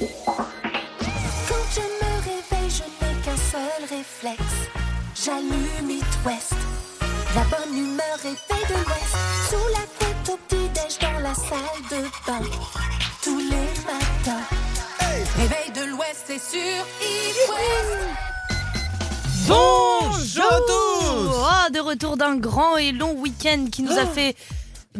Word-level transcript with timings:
Quand 0.00 1.66
je 1.74 1.80
me 1.80 2.12
réveille, 2.24 2.70
je 2.70 2.84
n'ai 3.04 3.14
qu'un 3.22 3.36
seul 3.36 3.82
réflexe. 3.90 4.58
J'allume 5.14 5.90
It 5.90 6.04
West. 6.24 6.54
La 7.34 7.42
bonne 7.44 7.76
humeur 7.76 8.18
est 8.24 8.34
faite 8.34 8.68
de 8.68 8.74
l'Ouest. 8.74 9.16
Sous 9.50 9.68
la 9.74 9.84
tête 9.98 10.28
au 10.32 10.38
petit-déj 10.48 10.98
dans 11.00 11.20
la 11.20 11.34
salle 11.34 11.82
de 11.90 12.02
bain. 12.26 12.40
Tous 13.22 13.38
les 13.38 13.68
matins. 13.84 14.46
Réveil 15.36 15.70
de 15.74 15.90
l'Ouest, 15.90 16.24
c'est 16.26 16.38
sur 16.38 16.86
It 17.02 17.36
West. 17.50 18.30
Bonjour 19.48 20.44
à 20.44 20.60
tous 20.60 21.30
Oh, 21.32 21.72
de 21.72 21.80
retour 21.80 22.16
d'un 22.16 22.36
grand 22.36 22.76
et 22.78 22.92
long 22.92 23.12
week-end 23.12 23.66
qui 23.70 23.82
nous 23.82 23.98
a 23.98 24.06
fait 24.06 24.34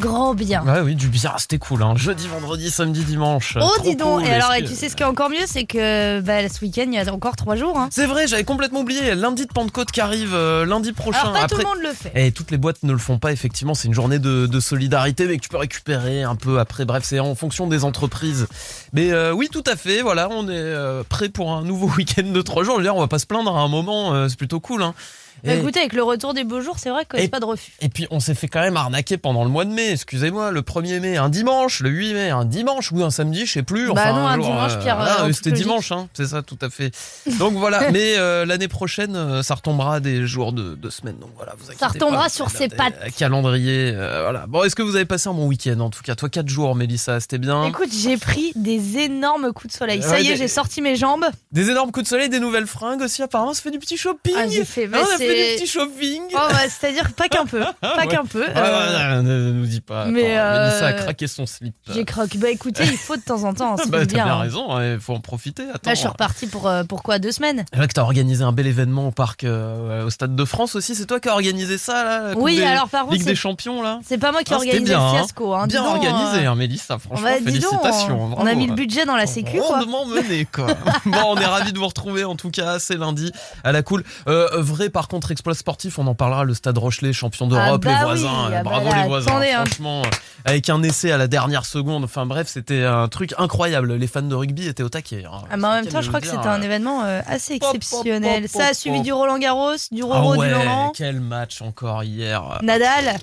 grand 0.01 0.35
bien. 0.35 0.65
Ouais, 0.65 0.81
oui, 0.81 0.95
du 0.97 1.09
bien, 1.09 1.33
c'était 1.39 1.59
cool. 1.59 1.83
Hein. 1.83 1.95
Jeudi, 1.97 2.27
vendredi, 2.27 2.71
samedi, 2.71 3.05
dimanche. 3.05 3.57
Oh, 3.61 3.65
Trop 3.77 3.83
dis 3.85 3.95
donc. 3.97 4.21
cool. 4.21 4.29
Et 4.29 4.33
alors, 4.33 4.53
et 4.55 4.65
tu 4.65 4.75
sais 4.75 4.89
ce 4.89 4.97
qui 4.97 5.03
est 5.03 5.07
encore 5.07 5.31
mieux, 5.31 5.47
c'est 5.47 5.65
que 5.65 6.21
bah, 6.21 6.49
ce 6.49 6.61
week-end, 6.65 6.85
il 6.89 6.95
y 6.95 6.99
a 6.99 7.13
encore 7.15 7.37
trois 7.37 7.55
jours. 7.55 7.79
Hein. 7.79 7.89
C'est 7.93 8.07
vrai, 8.07 8.27
j'avais 8.27 8.45
complètement 8.45 8.81
oublié. 8.81 9.15
Lundi 9.15 9.47
de 9.47 9.53
Pentecôte 9.53 9.93
qui 9.93 10.01
arrive 10.01 10.35
euh, 10.35 10.65
lundi 10.67 10.93
prochain. 10.93 11.21
Alors, 11.21 11.33
pas 11.35 11.39
tout 11.47 11.55
Après- 11.57 11.63
le 11.63 11.69
monde 11.69 11.83
le 11.83 11.93
fait. 11.93 12.13
Et 12.15 12.33
toutes 12.33 12.51
les 12.51 12.59
boîtes 12.59 12.83
ne 12.83 12.93
le 12.93 12.99
font 12.99 13.19
pas, 13.19 13.31
effectivement. 13.33 13.75
C'est 13.75 13.89
une 13.89 13.95
journée 13.95 14.19
de, 14.19 14.47
de 14.47 14.61
solidarité, 14.61 15.27
mais 15.27 15.37
que 15.37 15.43
tu 15.43 15.49
peux 15.49 15.59
récupérer 15.59 16.23
un 16.23 16.35
peu 16.37 16.59
après. 16.59 16.85
Bref, 16.85 17.05
c'est 17.05 17.21
en 17.21 17.35
fonction 17.35 17.67
des 17.67 17.85
entreprises. 17.85 18.47
Mais 18.93 19.13
euh, 19.13 19.33
oui, 19.33 19.49
tout 19.51 19.65
à 19.67 19.77
fait. 19.77 20.03
Voilà, 20.03 20.29
on 20.31 20.45
est 20.49 20.53
euh, 20.53 21.03
prêt 21.09 21.29
pour 21.29 21.53
un 21.53 21.63
nouveau 21.63 21.89
week-end 21.97 22.25
de 22.31 22.43
trois 22.43 22.65
jours. 22.65 22.75
Je 22.75 22.79
veux 22.81 22.85
dire, 22.85 22.97
on 22.97 23.01
va 23.01 23.09
pas 23.09 23.19
se 23.19 23.27
plaindre 23.27 23.57
à 23.57 23.61
un 23.61 23.69
moment. 23.69 24.15
euh, 24.15 24.29
c'est 24.29 24.39
plutôt 24.39 24.61
cool. 24.61 24.83
Hein. 24.83 24.95
Bah, 25.43 25.55
Et- 25.55 25.59
écoutez, 25.59 25.79
avec 25.81 25.95
le 25.95 26.03
retour 26.03 26.35
des 26.35 26.45
beaux 26.45 26.61
jours, 26.61 26.75
c'est 26.79 26.91
vrai 26.91 27.07
que 27.07 27.17
c'est 27.19 27.29
pas 27.29 27.41
de 27.41 27.47
refus. 27.47 27.73
Et 27.81 27.89
puis 27.89 28.07
on 28.11 28.21
s'est 28.21 28.35
fait 28.35 28.47
quand 28.47 28.61
même 28.61 28.77
arnaquer 28.77 29.17
pendant 29.17 29.43
le 29.43 29.49
mois 29.49 29.65
de 29.65 29.71
mai, 29.71 29.93
excusez-moi, 29.93 30.51
le 30.51 30.61
1er 30.61 31.01
mai, 31.01 31.17
un 31.17 31.31
dimanche, 31.31 31.81
le 31.81 31.89
8 31.89 32.13
mai, 32.13 32.29
un 32.29 32.45
dimanche 32.45 32.93
ou 32.93 33.03
un 33.03 33.09
samedi, 33.09 33.47
je 33.47 33.53
sais 33.55 33.63
plus. 33.63 33.87
Bah 33.87 33.93
enfin, 33.93 34.13
non, 34.13 34.27
un 34.27 34.37
dimanche, 34.37 34.73
voilà, 34.83 35.21
euh, 35.23 35.27
toute 35.29 35.37
c'était 35.37 35.53
dimanche, 35.53 35.93
hein, 35.93 36.09
c'est 36.13 36.27
ça, 36.27 36.43
tout 36.43 36.59
à 36.61 36.69
fait. 36.69 36.91
Donc 37.39 37.55
voilà, 37.55 37.91
mais 37.93 38.19
euh, 38.19 38.45
l'année 38.45 38.69
prochaine, 38.69 39.17
euh, 39.17 39.43
ça 39.43 39.55
retombera 39.55 40.01
des 40.01 40.27
jours 40.27 40.53
de, 40.53 40.75
de 40.75 40.91
semaine, 40.91 41.17
donc 41.19 41.31
voilà, 41.37 41.55
vous 41.57 41.71
inquiétez 41.71 41.87
retombera 41.87 42.25
pas, 42.25 42.29
sur 42.29 42.51
ses 42.51 42.69
pattes. 42.69 42.99
euh, 43.03 43.09
Calendrier, 43.17 43.93
euh, 43.95 44.21
voilà. 44.25 44.45
Bon, 44.47 44.63
est-ce 44.65 44.77
que 44.77 44.83
vous 44.83 44.95
avez 44.97 45.07
passé 45.07 45.31
un 45.31 45.35
bon 45.35 45.47
week-end 45.47 45.81
en 45.81 45.89
tout 45.89 46.03
cas? 46.03 46.17
Toi, 46.17 46.29
4 46.29 46.49
jours, 46.51 46.75
Mélissa, 46.75 47.19
c'était 47.19 47.39
bien. 47.39 47.65
Écoute, 47.65 47.89
j'ai 47.99 48.19
pris 48.19 48.53
des 48.57 48.79
énormes 48.99 49.53
coups 49.53 49.73
de 49.73 49.79
soleil. 49.79 50.03
Ça 50.03 50.11
Ouais, 50.13 50.23
y 50.23 50.27
est, 50.29 50.31
des- 50.33 50.37
j'ai 50.37 50.49
sorti 50.49 50.81
mes 50.83 50.97
jambes. 50.97 51.25
Des 51.53 51.71
énormes 51.71 51.91
coups 51.93 52.05
de 52.05 52.09
soleil, 52.09 52.29
des 52.29 52.41
nouvelles 52.41 52.67
fringues 52.67 53.03
aussi, 53.03 53.23
apparemment, 53.23 53.55
ça 53.55 53.63
fait 53.63 53.71
du 53.71 53.79
petit 53.79 53.97
shopping. 53.97 54.35
Ah, 54.37 54.49
j'ai 54.49 54.65
fait, 54.65 54.85
Ah, 54.87 54.89
bah, 54.93 54.99
on 55.03 55.15
a 55.15 55.19
fait 55.19 55.27
c'est- 55.27 55.53
du 55.57 55.61
petit 55.63 55.67
shopping. 55.71 56.23
Oh, 56.33 56.39
bah, 56.51 56.59
c'est-à-dire 56.69 57.13
pas 57.13 57.29
qu'un 57.29 57.47
peu. 57.47 57.61
Pas 57.81 57.97
Ouais. 57.97 58.07
qu'un 58.07 58.25
peu. 58.25 58.45
Ah, 58.55 58.59
Euh, 58.61 59.23
ne, 59.23 59.29
ne 59.49 59.53
nous 59.53 59.67
dis 59.67 59.81
pas. 59.81 60.05
mais, 60.07 60.37
Attends, 60.37 60.47
euh, 60.59 60.67
Mélissa 60.69 60.87
a 60.87 60.93
craqué 60.95 61.27
son 61.27 61.47
slip. 61.47 61.75
J'ai 61.93 62.05
croqué. 62.05 62.39
Bah 62.39 62.51
écoutez, 62.51 62.85
il 62.85 62.97
faut 62.97 63.17
de 63.17 63.23
temps 63.23 63.45
en 63.45 63.55
temps. 63.55 63.77
C'est 63.83 63.91
Bah, 63.91 64.07
t'as 64.07 64.15
bien. 64.15 64.27
hein. 64.27 64.39
raison, 64.39 64.81
il 64.81 65.01
faut 65.01 65.15
en 65.15 65.21
profiter. 65.21 65.65
Attends. 65.73 65.91
Là, 65.91 65.95
je 65.95 65.99
suis 66.01 66.09
reparti 66.09 66.47
pour, 66.47 66.69
euh, 66.69 66.85
pour 66.85 67.03
quoi 67.03 67.19
Deux 67.19 67.33
semaines? 67.33 67.65
C'est 67.73 67.77
vrai 67.79 67.89
que 67.89 67.93
t'as 67.93 68.03
organisé 68.03 68.43
un 68.45 68.53
bel 68.53 68.67
événement 68.67 69.09
au 69.09 69.11
parc, 69.11 69.45
euh, 69.45 70.05
au 70.07 70.11
Stade 70.11 70.35
de 70.37 70.45
France 70.45 70.75
aussi. 70.75 70.95
C'est 70.95 71.07
toi 71.07 71.21
qui 71.21 71.29
as 71.29 71.33
organisé 71.33 71.77
ça, 71.79 72.05
là 72.05 72.33
Oui, 72.37 72.57
des- 72.57 72.63
alors 72.65 72.89
par 72.89 73.03
contre, 73.03 73.15
Ligue 73.15 73.25
des 73.27 73.35
Champions, 73.35 73.83
là 73.83 73.99
c'est 74.07 74.19
pas 74.19 74.33
moi 74.33 74.43
qui 74.43 74.53
ai 74.53 74.57
Ah, 74.57 74.59
c'était 74.61 74.71
organisé 74.71 74.95
bien, 74.95 75.01
hein. 75.03 75.13
le 75.13 75.19
fiasco. 75.19 75.55
Hein. 75.55 75.67
Dis 75.67 75.75
Bien 75.75 75.85
organisé, 75.85 76.47
hein, 76.47 76.55
Mélissa. 76.55 76.99
Franchement, 76.99 77.29
bah, 77.29 77.37
félicitations. 77.45 78.35
on- 78.37 78.43
on, 78.43 78.47
a 78.47 78.55
mis 78.55 78.70
le 78.71 78.75
budget 78.77 79.05
dans 79.07 79.17
la 79.17 79.27
sécu, 79.27 79.59
quoi. 79.59 79.79
Rondement 79.81 80.07
mené, 80.07 80.47
quoi. 80.47 80.67
bon, 81.07 81.19
on 81.29 81.37
est 81.37 81.45
ravis 81.47 81.73
de 81.73 81.79
vous 81.79 81.87
retrouver, 81.87 82.25
en 82.25 82.37
tout 82.37 82.51
cas, 82.51 82.79
c'est 82.79 82.97
lundi, 82.97 83.33
à 83.65 83.73
la 83.73 83.83
cool. 83.83 84.05
Euh, 84.29 84.49
vrai, 84.59 84.89
par 84.91 85.09
contre, 85.09 85.31
exploit 85.31 85.55
sportif, 85.55 85.99
on 85.99 86.07
en 86.07 86.15
parlera, 86.15 86.45
le 86.45 86.55
Stade 86.55 86.79
Rochelet, 86.79 87.13
champion 87.13 87.47
d'Europe, 87.47 87.67
Ah 87.69 87.79
bah 87.79 87.91
les 87.91 87.97
oui, 87.97 88.03
voisins. 88.05 88.45
ah 88.47 88.51
bah 88.51 88.63
bravo 88.63 88.89
là, 88.91 89.03
les 89.03 89.09
voisins, 89.09 89.31
attendez, 89.31 89.51
hein. 89.51 89.65
franchement. 89.67 90.03
euh, 90.03 90.11
Avec 90.45 90.69
un 90.71 90.83
essai 90.83 91.13
à 91.13 91.19
la 91.19 91.27
dernière 91.29 91.65
seconde. 91.65 92.05
Enfin 92.05 92.27
bref, 92.27 92.49
c'était 92.49 92.85
un 92.85 93.09
truc 93.09 93.35
incroyable. 93.39 93.95
Les 93.95 94.07
fans 94.07 94.23
de 94.23 94.35
rugby 94.35 94.67
étaient 94.69 94.83
au 94.83 94.89
taquet. 94.89 95.25
hein. 95.27 95.43
Ah, 95.51 95.57
mais 95.57 95.67
en 95.67 95.71
C'est 95.77 95.83
même 95.83 95.93
temps, 95.93 96.01
je 96.03 96.09
crois 96.09 96.21
que 96.21 96.27
c'était 96.27 96.47
un 96.47 96.61
euh, 96.61 96.65
événement 96.65 97.03
euh, 97.05 97.21
assez 97.27 97.59
Pop, 97.59 97.69
pop, 97.71 97.77
exceptionnel. 97.77 98.43
pop, 98.43 98.51
Ça 98.63 98.69
a 98.69 98.75
suivi 98.75 99.01
du 99.03 99.13
Roland 99.13 99.39
Garros, 99.39 99.75
du 99.93 100.03
Ah 100.03 100.07
Roro, 100.07 100.37
ouais, 100.37 100.49
du 100.49 100.55
Roland. 100.55 100.93
quel 100.97 101.21
match 101.21 101.61
encore 101.63 102.03
hier. 102.05 102.59
Nadal. 102.63 103.19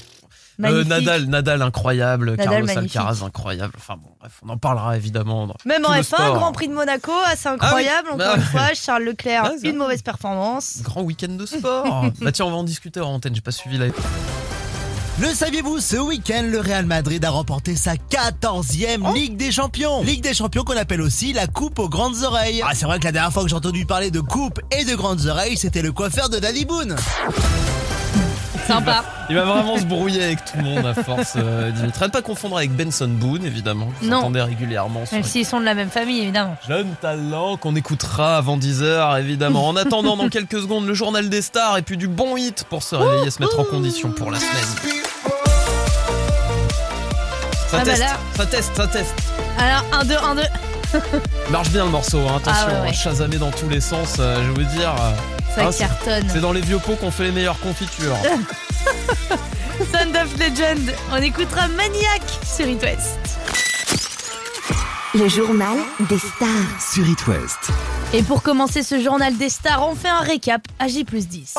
Euh. 0.64 0.84
Nadal, 0.86 1.26
Nadal 1.26 1.62
incroyable, 1.62 2.32
Nadal, 2.32 2.46
Carlos 2.46 2.66
magnifique. 2.66 2.96
Alcaraz 2.96 3.24
incroyable. 3.24 3.74
Enfin 3.78 3.96
bon, 3.96 4.10
bref, 4.20 4.32
on 4.46 4.50
en 4.50 4.58
parlera 4.58 4.98
évidemment. 4.98 5.48
Même 5.66 5.86
en 5.86 5.94
le 5.94 6.00
F1, 6.02 6.04
sport. 6.04 6.34
Grand 6.36 6.52
Prix 6.52 6.68
de 6.68 6.74
Monaco, 6.74 7.12
assez 7.26 7.48
incroyable. 7.48 8.10
Bah 8.18 8.32
Encore 8.32 8.36
une 8.38 8.42
fois, 8.42 8.74
Charles 8.74 9.04
Leclerc, 9.04 9.52
c'est 9.62 9.70
une 9.70 9.78
mauvaise 9.78 10.02
performance. 10.02 10.80
Grand 10.84 11.02
week-end 11.02 11.34
de 11.34 11.46
sport. 11.46 12.06
bah 12.22 12.32
tiens, 12.32 12.46
on 12.46 12.52
va 12.52 12.58
en 12.58 12.64
discuter 12.64 13.00
en 13.00 13.10
antenne. 13.14 13.36
J'ai 13.36 13.42
pas 13.42 13.52
suivi 13.52 13.78
la. 13.78 13.88
Le 15.20 15.28
saviez-vous, 15.30 15.80
ce 15.80 15.98
week-end, 15.98 16.44
le 16.46 16.60
Real 16.60 16.86
Madrid 16.86 17.26
a 17.26 17.32
remporté 17.32 17.76
sa 17.76 17.94
14e 17.96 19.02
Oh. 19.04 19.14
Ligue 19.16 19.36
des 19.36 19.52
Champions. 19.52 20.04
Ligue 20.04 20.22
des 20.22 20.36
Champions 20.36 20.64
qu'on 20.64 20.78
appelle 20.78 21.02
aussi 21.02 21.34
la 21.34 21.48
Coupe 21.48 21.80
aux 21.80 21.90
grandes 21.90 22.22
oreilles. 22.24 22.62
Ah, 22.64 22.74
c'est 22.76 22.86
vrai 22.86 23.00
que 23.00 23.06
la 23.06 23.12
dernière 23.12 23.34
fois 23.34 23.42
que 23.42 23.50
j'ai 23.50 23.56
entendu 23.56 23.86
parler 23.88 24.12
de 24.12 24.20
coupe 24.20 24.60
et 24.70 24.86
de 24.86 24.94
grandes 24.96 25.26
oreilles, 25.26 25.58
c'était 25.58 25.82
le 25.82 25.92
coiffeur 25.92 26.30
de 26.30 26.38
Danny 26.38 26.66
Boone. 26.66 26.96
Sympa. 28.68 29.04
Il 29.30 29.36
va 29.36 29.46
vraiment 29.46 29.78
se 29.78 29.86
brouiller 29.86 30.24
avec 30.24 30.44
tout 30.46 30.58
le 30.58 30.64
monde 30.64 30.86
à 30.86 30.94
force, 30.94 31.34
euh, 31.38 31.72
Dimitri. 31.72 32.04
À 32.04 32.08
ne 32.08 32.12
pas 32.12 32.22
confondre 32.22 32.58
avec 32.58 32.72
Benson 32.72 33.08
Boone, 33.08 33.46
évidemment. 33.46 33.88
Non. 34.02 34.18
J'entendais 34.18 34.42
régulièrement 34.42 35.04
Même 35.12 35.24
s'ils 35.24 35.46
sont 35.46 35.60
de 35.60 35.66
la 35.66 35.74
même 35.74 35.90
famille, 35.90 36.22
évidemment. 36.22 36.56
Jeune 36.68 36.90
talent 37.02 37.58
qu'on 37.58 37.76
écoutera 37.76 38.38
avant 38.38 38.58
10h, 38.58 39.20
évidemment. 39.20 39.68
En 39.68 39.76
attendant, 39.76 40.18
dans 40.18 40.30
quelques 40.30 40.60
secondes, 40.62 40.86
le 40.86 40.94
journal 40.94 41.30
des 41.30 41.42
stars 41.42 41.78
et 41.78 41.82
puis 41.82 41.98
du 41.98 42.08
bon 42.08 42.36
hit 42.38 42.66
pour 42.70 42.84
se 42.84 42.96
réveiller 42.96 43.28
et 43.28 43.32
se 43.32 43.42
mettre 43.42 43.60
en 43.60 43.64
condition 43.64 44.10
pour 44.12 44.32
la 44.32 44.40
semaine. 44.40 45.34
Ça 47.70 47.78
Ah 47.82 47.84
bah 47.84 47.84
teste, 47.84 48.00
là. 48.00 48.18
ça 48.38 48.46
teste, 48.46 48.72
ça 48.76 48.88
teste. 48.88 49.16
Alors, 49.60 49.84
1, 49.92 50.06
2, 50.06 50.14
1, 50.16 50.36
2. 50.36 50.42
Marche 51.50 51.70
bien 51.70 51.86
le 51.86 51.92
morceau, 51.92 52.20
hein. 52.28 52.38
attention, 52.38 52.68
Ah 52.70 52.82
ouais, 52.82 52.88
ouais. 52.90 52.94
chasamé 52.94 53.38
dans 53.38 53.52
tous 53.52 53.70
les 53.70 53.82
sens, 53.82 54.16
euh, 54.20 54.42
je 54.46 54.52
veux 54.60 54.66
dire. 54.66 54.94
euh, 55.00 55.12
Ça 55.56 55.72
c'est- 55.72 55.80
cartonne. 55.80 56.28
C'est 56.32 56.42
dans 56.42 56.52
les 56.54 56.62
vieux 56.62 56.80
pots 56.80 56.96
qu'on 56.96 57.12
fait 57.12 57.24
les 57.26 57.32
meilleures 57.32 57.60
confitures. 57.60 58.16
Sound 59.94 60.16
of 60.16 60.34
Legend. 60.40 60.94
On 61.12 61.18
écoutera 61.22 61.68
Maniac 61.68 62.22
sur 62.46 62.68
It 62.68 62.82
West. 62.82 63.18
Le 65.14 65.28
journal 65.30 65.78
des 66.10 66.18
stars. 66.20 66.82
Sur 66.94 67.08
It 67.08 67.28
West. 67.28 67.70
Et 68.14 68.24
pour 68.24 68.42
commencer 68.44 68.84
ce 68.84 69.02
journal 69.02 69.36
des 69.38 69.50
stars, 69.50 69.88
on 69.88 69.96
fait 69.96 70.10
un 70.10 70.20
récap 70.20 70.62
à 70.80 70.88
J 70.88 71.04
plus 71.04 71.28
10. 71.28 71.54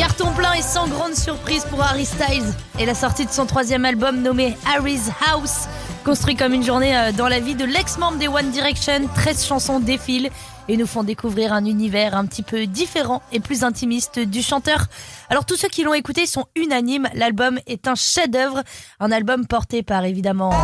Carton 0.00 0.32
plein 0.32 0.54
et 0.54 0.62
sans 0.62 0.88
grande 0.88 1.14
surprise 1.14 1.66
pour 1.68 1.82
Harry 1.82 2.06
Styles 2.06 2.54
et 2.78 2.86
la 2.86 2.94
sortie 2.94 3.26
de 3.26 3.30
son 3.30 3.44
troisième 3.44 3.84
album 3.84 4.22
nommé 4.22 4.56
Harry's 4.74 5.10
House. 5.30 5.68
Construit 6.06 6.36
comme 6.36 6.54
une 6.54 6.62
journée 6.62 6.96
euh, 6.96 7.12
dans 7.12 7.28
la 7.28 7.38
vie 7.38 7.54
de 7.54 7.66
l'ex-membre 7.66 8.16
des 8.16 8.26
One 8.26 8.50
Direction, 8.50 9.06
13 9.14 9.44
chansons 9.44 9.78
défilent 9.78 10.30
et 10.68 10.78
nous 10.78 10.86
font 10.86 11.02
découvrir 11.02 11.52
un 11.52 11.66
univers 11.66 12.16
un 12.16 12.24
petit 12.24 12.42
peu 12.42 12.66
différent 12.66 13.20
et 13.30 13.40
plus 13.40 13.62
intimiste 13.62 14.18
du 14.18 14.40
chanteur. 14.40 14.86
Alors 15.28 15.44
tous 15.44 15.56
ceux 15.56 15.68
qui 15.68 15.82
l'ont 15.82 15.92
écouté 15.92 16.24
sont 16.24 16.46
unanimes, 16.56 17.10
l'album 17.12 17.58
est 17.66 17.86
un 17.86 17.94
chef-d'œuvre, 17.94 18.62
un 19.00 19.12
album 19.12 19.46
porté 19.46 19.82
par 19.82 20.06
évidemment 20.06 20.54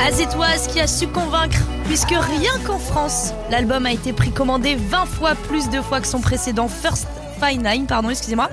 As 0.00 0.20
It 0.20 0.34
Was 0.36 0.66
qui 0.72 0.80
a 0.80 0.88
su 0.88 1.06
convaincre, 1.06 1.60
puisque 1.90 2.10
rien 2.10 2.52
qu'en 2.64 2.78
France, 2.78 3.32
l'album 3.50 3.84
a 3.84 3.92
été 3.92 4.12
précommandé 4.12 4.76
20 4.76 5.06
fois 5.06 5.34
plus 5.34 5.70
de 5.70 5.80
fois 5.80 6.00
que 6.00 6.06
son 6.06 6.20
précédent 6.20 6.68
First 6.68 7.08
Fine 7.42 7.64
Nine, 7.64 7.86
pardon, 7.86 8.10
excusez-moi. 8.10 8.48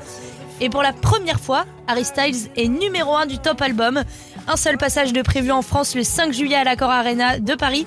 Et 0.59 0.71
pour 0.71 0.81
la 0.81 0.91
première 0.91 1.39
fois, 1.39 1.65
Harry 1.85 2.03
Styles 2.03 2.49
est 2.55 2.67
numéro 2.67 3.15
1 3.15 3.27
du 3.27 3.37
top 3.37 3.61
album. 3.61 4.03
Un 4.47 4.55
seul 4.55 4.79
passage 4.79 5.13
de 5.13 5.21
prévu 5.21 5.51
en 5.51 5.61
France 5.61 5.93
le 5.93 6.01
5 6.01 6.33
juillet 6.33 6.55
à 6.55 6.63
l'Accor 6.63 6.89
Arena 6.89 7.37
de 7.37 7.53
Paris. 7.53 7.85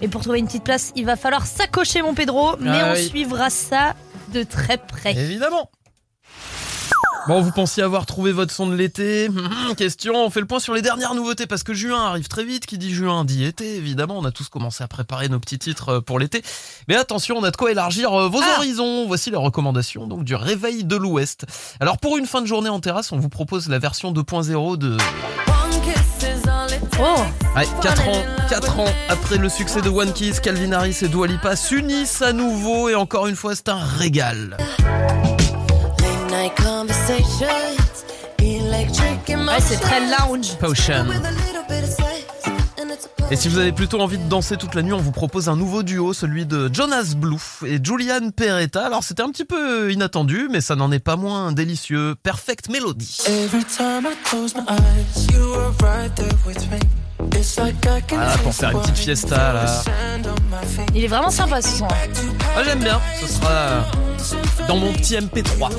Et 0.00 0.08
pour 0.08 0.22
trouver 0.22 0.38
une 0.38 0.46
petite 0.46 0.64
place, 0.64 0.90
il 0.96 1.04
va 1.04 1.16
falloir 1.16 1.44
s'accrocher 1.44 2.00
mon 2.00 2.14
Pedro, 2.14 2.56
mais 2.58 2.80
Ah 2.80 2.92
on 2.92 2.96
suivra 2.96 3.50
ça 3.50 3.94
de 4.32 4.42
très 4.42 4.78
près. 4.78 5.12
Évidemment. 5.12 5.70
Bon, 7.26 7.42
vous 7.42 7.50
pensiez 7.50 7.82
avoir 7.82 8.06
trouvé 8.06 8.32
votre 8.32 8.52
son 8.54 8.66
de 8.68 8.74
l'été 8.74 9.28
Hum, 9.28 9.74
Question, 9.76 10.14
on 10.24 10.30
fait 10.30 10.40
le 10.40 10.46
point 10.46 10.60
sur 10.60 10.72
les 10.72 10.80
dernières 10.80 11.14
nouveautés 11.14 11.46
parce 11.46 11.62
que 11.62 11.74
juin 11.74 12.02
arrive 12.06 12.26
très 12.28 12.44
vite. 12.44 12.64
Qui 12.64 12.78
dit 12.78 12.94
juin 12.94 13.24
dit 13.26 13.44
été, 13.44 13.76
évidemment. 13.76 14.16
On 14.18 14.24
a 14.24 14.30
tous 14.30 14.48
commencé 14.48 14.82
à 14.82 14.88
préparer 14.88 15.28
nos 15.28 15.38
petits 15.38 15.58
titres 15.58 15.88
euh, 15.96 16.00
pour 16.00 16.18
l'été. 16.18 16.42
Mais 16.88 16.96
attention, 16.96 17.36
on 17.36 17.44
a 17.44 17.50
de 17.50 17.56
quoi 17.56 17.70
élargir 17.70 18.12
euh, 18.18 18.28
vos 18.28 18.40
Ah. 18.42 18.56
horizons. 18.58 19.06
Voici 19.06 19.30
les 19.30 19.36
recommandations 19.36 20.06
donc 20.06 20.24
du 20.24 20.34
Réveil 20.34 20.84
de 20.84 20.96
l'Ouest. 20.96 21.44
Alors 21.80 21.98
pour 21.98 22.16
une 22.16 22.24
fin 22.26 22.40
de 22.40 22.46
journée 22.46 22.70
en 22.70 22.80
terrasse, 22.80 23.12
on 23.12 23.18
vous 23.18 23.28
propose 23.28 23.68
la 23.68 23.78
version 23.78 24.12
2.0 24.12 24.76
de 24.78 24.96
Oh, 27.00 27.04
Ouais, 27.56 27.66
4 27.82 28.08
ans, 28.08 28.22
4 28.48 28.78
ans 28.80 28.84
après 29.08 29.36
le 29.36 29.48
succès 29.48 29.82
de 29.82 29.88
One 29.88 30.12
Kiss, 30.12 30.40
Calvin 30.40 30.72
Harris 30.72 30.96
et 31.02 31.08
Dua 31.08 31.26
Lipa 31.26 31.54
s'unissent 31.56 32.22
à 32.22 32.32
nouveau 32.32 32.88
et 32.88 32.94
encore 32.94 33.26
une 33.26 33.36
fois 33.36 33.54
c'est 33.54 33.68
un 33.68 33.78
régal. 33.84 34.56
Ouais, 39.46 39.60
c'est 39.60 39.80
très 39.80 40.00
lounge. 40.00 40.56
Potion. 40.58 41.06
Et 43.30 43.36
si 43.36 43.48
vous 43.48 43.58
avez 43.58 43.72
plutôt 43.72 44.00
envie 44.00 44.16
de 44.16 44.26
danser 44.26 44.56
toute 44.56 44.74
la 44.74 44.82
nuit, 44.82 44.94
on 44.94 45.00
vous 45.00 45.12
propose 45.12 45.50
un 45.50 45.56
nouveau 45.56 45.82
duo, 45.82 46.14
celui 46.14 46.46
de 46.46 46.70
Jonas 46.72 47.12
Blue 47.14 47.36
et 47.66 47.78
Julian 47.82 48.30
Peretta. 48.34 48.86
Alors 48.86 49.04
c'était 49.04 49.22
un 49.22 49.30
petit 49.30 49.44
peu 49.44 49.92
inattendu, 49.92 50.48
mais 50.50 50.62
ça 50.62 50.76
n'en 50.76 50.90
est 50.92 50.98
pas 50.98 51.16
moins 51.16 51.52
délicieux. 51.52 52.14
Perfect 52.22 52.70
Melody. 52.70 53.18
Ah, 57.20 58.38
pour 58.42 58.54
faire 58.54 58.70
une 58.70 58.80
petite 58.80 58.98
fiesta 58.98 59.52
là. 59.52 59.82
Il 60.94 61.04
est 61.04 61.08
vraiment 61.08 61.30
sympa 61.30 61.60
ce 61.62 61.78
son. 61.78 61.88
Ah, 62.56 62.62
j'aime 62.64 62.80
bien. 62.80 63.00
Ce 63.20 63.26
sera 63.26 63.84
dans 64.66 64.76
mon 64.76 64.92
petit 64.92 65.16
MP3, 65.16 65.70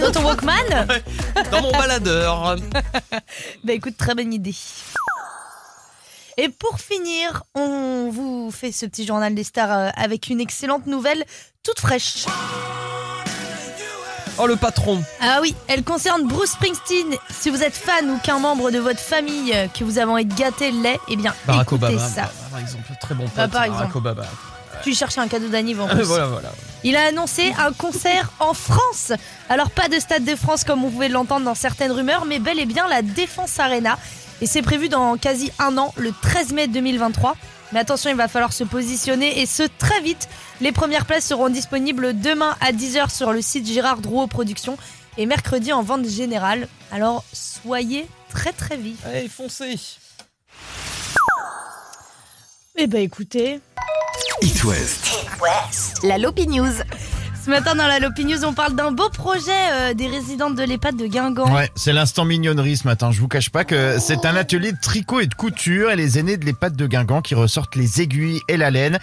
Dans 0.00 0.12
ton 0.12 0.24
Walkman 0.24 0.86
dans 1.50 1.62
mon 1.62 1.72
baladeur. 1.72 2.56
Bah 3.64 3.72
écoute, 3.72 3.96
très 3.96 4.14
bonne 4.14 4.32
idée. 4.32 4.54
Et 6.36 6.48
pour 6.48 6.78
finir, 6.78 7.42
on 7.54 8.10
vous 8.10 8.50
fait 8.52 8.70
ce 8.72 8.86
petit 8.86 9.04
journal 9.04 9.34
des 9.34 9.44
stars 9.44 9.72
euh, 9.72 9.90
avec 9.96 10.28
une 10.28 10.40
excellente 10.40 10.86
nouvelle 10.86 11.24
toute 11.64 11.80
fraîche. 11.80 12.26
Oh 14.40 14.46
le 14.46 14.56
patron. 14.56 15.02
Ah 15.20 15.38
oui, 15.42 15.54
elle 15.66 15.82
concerne 15.82 16.26
Bruce 16.26 16.50
Springsteen. 16.52 17.14
Si 17.30 17.50
vous 17.50 17.62
êtes 17.62 17.76
fan 17.76 18.08
ou 18.10 18.18
qu'un 18.18 18.38
membre 18.38 18.70
de 18.70 18.78
votre 18.78 19.00
famille 19.00 19.52
euh, 19.52 19.66
que 19.68 19.82
vous 19.84 19.98
avez 19.98 20.10
envie 20.10 20.24
de 20.26 20.34
gâter 20.34 20.70
l'est, 20.70 21.00
eh 21.08 21.16
bien 21.16 21.34
Barack 21.46 21.62
écoutez 21.66 21.86
Obama, 21.86 22.08
ça. 22.08 22.30
par 22.50 22.60
exemple, 22.60 22.84
très 23.00 23.14
bon 23.14 23.24
pote. 23.24 23.34
Bah, 23.34 23.48
par 23.48 23.62
Barack 23.62 23.72
exemple. 23.72 23.98
Obama. 23.98 24.22
Tu 24.84 24.94
cherches 24.94 25.18
un 25.18 25.26
cadeau 25.26 25.48
d'anniv 25.48 25.80
en 25.80 25.88
plus. 25.88 26.02
voilà, 26.04 26.26
voilà. 26.26 26.50
Il 26.84 26.94
a 26.94 27.06
annoncé 27.06 27.52
un 27.58 27.72
concert 27.72 28.30
en 28.38 28.54
France. 28.54 29.12
Alors 29.48 29.70
pas 29.70 29.88
de 29.88 29.98
Stade 29.98 30.24
de 30.24 30.36
France 30.36 30.62
comme 30.62 30.84
on 30.84 30.90
pouvait 30.90 31.08
l'entendre 31.08 31.44
dans 31.44 31.56
certaines 31.56 31.90
rumeurs, 31.90 32.24
mais 32.24 32.38
bel 32.38 32.60
et 32.60 32.66
bien 32.66 32.86
la 32.86 33.02
Défense 33.02 33.58
Arena. 33.58 33.98
Et 34.40 34.46
c'est 34.46 34.62
prévu 34.62 34.88
dans 34.88 35.16
quasi 35.16 35.50
un 35.58 35.76
an, 35.78 35.92
le 35.96 36.12
13 36.22 36.52
mai 36.52 36.68
2023. 36.68 37.34
Mais 37.72 37.80
attention, 37.80 38.10
il 38.10 38.16
va 38.16 38.28
falloir 38.28 38.52
se 38.52 38.64
positionner 38.64 39.40
et 39.40 39.46
ce 39.46 39.62
très 39.62 40.00
vite. 40.00 40.28
Les 40.60 40.72
premières 40.72 41.04
places 41.04 41.26
seront 41.26 41.50
disponibles 41.50 42.18
demain 42.18 42.56
à 42.60 42.72
10h 42.72 43.14
sur 43.14 43.32
le 43.32 43.42
site 43.42 43.66
Gérard 43.66 43.98
Drouot 43.98 44.26
Productions 44.26 44.78
et 45.18 45.26
mercredi 45.26 45.72
en 45.72 45.82
vente 45.82 46.08
générale. 46.08 46.68
Alors 46.90 47.24
soyez 47.32 48.08
très 48.30 48.52
très 48.52 48.76
vifs. 48.76 49.04
Allez, 49.04 49.28
foncez. 49.28 49.78
Eh 52.76 52.86
ben 52.86 53.02
écoutez, 53.02 53.60
It 54.40 54.64
West. 54.64 55.26
La 56.04 56.16
Lopi 56.16 56.46
News. 56.46 56.72
Ce 57.48 57.50
matin 57.50 57.74
dans 57.74 57.86
la 57.86 57.98
Lopi 57.98 58.26
News, 58.26 58.44
on 58.44 58.52
parle 58.52 58.74
d'un 58.74 58.90
beau 58.90 59.08
projet 59.08 59.52
euh, 59.72 59.94
des 59.94 60.06
résidentes 60.06 60.54
de 60.54 60.62
l'EHPAD 60.64 60.96
de 60.96 61.06
Guingamp. 61.06 61.50
Ouais, 61.50 61.70
c'est 61.76 61.94
l'instant 61.94 62.26
mignonnerie 62.26 62.76
ce 62.76 62.86
matin. 62.86 63.10
Je 63.10 63.22
vous 63.22 63.26
cache 63.26 63.48
pas 63.48 63.64
que 63.64 63.98
c'est 63.98 64.26
un 64.26 64.36
atelier 64.36 64.72
de 64.72 64.76
tricot 64.78 65.20
et 65.20 65.26
de 65.26 65.32
couture 65.32 65.90
et 65.90 65.96
les 65.96 66.18
aînés 66.18 66.36
de 66.36 66.44
l'EHPAD 66.44 66.76
de 66.76 66.86
Guingamp 66.86 67.22
qui 67.22 67.34
ressortent 67.34 67.74
les 67.74 68.02
aiguilles 68.02 68.42
et 68.48 68.58
la 68.58 68.70
laine 68.70 68.98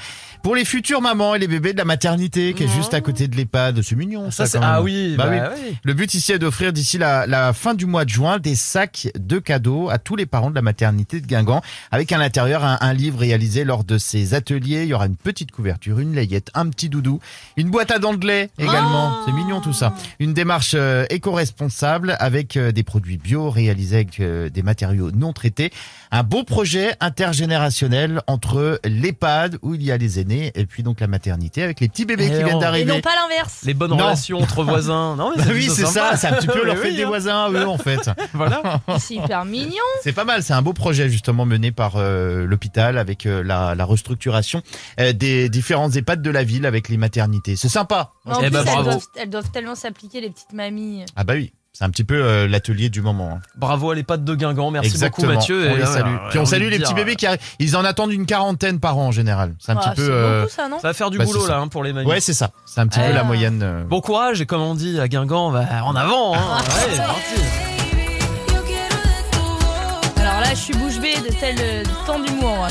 pour 0.45 0.56
les 0.56 0.63
futures 0.63 1.01
mamans 1.01 1.33
et 1.33 1.39
les 1.39 1.47
bébés 1.47 1.74
de 1.74 1.80
la 1.80 1.86
maternité 1.86 2.53
qui 2.53 2.65
est 2.65 2.68
juste 2.68 2.94
à 2.94 3.01
côté 3.01 3.27
de 3.27 3.36
l'EHPAD. 3.36 3.81
C'est 3.81 3.95
mignon 3.95 4.30
ça, 4.30 4.45
Ça, 4.45 4.45
c'est... 4.45 4.57
quand 4.59 4.63
même. 4.63 4.75
Ah 4.75 4.81
oui, 4.83 5.15
Bah 5.18 5.25
bah, 5.25 5.50
oui. 5.56 5.62
oui. 5.69 5.75
Le 5.83 5.94
but 5.95 6.13
ici 6.13 6.33
est 6.33 6.38
d'offrir 6.38 6.71
d'ici 6.71 7.00
la, 7.00 7.25
la 7.25 7.51
fin 7.51 7.74
du 7.74 7.88
mois 7.88 8.06
de 8.06 8.12
juin 8.12 8.38
des 8.38 8.53
sacs 8.53 9.07
de 9.18 9.39
cadeaux 9.39 9.89
à 9.89 9.97
tous 9.97 10.15
les 10.15 10.27
parents 10.27 10.51
de 10.51 10.56
la 10.56 10.62
maternité 10.62 11.19
de 11.19 11.25
Guingamp 11.25 11.63
avec 11.89 12.12
à 12.12 12.19
l'intérieur 12.19 12.63
un, 12.63 12.77
un 12.80 12.94
livre 12.94 13.18
réalisé 13.18 13.63
lors 13.63 13.83
de 13.83 13.97
ces 13.97 14.36
ateliers. 14.36 14.83
Il 14.83 14.89
y 14.89 14.94
aura 14.94 15.07
une 15.07 15.15
petite 15.15 15.50
couverture, 15.50 15.97
une 15.97 16.13
layette, 16.13 16.51
un 16.53 16.69
petit 16.69 16.89
doudou, 16.89 17.19
une 17.57 17.71
boîte 17.71 17.89
à 17.89 17.98
dents 17.98 18.13
de 18.13 18.27
lait 18.27 18.51
également. 18.59 19.25
C'est 19.25 19.31
mignon 19.33 19.62
tout 19.62 19.74
ça. 19.74 19.95
Une 20.19 20.36
démarche 20.36 20.75
euh, 20.75 21.07
éco-responsable 21.09 22.15
avec 22.19 22.56
euh, 22.56 22.71
des 22.71 22.83
produits 22.83 23.18
bio 23.18 23.50
réalisés 23.50 23.95
avec 23.95 24.19
euh, 24.19 24.51
des 24.51 24.62
matériaux 24.62 25.09
non 25.09 25.33
traités. 25.33 25.71
Un 26.12 26.21
beau 26.21 26.44
projet 26.44 26.94
intergénérationnel 27.00 28.21
entre 28.27 28.80
l'EHPAD 28.86 29.57
où 29.63 29.74
il 29.74 29.81
y 29.81 29.91
a 29.91 29.98
les 29.98 30.19
aînés 30.19 30.35
et 30.56 30.66
puis 30.66 30.84
donc 30.84 31.00
la 31.00 31.08
maternité 31.08 31.64
avec 31.64 31.80
les 31.80 31.88
petits 31.90 32.06
bébés 32.06 32.26
Et 32.26 32.30
qui 32.30 32.36
on- 32.36 32.46
viennent 32.46 32.58
Et 32.58 32.60
d'arriver. 32.62 32.92
non 32.94 33.02
pas 33.02 33.16
l'inverse. 33.16 33.62
Les 33.64 33.74
bonnes 33.74 33.92
Non. 33.92 33.98
relations 33.98 34.40
entre 34.40 34.64
voisins. 34.64 35.16
Non, 35.16 35.32
mais 35.36 35.44
Bah 35.44 35.50
oui, 35.54 35.70
c'est 35.70 35.86
ça, 35.86 36.16
c'est 36.18 36.28
un 36.28 36.34
petit 36.34 36.48
peu 36.48 36.60
Oui, 36.62 36.66
leur 36.66 36.76
oui, 36.76 36.82
fête 36.82 36.96
des 36.96 37.04
hein. 37.04 37.08
voisins, 37.08 37.50
eux, 37.52 37.68
en 37.68 37.78
fait. 37.78 38.10
Voilà. 38.34 38.82
C'est 39.00 39.16
hyper 39.16 39.46
mignon. 39.46 39.72
C'est 40.04 40.14
pas 40.14 40.24
mal, 40.26 40.44
c'est 40.44 40.54
un 40.54 40.62
beau 40.62 40.74
projet 40.74 41.10
justement 41.10 41.46
mené 41.46 41.72
par 41.72 41.94
euh, 41.96 42.46
l'hôpital 42.46 42.98
avec 42.98 43.26
euh, 43.26 43.44
la, 43.44 43.76
la 43.76 43.86
restructuration 43.86 44.62
euh, 45.00 45.14
des 45.14 45.50
différents 45.50 45.90
EHPAD 45.92 46.22
de 46.22 46.30
la 46.30 46.44
ville 46.44 46.66
avec 46.66 46.90
les 46.90 46.98
maternités. 46.98 47.56
C'est 47.56 47.70
sympa. 47.70 48.12
En 48.26 48.40
Eh 48.42 48.44
plus, 48.46 48.50
ben, 48.52 48.60
elles, 48.60 48.66
bravo. 48.66 48.84
doivent, 48.90 49.08
elles 49.16 49.30
doivent 49.30 49.52
tellement 49.52 49.76
s'appliquer, 49.76 50.22
les 50.22 50.30
petites 50.30 50.54
mamies. 50.54 51.06
Ah 51.16 51.24
bah 51.24 51.34
oui, 51.36 51.54
c'est 51.77 51.83
un 51.83 51.89
petit 51.89 52.06
peu 52.06 52.16
euh, 52.16 52.48
l'atelier 52.48 52.89
du 52.89 53.01
moment. 53.01 53.31
hein. 53.36 53.42
Bravo 53.57 53.92
à 53.92 53.95
les 53.95 54.04
pattes 54.04 54.24
de 54.24 54.33
Guingamp. 54.33 54.72
Merci 54.72 54.92
Exactement. 54.92 55.27
beaucoup 55.27 55.38
Mathieu. 55.39 55.68
On 55.69 55.75
Et 55.75 55.77
les 55.80 55.86
salue. 55.86 56.06
ouais, 56.13 56.19
Puis 56.30 56.39
on 56.39 56.45
salue 56.45 56.69
les 56.69 56.80
petits 56.80 56.94
bébés 56.94 57.16
qui 57.18 57.25
arrivent. 57.27 57.42
Ils 57.60 57.75
en 57.75 57.83
attendent 57.83 58.13
une 58.13 58.25
quarantaine 58.25 58.80
par 58.80 58.98
an 58.98 59.07
en 59.07 59.12
général. 59.12 59.54
C'est 59.60 59.74
un 59.74 59.77
Ah, 59.77 59.89
petit 59.92 59.98
peu. 59.98 60.07
euh, 60.10 60.42
beaucoup 60.44 60.54
ça, 60.54 60.69
non 60.69 60.80
Ça 60.80 60.88
va 60.88 60.94
faire 60.94 61.10
du 61.10 61.18
Bah, 61.18 61.25
boulot 61.25 61.45
là 61.48 61.57
hein, 61.57 61.68
pour 61.68 61.83
les 61.83 61.92
mamies. 61.92 62.07
Ouais, 62.10 62.22
c'est 62.22 62.33
ça. 62.33 62.51
C'est 62.66 62.80
un 62.80 62.88
petit 62.88 63.00
Ah. 63.04 63.07
peu 63.10 63.13
la 63.13 63.24
moyenne. 63.25 63.62
euh. 63.62 63.83
Bon 63.83 64.00
courage 64.00 64.39
et 64.39 64.45
comme 64.45 64.62
on 64.62 64.74
dit 64.75 65.00
à 65.00 65.07
Guingamp, 65.10 65.51
bah, 65.51 65.66
en 65.83 65.95
avant. 65.95 66.33
Hein. 66.36 66.39
Ah. 66.57 66.62
Ouais, 66.62 66.98
parti. 66.98 67.42
Alors 70.22 70.39
là, 70.42 70.50
je 70.51 70.56
suis 70.56 70.74
bouche 70.74 71.00
bée 71.00 71.16
de 71.18 71.33
tel 71.39 71.56
euh, 71.60 71.83
temps 72.07 72.19
d'humour. 72.19 72.68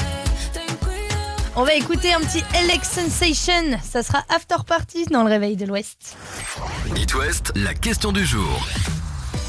On 1.56 1.62
va 1.62 1.74
écouter 1.74 2.12
un 2.12 2.18
petit 2.18 2.42
Alex 2.56 2.88
Sensation. 2.88 3.78
Ça 3.80 4.02
sera 4.02 4.24
After 4.28 4.56
Party 4.66 5.04
dans 5.06 5.22
le 5.22 5.30
réveil 5.30 5.54
de 5.54 5.64
l'Ouest. 5.64 6.16
It 6.96 7.14
West, 7.14 7.52
la 7.54 7.74
question 7.74 8.10
du 8.10 8.24
jour. 8.24 8.66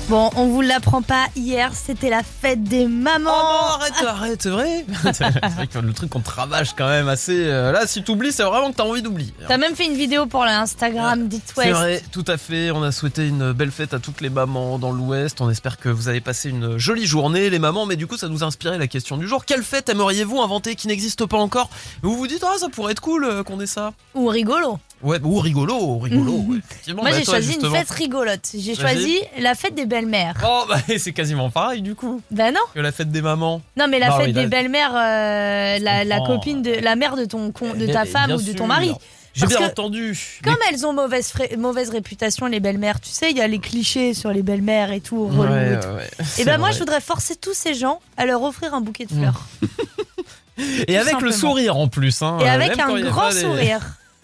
Bon, 0.08 0.30
on 0.36 0.46
vous 0.50 0.62
l'apprend 0.62 1.02
pas 1.02 1.26
hier, 1.36 1.72
c'était 1.74 2.12
la 2.12 2.22
fête 2.22 2.62
des 2.64 2.86
Oh 2.86 2.90
mamans. 2.90 3.24
non, 3.32 3.80
arrête, 3.80 3.94
arrête, 4.06 4.40
c'est 4.44 4.50
vrai. 4.52 4.86
c'est 5.12 5.24
vrai 5.24 5.66
que 5.66 5.80
le 5.80 5.94
truc 5.94 6.12
qu'on 6.12 6.20
travaille 6.20 6.64
quand 6.78 6.88
même 6.88 7.10
assez. 7.10 7.48
euh, 7.48 7.72
là, 7.72 7.88
si 7.88 8.04
t'oublies, 8.04 8.32
c'est 8.32 8.44
vraiment 8.44 8.70
que 8.72 8.76
t'as 8.76 8.84
envie 8.84 9.02
d'oublier. 9.02 9.34
T'as 9.48 9.58
même 9.58 9.76
fait 9.76 9.86
une 9.88 9.96
vidéo 9.96 10.28
pour 10.28 10.46
l'Instagram 10.46 11.28
d'It 11.28 11.42
C'est 11.56 11.62
West. 11.62 11.72
vrai, 11.72 12.04
tout 12.12 12.24
à 12.28 12.38
fait. 12.38 12.70
On 12.70 12.84
a 12.84 12.92
souhaité 12.92 13.28
une 13.28 13.52
belle 13.52 13.72
fête 13.72 13.96
à 13.96 14.00
toutes 14.00 14.22
les 14.22 14.30
mamans 14.30 14.78
dans 14.78 14.92
l'Ouest. 14.92 15.42
On 15.42 15.50
espère 15.50 15.80
que 15.80 15.90
vous 15.90 16.08
avez 16.08 16.22
passé 16.22 16.52
une 16.52 16.78
jolie 16.78 17.08
journée, 17.08 17.50
les 17.50 17.58
mamans. 17.60 17.88
Mais 17.88 17.96
du 17.96 18.06
coup, 18.06 18.16
ça 18.16 18.28
nous 18.28 18.44
a 18.44 18.46
inspiré 18.46 18.78
la 18.78 18.86
question 18.88 19.18
du 19.18 19.28
jour. 19.28 19.44
Quelle 19.44 19.64
fête 19.64 19.90
aimeriez-vous 19.90 20.40
inventer 20.40 20.76
qui 20.76 20.88
n'existe 20.88 21.26
pas 21.26 21.38
encore? 21.38 21.72
Vous 22.04 22.16
vous 22.16 22.28
dites, 22.28 22.44
ah, 22.48 22.54
ça 22.60 22.70
pourrait 22.70 22.92
être 22.92 23.02
cool 23.02 23.26
euh, 23.26 23.44
qu'on 23.44 23.60
ait 23.60 23.66
ça. 23.66 23.92
Ou 24.14 24.28
rigolo. 24.28 24.78
Ouais, 25.04 25.20
ou 25.24 25.38
rigolo, 25.40 26.00
rigolo. 26.00 26.32
ouais, 26.48 26.58
effectivement. 26.58 27.02
Moi, 27.04 27.12
Bah, 27.12 27.18
j'ai 27.20 27.26
choisi 27.26 27.48
justement. 27.54 27.72
une 27.72 27.78
fête 27.78 27.90
rigolote. 27.92 28.50
J'ai 28.58 28.76
choisi 28.76 29.20
la 29.40 29.54
fête 29.54 29.76
des 29.76 29.86
belles-mères. 29.86 30.36
Oh, 30.48 30.64
bah, 30.68 30.78
c'est 30.98 31.12
quasiment 31.14 31.50
pareil 31.50 31.82
du 31.82 31.94
coup 31.96 32.22
Ben 32.32 32.54
non. 32.54 32.60
que 32.74 32.80
la 32.80 32.92
fête 32.92 33.12
des 33.12 33.22
mamans. 33.22 33.62
Non, 33.78 33.88
mais 33.88 34.00
la 34.00 34.10
Bah 34.10 34.18
fête 34.22 34.34
des 34.34 34.48
belles-mères, 34.48 34.94
euh, 34.96 35.78
la, 35.80 36.20
copine 36.22 36.62
de 36.62 36.72
la 36.72 36.96
mère 36.96 37.16
de 37.18 37.26
ton 37.26 37.52
con- 37.52 37.74
de 37.74 37.86
Mais- 37.86 37.94
ta 37.94 38.04
mais 38.06 38.10
femme 38.10 38.32
ou 38.32 38.42
de 38.42 38.54
ton 38.54 38.68
mari. 38.68 38.92
J'ai 39.34 39.48
bien 39.48 39.58
que- 39.58 39.64
entendu. 39.66 40.40
Comme 40.46 40.56
elles 40.72 40.86
ont 40.88 40.94
mauvaise, 40.94 41.34
mauvaise 41.58 41.90
réputation, 41.90 42.46
les 42.46 42.62
belles-mères, 42.62 43.02
tu 43.02 43.10
sais, 43.10 43.32
il 43.32 43.38
y 43.38 43.42
a 43.42 43.48
les 43.48 43.60
clichés 43.60 44.14
sur 44.14 44.32
les 44.32 44.42
belles-mères 44.44 44.94
et 44.94 45.02
tout, 45.02 45.26
Ouais, 45.26 45.74
et 45.74 45.80
tout. 45.82 45.88
ouais, 45.90 46.10
Et 46.20 46.24
c'est 46.24 46.46
ben 46.46 46.58
moi, 46.58 46.72
je 46.72 46.80
voudrais 46.80 47.02
forcer 47.02 47.36
tous 47.36 47.54
ces 47.54 47.74
gens 47.74 48.00
à 48.16 48.26
leur 48.26 48.42
offrir 48.44 48.74
un 48.74 48.80
bouquet 48.80 49.06
de 49.06 49.14
fleurs. 49.14 49.42
Et 50.88 50.98
avec 50.98 51.20
le 51.20 51.32
sourire 51.34 51.76
en 51.76 51.90
plus. 51.90 52.22
Hein, 52.22 52.38
Et 52.40 52.46
euh, 52.46 52.52
avec 52.54 52.80
un 52.80 52.98
grand 53.02 53.30
sourire. 53.32 53.82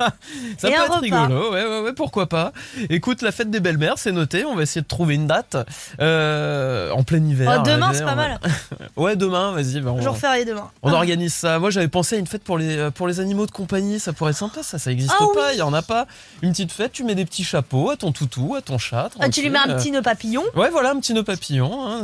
Ça 0.58 0.68
Et 0.70 0.72
peut 0.72 0.78
être 0.78 0.84
repas. 0.96 1.00
rigolo, 1.00 1.52
ouais, 1.52 1.66
ouais, 1.66 1.80
ouais, 1.82 1.94
pourquoi 1.94 2.28
pas. 2.28 2.52
Écoute, 2.90 3.22
la 3.22 3.32
fête 3.32 3.50
des 3.50 3.60
belles-mères, 3.60 3.96
c'est 3.98 4.12
noté. 4.12 4.46
On 4.46 4.56
va 4.56 4.64
essayer 4.64 4.82
de 4.82 4.88
trouver 4.88 5.16
une 5.16 5.28
date 5.28 5.56
euh, 6.00 6.92
en 6.92 7.04
plein 7.04 7.24
hiver. 7.24 7.60
Oh, 7.60 7.64
demain, 7.68 7.92
c'est 7.94 8.04
pas 8.04 8.16
va- 8.16 8.16
mal. 8.16 8.40
Ouais, 8.98 9.16
demain, 9.16 9.52
vas-y. 9.54 9.80
bah, 9.82 9.92
on 9.92 10.02
Jour 10.02 10.18
férié 10.18 10.46
demain. 10.46 10.70
on 10.84 10.90
Ah. 10.92 10.96
organise 10.96 11.34
ça. 11.34 11.60
Moi, 11.60 11.70
j'avais 11.70 11.88
pensé 11.88 12.16
à 12.16 12.20
une 12.20 12.28
fête 12.28 12.44
pour 12.44 12.58
les 12.58 12.78
euh, 12.78 12.92
pour 12.92 13.08
les 13.08 13.20
animaux 13.20 13.46
de 13.46 13.52
compagnie. 13.52 14.00
Ça 14.00 14.14
pourrait 14.14 14.32
être 14.32 14.38
sympa. 14.38 14.64
Ça, 14.64 14.78
ça 14.80 14.92
existe 14.92 15.12
Ah 15.20 15.24
pas. 15.34 15.48
oui. 15.48 15.52
Il 15.54 15.58
y 15.60 15.62
en 15.62 15.74
a 15.74 15.82
pas. 15.82 16.08
Une 16.42 16.52
petite 16.52 16.72
fête. 16.72 16.92
Tu 16.92 17.04
mets 17.04 17.16
des 17.16 17.26
petits 17.26 17.44
chapeaux 17.44 17.90
à 17.90 17.96
ton 17.98 18.12
toutou, 18.12 18.56
à 18.56 18.62
ton 18.62 18.78
chat. 18.78 19.10
Ah, 19.20 19.30
tu 19.30 19.42
lui 19.42 19.50
mets 19.50 19.60
un 19.60 19.76
petit 19.78 19.92
nœud 19.92 20.02
papillon. 20.02 20.44
Ouais, 20.56 20.70
voilà, 20.70 20.92
un 20.92 21.00
petit 21.00 21.14
nœud 21.14 21.24
papillon. 21.24 21.72
hein, 21.88 22.04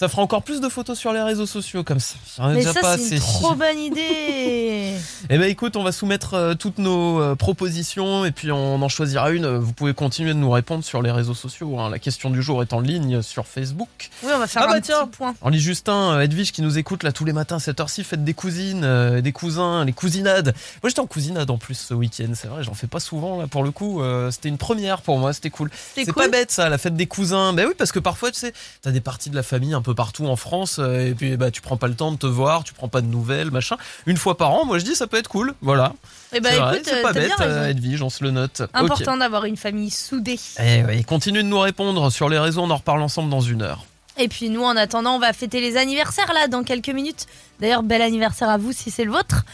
ça 0.00 0.08
fera 0.08 0.22
encore 0.22 0.42
plus 0.42 0.62
de 0.62 0.68
photos 0.70 0.98
sur 0.98 1.12
les 1.12 1.20
réseaux 1.20 1.44
sociaux 1.44 1.84
comme 1.84 2.00
ça. 2.00 2.14
Mais 2.48 2.54
déjà 2.56 2.72
ça, 2.72 2.96
c'est 2.96 3.16
une 3.16 3.20
trop 3.20 3.54
bonne 3.54 3.78
idée. 3.78 4.94
Eh 5.28 5.36
ben 5.36 5.42
écoute, 5.42 5.76
on 5.76 5.82
va 5.82 5.92
soumettre 5.92 6.32
euh, 6.32 6.54
toutes 6.54 6.78
nos 6.78 7.20
euh, 7.20 7.34
propositions 7.34 8.24
et 8.24 8.30
puis 8.32 8.50
on 8.50 8.80
en 8.80 8.88
choisira 8.88 9.30
une. 9.30 9.58
Vous 9.58 9.74
pouvez 9.74 9.92
continuer 9.92 10.30
de 10.32 10.38
nous 10.38 10.50
répondre 10.50 10.82
sur 10.82 11.02
les 11.02 11.10
réseaux 11.10 11.34
sociaux. 11.34 11.78
hein. 11.78 11.90
La 11.90 11.98
question 11.98 12.30
du 12.30 12.40
jour 12.42 12.62
est 12.62 12.72
en 12.72 12.80
ligne 12.80 13.20
sur 13.20 13.46
Facebook. 13.46 14.08
Oui, 14.22 14.30
on 14.34 14.38
va 14.38 14.46
faire 14.46 14.62
Ah 14.64 14.68
bah 14.68 14.76
un 14.78 14.80
tiens. 14.80 15.06
petit 15.06 15.18
point. 15.18 15.34
On 15.42 15.50
lit 15.50 15.60
Justin, 15.60 16.14
euh, 16.14 16.20
Edwige 16.20 16.52
qui 16.52 16.62
nous 16.62 16.78
écoute 16.78 17.02
là 17.02 17.12
tous 17.12 17.26
les 17.26 17.34
matins 17.34 17.56
à 17.56 17.60
cette 17.60 17.78
heure-ci, 17.78 18.02
faites 18.02 18.24
des 18.24 18.32
cousines, 18.32 18.84
euh, 18.84 19.20
des 19.20 19.32
cousins, 19.32 19.84
les 19.84 19.92
cousinades. 19.92 20.54
Moi 20.82 20.88
j'étais 20.88 21.00
en 21.00 21.06
cousinade 21.06 21.50
en 21.50 21.58
plus 21.58 21.74
ce 21.74 21.92
week-end, 21.92 22.32
c'est 22.34 22.48
vrai, 22.48 22.62
j'en 22.64 22.72
fais 22.74 22.86
pas 22.86 23.00
souvent 23.00 23.38
là 23.38 23.46
pour 23.48 23.62
le 23.64 23.70
coup. 23.70 24.00
euh, 24.02 24.30
c'était 24.30 24.48
une 24.48 24.56
première 24.58 25.02
pour 25.02 25.18
moi, 25.18 25.34
c'était 25.34 25.50
cool. 25.50 25.70
C'est 25.94 26.06
C'est 26.06 26.12
cool. 26.12 26.22
pas 26.24 26.28
bête 26.30 26.50
ça, 26.50 26.70
la 26.70 26.78
fête 26.78 26.94
des 26.96 27.06
cousins. 27.06 27.52
Ben 27.52 27.66
oui, 27.66 27.74
parce 27.76 27.92
que 27.92 27.98
parfois 27.98 28.30
tu 28.30 28.38
sais, 28.40 28.54
t'as 28.80 28.92
des 28.92 29.02
parties 29.02 29.28
de 29.28 29.36
la 29.36 29.42
famille 29.42 29.74
un 29.74 29.82
peu 29.82 29.89
partout 29.94 30.26
en 30.26 30.36
France 30.36 30.78
euh, 30.78 31.08
et 31.08 31.14
puis 31.14 31.36
bah 31.36 31.50
tu 31.50 31.60
prends 31.60 31.76
pas 31.76 31.88
le 31.88 31.94
temps 31.94 32.12
de 32.12 32.16
te 32.16 32.26
voir, 32.26 32.64
tu 32.64 32.74
prends 32.74 32.88
pas 32.88 33.00
de 33.00 33.06
nouvelles, 33.06 33.50
machin. 33.50 33.76
Une 34.06 34.16
fois 34.16 34.36
par 34.36 34.52
an, 34.52 34.64
moi 34.64 34.78
je 34.78 34.84
dis 34.84 34.94
ça 34.94 35.06
peut 35.06 35.16
être 35.16 35.28
cool. 35.28 35.54
Voilà. 35.60 35.94
Eh 36.32 36.40
ben 36.40 36.50
c'est 36.50 36.58
vrai, 36.58 36.74
écoute, 36.76 36.86
c'est 36.88 36.98
euh, 36.98 37.02
pas 37.02 37.12
t'as 37.12 37.20
bête, 37.20 37.32
bien 37.36 37.46
euh. 37.46 37.68
Edwige, 37.68 38.02
on 38.02 38.10
se 38.10 38.22
le 38.24 38.30
note. 38.30 38.62
Important 38.74 39.16
d'avoir 39.16 39.44
une 39.44 39.56
famille 39.56 39.90
soudée. 39.90 40.38
Eh 40.58 40.84
oui, 40.84 41.04
continue 41.04 41.42
de 41.42 41.48
nous 41.48 41.60
répondre 41.60 42.10
sur 42.10 42.28
les 42.28 42.38
réseaux, 42.38 42.62
on 42.62 42.70
en 42.70 42.76
reparle 42.76 43.02
ensemble 43.02 43.30
dans 43.30 43.40
une 43.40 43.62
heure. 43.62 43.84
Et 44.18 44.28
puis 44.28 44.50
nous, 44.50 44.62
en 44.62 44.76
attendant, 44.76 45.16
on 45.16 45.18
va 45.18 45.32
fêter 45.32 45.60
les 45.60 45.76
anniversaires 45.76 46.32
là 46.32 46.46
dans 46.48 46.62
quelques 46.62 46.90
minutes. 46.90 47.26
D'ailleurs, 47.60 47.82
bel 47.82 48.02
anniversaire 48.02 48.50
à 48.50 48.58
vous 48.58 48.72
si 48.72 48.90
c'est 48.90 49.04
le 49.04 49.12
vôtre. 49.12 49.44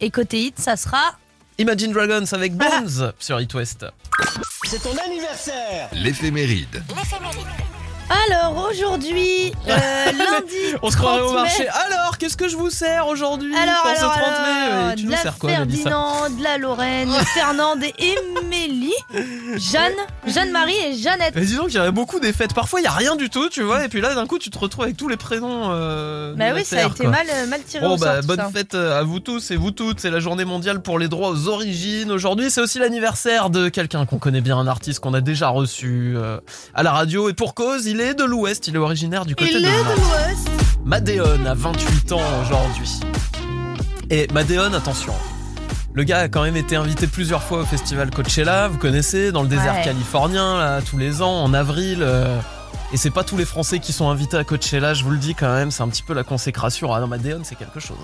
Et 0.00 0.10
côté 0.10 0.40
hit, 0.40 0.58
ça 0.58 0.76
sera 0.76 1.16
Imagine 1.58 1.92
Dragons 1.92 2.24
avec 2.32 2.54
Bones 2.54 3.12
sur 3.18 3.40
It 3.40 3.54
West. 3.54 3.86
C'est 4.64 4.82
ton 4.82 4.94
anniversaire 4.98 5.88
L'éphéméride. 5.92 6.82
Alors 8.08 8.68
aujourd'hui, 8.70 9.52
euh, 9.68 9.72
lundi. 10.12 10.54
On 10.82 10.90
se 10.90 10.96
croirait 10.96 11.18
30 11.20 11.28
au 11.30 11.34
mai. 11.34 11.40
marché. 11.40 11.68
Alors, 11.68 12.18
qu'est-ce 12.18 12.36
que 12.36 12.48
je 12.48 12.56
vous 12.56 12.70
sers 12.70 13.06
aujourd'hui 13.08 13.54
Alors, 13.56 13.82
pour 13.82 13.90
ce 13.96 13.98
alors, 14.00 14.12
30 14.12 14.22
mai 14.22 14.72
alors, 14.72 14.94
Tu 14.94 15.04
nous 15.04 15.10
la 15.10 15.16
sers 15.16 15.38
quoi, 15.38 15.50
Ferdinand, 15.50 16.30
de 16.30 16.42
la 16.42 16.56
Lorraine, 16.58 17.10
Fernande 17.34 17.82
et 17.82 17.94
Émilie, 17.98 18.92
Jeanne, 19.56 19.92
Jeanne-Marie 20.26 20.76
et 20.86 20.94
Jeannette. 20.96 21.34
Mais 21.34 21.44
dis 21.44 21.56
donc, 21.56 21.66
il 21.70 21.76
y 21.76 21.78
aurait 21.80 21.90
beaucoup 21.92 22.20
des 22.20 22.32
fêtes. 22.32 22.54
Parfois, 22.54 22.80
il 22.80 22.84
y 22.84 22.88
a 22.88 22.92
rien 22.92 23.16
du 23.16 23.28
tout, 23.28 23.48
tu 23.48 23.62
vois. 23.62 23.84
Et 23.84 23.88
puis 23.88 24.00
là, 24.00 24.14
d'un 24.14 24.26
coup, 24.26 24.38
tu 24.38 24.50
te 24.50 24.58
retrouves 24.58 24.84
avec 24.84 24.96
tous 24.96 25.08
les 25.08 25.16
prénoms. 25.16 25.70
Euh, 25.72 26.34
Bah 26.36 26.46
oui, 26.54 26.64
ça 26.64 26.84
a 26.84 26.86
été 26.86 27.02
quoi. 27.04 27.10
mal, 27.10 27.26
euh, 27.32 27.46
mal 27.46 27.62
tiré 27.62 27.84
Bon 27.86 27.94
au 27.94 27.98
bah 27.98 28.16
sort, 28.16 28.24
bonne 28.24 28.36
ça. 28.38 28.50
fête 28.54 28.74
euh, 28.74 28.98
à 28.98 29.02
vous 29.02 29.18
tous 29.20 29.50
et 29.50 29.56
vous 29.56 29.72
toutes, 29.72 29.98
c'est 30.00 30.10
la 30.10 30.20
journée 30.20 30.44
mondiale 30.44 30.80
pour 30.80 30.98
les 31.00 31.08
droits 31.08 31.30
aux 31.30 31.48
origines. 31.48 32.12
Aujourd'hui 32.12 32.50
c'est 32.50 32.60
aussi 32.60 32.78
l'anniversaire 32.78 33.50
de 33.50 33.68
quelqu'un 33.68 34.06
qu'on 34.06 34.18
connaît 34.18 34.40
bien, 34.40 34.56
un 34.58 34.66
artiste 34.68 35.00
qu'on 35.00 35.14
a 35.14 35.20
déjà 35.20 35.48
reçu 35.48 36.14
euh, 36.16 36.38
à 36.74 36.82
la 36.82 36.92
radio 36.92 37.28
et 37.28 37.34
pour 37.34 37.54
cause, 37.54 37.86
il 37.86 37.95
est 38.00 38.14
de 38.14 38.24
l'Ouest, 38.24 38.68
il 38.68 38.74
est 38.76 38.78
originaire 38.78 39.24
du 39.26 39.34
côté 39.34 39.50
Il 39.52 39.62
de 39.62 39.66
est 39.66 39.70
de 39.70 39.76
Nantes. 39.76 39.96
l'Ouest. 39.96 40.48
Madéon 40.84 41.46
a 41.46 41.54
28 41.54 42.12
ans 42.12 42.20
aujourd'hui. 42.42 43.00
Et 44.10 44.28
Madéon, 44.32 44.72
attention, 44.72 45.12
le 45.94 46.04
gars 46.04 46.20
a 46.20 46.28
quand 46.28 46.42
même 46.42 46.56
été 46.56 46.76
invité 46.76 47.06
plusieurs 47.06 47.42
fois 47.42 47.60
au 47.60 47.64
festival 47.64 48.10
Coachella, 48.10 48.68
vous 48.68 48.78
connaissez, 48.78 49.32
dans 49.32 49.42
le 49.42 49.48
désert 49.48 49.74
Ouais. 49.74 49.82
californien, 49.84 50.58
là, 50.58 50.80
tous 50.82 50.98
les 50.98 51.22
ans, 51.22 51.42
en 51.42 51.52
avril. 51.54 51.98
euh, 52.02 52.38
et 52.92 52.96
c'est 52.96 53.10
pas 53.10 53.24
tous 53.24 53.36
les 53.36 53.44
Français 53.44 53.80
qui 53.80 53.92
sont 53.92 54.08
invités 54.10 54.36
à 54.36 54.44
Coachella, 54.44 54.94
je 54.94 55.02
vous 55.02 55.10
le 55.10 55.18
dis 55.18 55.34
quand 55.34 55.52
même, 55.52 55.70
c'est 55.72 55.82
un 55.82 55.88
petit 55.88 56.04
peu 56.04 56.14
la 56.14 56.22
consécration. 56.22 56.92
Ah 56.94 57.00
non, 57.00 57.08
Madéon, 57.08 57.40
c'est 57.42 57.56
quelque 57.56 57.80
chose. 57.80 57.96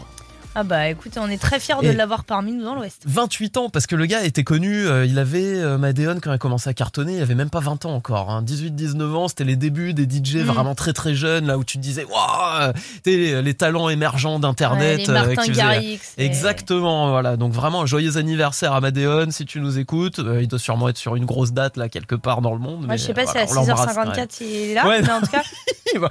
Ah 0.54 0.64
bah 0.64 0.88
écoutez, 0.88 1.18
on 1.18 1.28
est 1.28 1.40
très 1.40 1.58
fiers 1.58 1.76
de 1.82 1.90
l'avoir 1.90 2.24
parmi 2.24 2.52
nous 2.52 2.64
dans 2.64 2.74
l'Ouest. 2.74 3.02
28 3.06 3.56
ans, 3.56 3.68
parce 3.70 3.86
que 3.86 3.96
le 3.96 4.04
gars 4.04 4.22
était 4.22 4.44
connu, 4.44 4.86
euh, 4.86 5.06
il 5.06 5.18
avait, 5.18 5.58
euh, 5.58 5.78
Madéon, 5.78 6.16
quand 6.20 6.30
il 6.30 6.34
a 6.34 6.38
commencé 6.38 6.68
à 6.68 6.74
cartonner, 6.74 7.16
il 7.16 7.22
avait 7.22 7.34
même 7.34 7.48
pas 7.48 7.60
20 7.60 7.86
ans 7.86 7.94
encore. 7.94 8.30
Hein, 8.30 8.42
18-19 8.42 9.14
ans, 9.14 9.28
c'était 9.28 9.44
les 9.44 9.56
débuts 9.56 9.94
des 9.94 10.04
DJ 10.04 10.36
Mm. 10.36 10.42
vraiment 10.42 10.74
très 10.74 10.92
très 10.92 11.14
jeunes, 11.14 11.46
là 11.46 11.56
où 11.56 11.64
tu 11.64 11.78
te 11.78 11.82
disais, 11.82 12.04
waouh, 12.04 12.72
les, 13.06 13.40
les 13.40 13.54
talents 13.54 13.88
émergents 13.88 14.38
d'Internet. 14.38 15.08
Ouais, 15.08 15.10
euh, 15.10 15.34
Garrix. 15.54 16.00
Exactement, 16.18 17.10
voilà. 17.10 17.36
Donc 17.36 17.52
vraiment, 17.52 17.86
joyeux 17.86 18.16
anniversaire 18.18 18.72
à 18.74 18.80
Madéon, 18.80 19.30
si 19.30 19.46
tu 19.46 19.60
nous 19.60 19.78
écoutes. 19.78 20.18
Euh, 20.18 20.42
il 20.42 20.48
doit 20.48 20.58
sûrement 20.58 20.88
être 20.88 20.98
sur 20.98 21.16
une 21.16 21.24
grosse 21.24 21.52
date, 21.52 21.76
là, 21.76 21.88
quelque 21.88 22.14
part 22.14 22.42
dans 22.42 22.52
le 22.52 22.58
monde. 22.58 22.80
Moi, 22.80 22.88
mais, 22.88 22.98
je 22.98 23.04
sais 23.04 23.14
pas 23.14 23.26
si 23.26 23.38
à 23.38 23.46
on 23.48 23.54
l'embrasse, 23.54 23.96
6h54 23.96 24.28
il 24.40 24.46
est 24.46 24.74
là, 24.74 24.86
Ouais, 24.86 25.00
mais 25.02 25.10
en 25.10 25.20
tout 25.20 25.26
cas, 25.28 25.42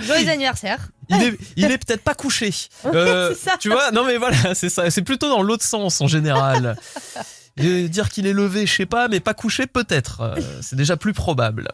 joyeux 0.06 0.30
anniversaire. 0.30 0.80
Il 1.12 1.24
est, 1.24 1.38
il 1.58 1.72
est 1.72 1.78
peut-être 1.78 2.04
pas 2.04 2.16
couché. 2.16 2.52
Euh, 2.86 3.34
c'est 3.36 3.50
ça. 3.50 3.58
Tu 3.60 3.70
vois, 3.70 3.92
non 3.92 4.04
mais 4.06 4.18
voilà, 4.18 4.38
c'est 4.56 4.70
ça. 4.70 4.90
C'est 4.90 5.02
plutôt 5.04 5.30
dans 5.30 5.42
l'autre 5.44 5.64
sens 5.64 6.02
en 6.02 6.08
général. 6.08 6.76
Et 7.58 7.90
dire 7.90 8.10
qu'il 8.10 8.26
est 8.28 8.34
levé, 8.34 8.66
je 8.66 8.74
sais 8.74 8.86
pas, 8.86 9.08
mais 9.10 9.20
pas 9.20 9.34
couché 9.34 9.68
peut-être. 9.68 10.22
Euh, 10.22 10.36
c'est 10.62 10.78
déjà 10.78 10.96
plus 10.96 11.12
probable. 11.14 11.68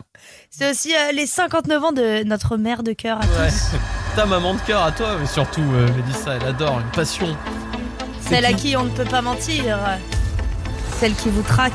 C'est 0.50 0.72
aussi 0.72 0.91
euh, 0.94 1.12
les 1.13 1.27
59 1.27 1.84
ans 1.84 1.91
de 1.91 2.24
notre 2.24 2.58
mère 2.58 2.82
de 2.82 2.94
cœur 2.94 3.20
à 3.22 3.25
Ouais. 3.41 3.50
tous. 3.50 3.77
Ta 4.15 4.25
maman 4.25 4.56
de 4.56 4.60
cœur 4.62 4.82
à 4.82 4.91
toi, 4.91 5.15
mais 5.20 5.27
surtout, 5.27 5.62
euh, 5.62 5.88
Mélissa, 5.96 6.34
elle 6.41 6.48
adore 6.48 6.79
une 6.79 6.89
passion. 6.91 7.38
Celle 8.27 8.46
à 8.46 8.53
qui 8.53 8.70
qui 8.70 8.75
on 8.75 8.86
ne 8.86 8.89
peut 8.89 9.06
pas 9.06 9.22
mentir. 9.22 9.77
Celle 11.00 11.13
qui 11.13 11.29
vous 11.29 11.44
traque. 11.44 11.74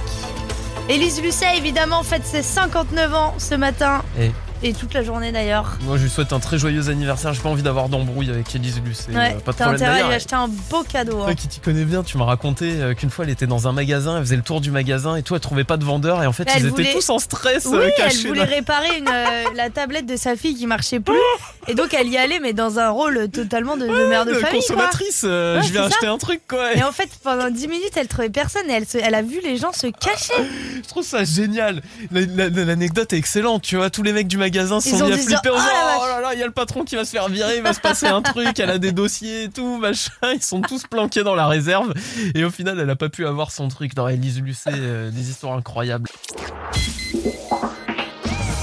Élise 0.88 1.23
Lucet, 1.23 1.57
évidemment, 1.57 2.02
fête 2.02 2.26
ses 2.26 2.42
59 2.42 3.14
ans 3.14 3.35
ce 3.38 3.54
matin. 3.54 4.02
Et- 4.19 4.33
Et 4.64 4.73
toute 4.75 4.95
la 4.95 5.02
journée 5.02 5.33
d'ailleurs. 5.33 5.76
Moi, 5.83 5.97
je 5.97 6.04
lui 6.04 6.11
souhaite 6.11 6.33
un 6.33 6.38
très 6.38 6.57
joyeux 6.57 6.88
anniversaire. 6.88 7.33
J'ai 7.35 7.42
pas 7.42 7.49
envie 7.49 7.62
d'avoir 7.64 7.88
d'embrouille 7.88 8.31
avec 8.31 8.54
Elise 8.54 8.81
Lucet. 8.85 9.11
Ouais, 9.11 9.35
euh, 9.37 9.40
pas 9.40 9.52
de 9.52 9.57
t'as 9.57 9.64
problème 9.64 9.75
intérêt 9.75 9.90
à 9.90 9.95
lui 9.95 10.02
d'ailleurs. 10.02 10.11
acheter 10.16 10.35
un 10.37 10.49
beau 10.49 10.83
cadeau. 10.85 11.21
hein. 11.23 11.25
Toi 11.25 11.35
qui 11.35 11.49
t'y 11.49 11.59
connais 11.61 11.85
bien, 11.85 12.02
tu 12.04 12.16
m'as 12.16 12.25
raconté 12.26 12.75
euh, 12.81 12.95
qu'une 12.95 13.11
fois 13.11 13.25
elle 13.25 13.33
était 13.33 13.47
dans 13.49 13.66
un 13.66 13.73
magasin, 13.73 14.16
elle 14.19 14.23
faisait 14.25 14.37
le 14.37 14.42
tour 14.42 14.61
du 14.61 14.71
magasin 14.71 15.16
et 15.16 15.23
toi 15.23 15.37
elle 15.38 15.40
trouvait 15.42 15.64
pas 15.64 15.76
de 15.76 15.85
vendeur 15.85 16.23
et 16.23 16.26
en 16.26 16.33
fait 16.33 16.49
Elle 16.54 16.62
ils 16.64 16.69
voulait- 16.71 16.85
étaient 16.85 16.92
tous 16.95 17.11
en 17.11 17.19
stress 17.19 17.64
Oui, 17.66 17.76
euh, 17.76 17.87
elle 17.87 17.95
cachés. 18.04 18.28
voulait 18.28 18.45
réparer 18.45 18.99
une, 18.99 19.09
euh, 19.09 19.45
la 19.57 19.69
tablette 19.71 20.07
de 20.07 20.16
sa 20.16 20.37
fille 20.37 20.54
qui 20.54 20.66
marchait 20.66 21.00
plus. 21.00 21.14
Et 21.69 21.75
donc 21.75 21.95
elle 21.95 22.09
y 22.09 22.16
allait, 22.16 22.40
mais 22.40 22.52
dans 22.52 22.78
un 22.81 22.90
rôle 22.90 23.28
totalement 23.31 23.76
de, 23.76 23.87
de 23.87 24.07
mère 24.07 24.25
de 24.25 24.33
de 24.33 24.38
famille. 24.38 24.61
Consommatrice, 24.61 25.23
euh, 25.25 25.59
Ouais, 25.61 25.66
je 25.66 25.73
viens 25.73 25.83
ça. 25.83 25.95
acheter 25.95 26.07
un 26.09 26.19
truc 26.19 26.40
quoi. 26.49 26.73
Et 26.75 26.83
en 26.83 26.90
fait, 26.92 27.09
pendant 27.23 27.50
10 27.50 27.69
minutes, 27.69 27.92
elle 27.97 28.09
trouvait 28.09 28.31
personne 28.31 28.69
et 28.69 28.75
elle, 28.75 28.87
se- 28.87 28.99
elle 28.99 29.14
a 29.14 29.23
vu 29.23 29.40
les 29.45 29.57
gens 29.57 29.73
se 29.73 29.87
cacher. 29.88 30.35
Je 30.83 30.88
trouve 30.88 31.04
ça 31.04 31.23
génial. 31.25 31.81
La- 32.11 32.21
la- 32.23 32.49
la- 32.49 32.64
L'anecdote 32.64 33.12
est 33.12 33.16
excellente, 33.16 33.62
tu 33.62 33.76
vois. 33.76 33.90
Tous 33.90 34.02
les 34.02 34.12
mecs 34.12 34.26
du 34.28 34.37
magasin 34.38 34.51
se 34.52 34.66
sont 34.90 35.02
ont 35.02 35.06
mis 35.06 35.12
à 35.12 35.16
dû 35.16 35.23
se 35.23 35.26
flipper 35.26 35.42
dire, 35.42 35.54
en 35.54 35.56
disant, 35.56 35.71
Oh 35.99 36.02
Oh 36.02 36.06
là 36.06 36.21
là, 36.21 36.35
il 36.35 36.40
y 36.40 36.42
a 36.42 36.47
le 36.47 36.52
patron 36.52 36.85
qui 36.85 36.97
va 36.97 37.04
se 37.04 37.11
faire 37.11 37.28
virer, 37.28 37.56
il 37.56 37.62
va 37.62 37.73
se 37.73 37.80
passer 37.80 38.06
un 38.06 38.23
truc, 38.23 38.59
elle 38.59 38.71
a 38.71 38.78
des 38.78 38.92
dossiers 38.92 39.44
et 39.44 39.49
tout, 39.49 39.78
machin. 39.78 40.11
Ils 40.35 40.42
sont 40.42 40.61
tous 40.61 40.87
planqués 40.87 41.23
dans 41.23 41.35
la 41.35 41.47
réserve. 41.47 41.92
Et 42.35 42.44
au 42.44 42.50
final, 42.50 42.78
elle 42.80 42.90
a 42.90 42.97
pas 42.97 43.09
pu 43.09 43.26
avoir 43.26 43.50
son 43.50 43.68
truc. 43.68 43.97
Non, 43.97 44.09
Elise 44.09 44.40
Lucet, 44.40 44.71
euh, 44.73 45.11
des 45.11 45.30
histoires 45.30 45.56
incroyables. 45.56 46.09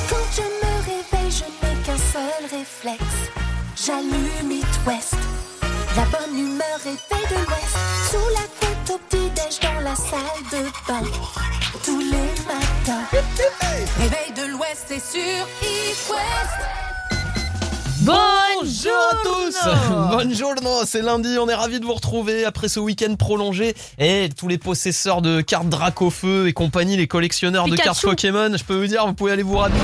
Quand 0.10 0.25
je 0.36 0.41
me 0.41 0.74
réveille, 0.86 1.31
je 1.31 1.43
n'ai 1.67 1.75
qu'un 1.84 1.98
seul 1.98 2.60
réflexe. 2.60 3.03
J'allume 3.86 4.51
It 4.51 4.65
West. 4.86 5.15
La 5.96 6.03
bonne 6.05 6.38
humeur 6.38 6.79
est 6.86 7.15
faite 7.15 7.29
de 7.29 7.36
l'Ouest. 7.36 7.77
Sous 8.12 8.17
la 8.36 8.38
couette 8.38 8.38
au 8.38 8.38
dans 9.58 9.79
la 9.82 9.96
salle 9.96 10.20
de 10.51 10.63
bain. 10.88 11.01
Tous 11.84 12.00
les 12.00 12.06
matins. 12.46 13.08
Réveil 13.98 14.32
de 14.38 14.51
l'Ouest, 14.51 14.86
c'est 14.88 15.00
sur 15.00 15.44
West. 16.12 16.60
Bonjour 18.01 18.94
à 19.12 19.15
tous 19.24 19.58
Buongiorno, 20.12 20.70
c'est 20.86 21.01
lundi, 21.01 21.36
on 21.39 21.50
est 21.50 21.56
ravis 21.56 21.79
de 21.79 21.86
vous 21.86 21.96
retrouver 21.96 22.46
après 22.46 22.70
ce 22.70 22.79
week-end 22.79 23.15
prolongé. 23.15 23.74
Et 23.98 24.29
tous 24.38 24.48
les 24.48 24.60
possesseurs 24.60 25.24
de 25.24 25.41
cartes 25.41 25.68
Dracofeu 25.68 26.48
et 26.48 26.53
compagnie, 26.53 26.96
les 26.96 27.08
collectionneurs 27.08 27.68
de 27.68 27.75
cartes 27.75 28.01
Pokémon, 28.03 28.56
je 28.56 28.63
peux 28.63 28.75
vous 28.75 28.88
dire, 28.88 29.08
vous 29.08 29.15
pouvez 29.15 29.32
aller 29.32 29.44
vous 29.44 29.58
rhabiller. 29.58 29.82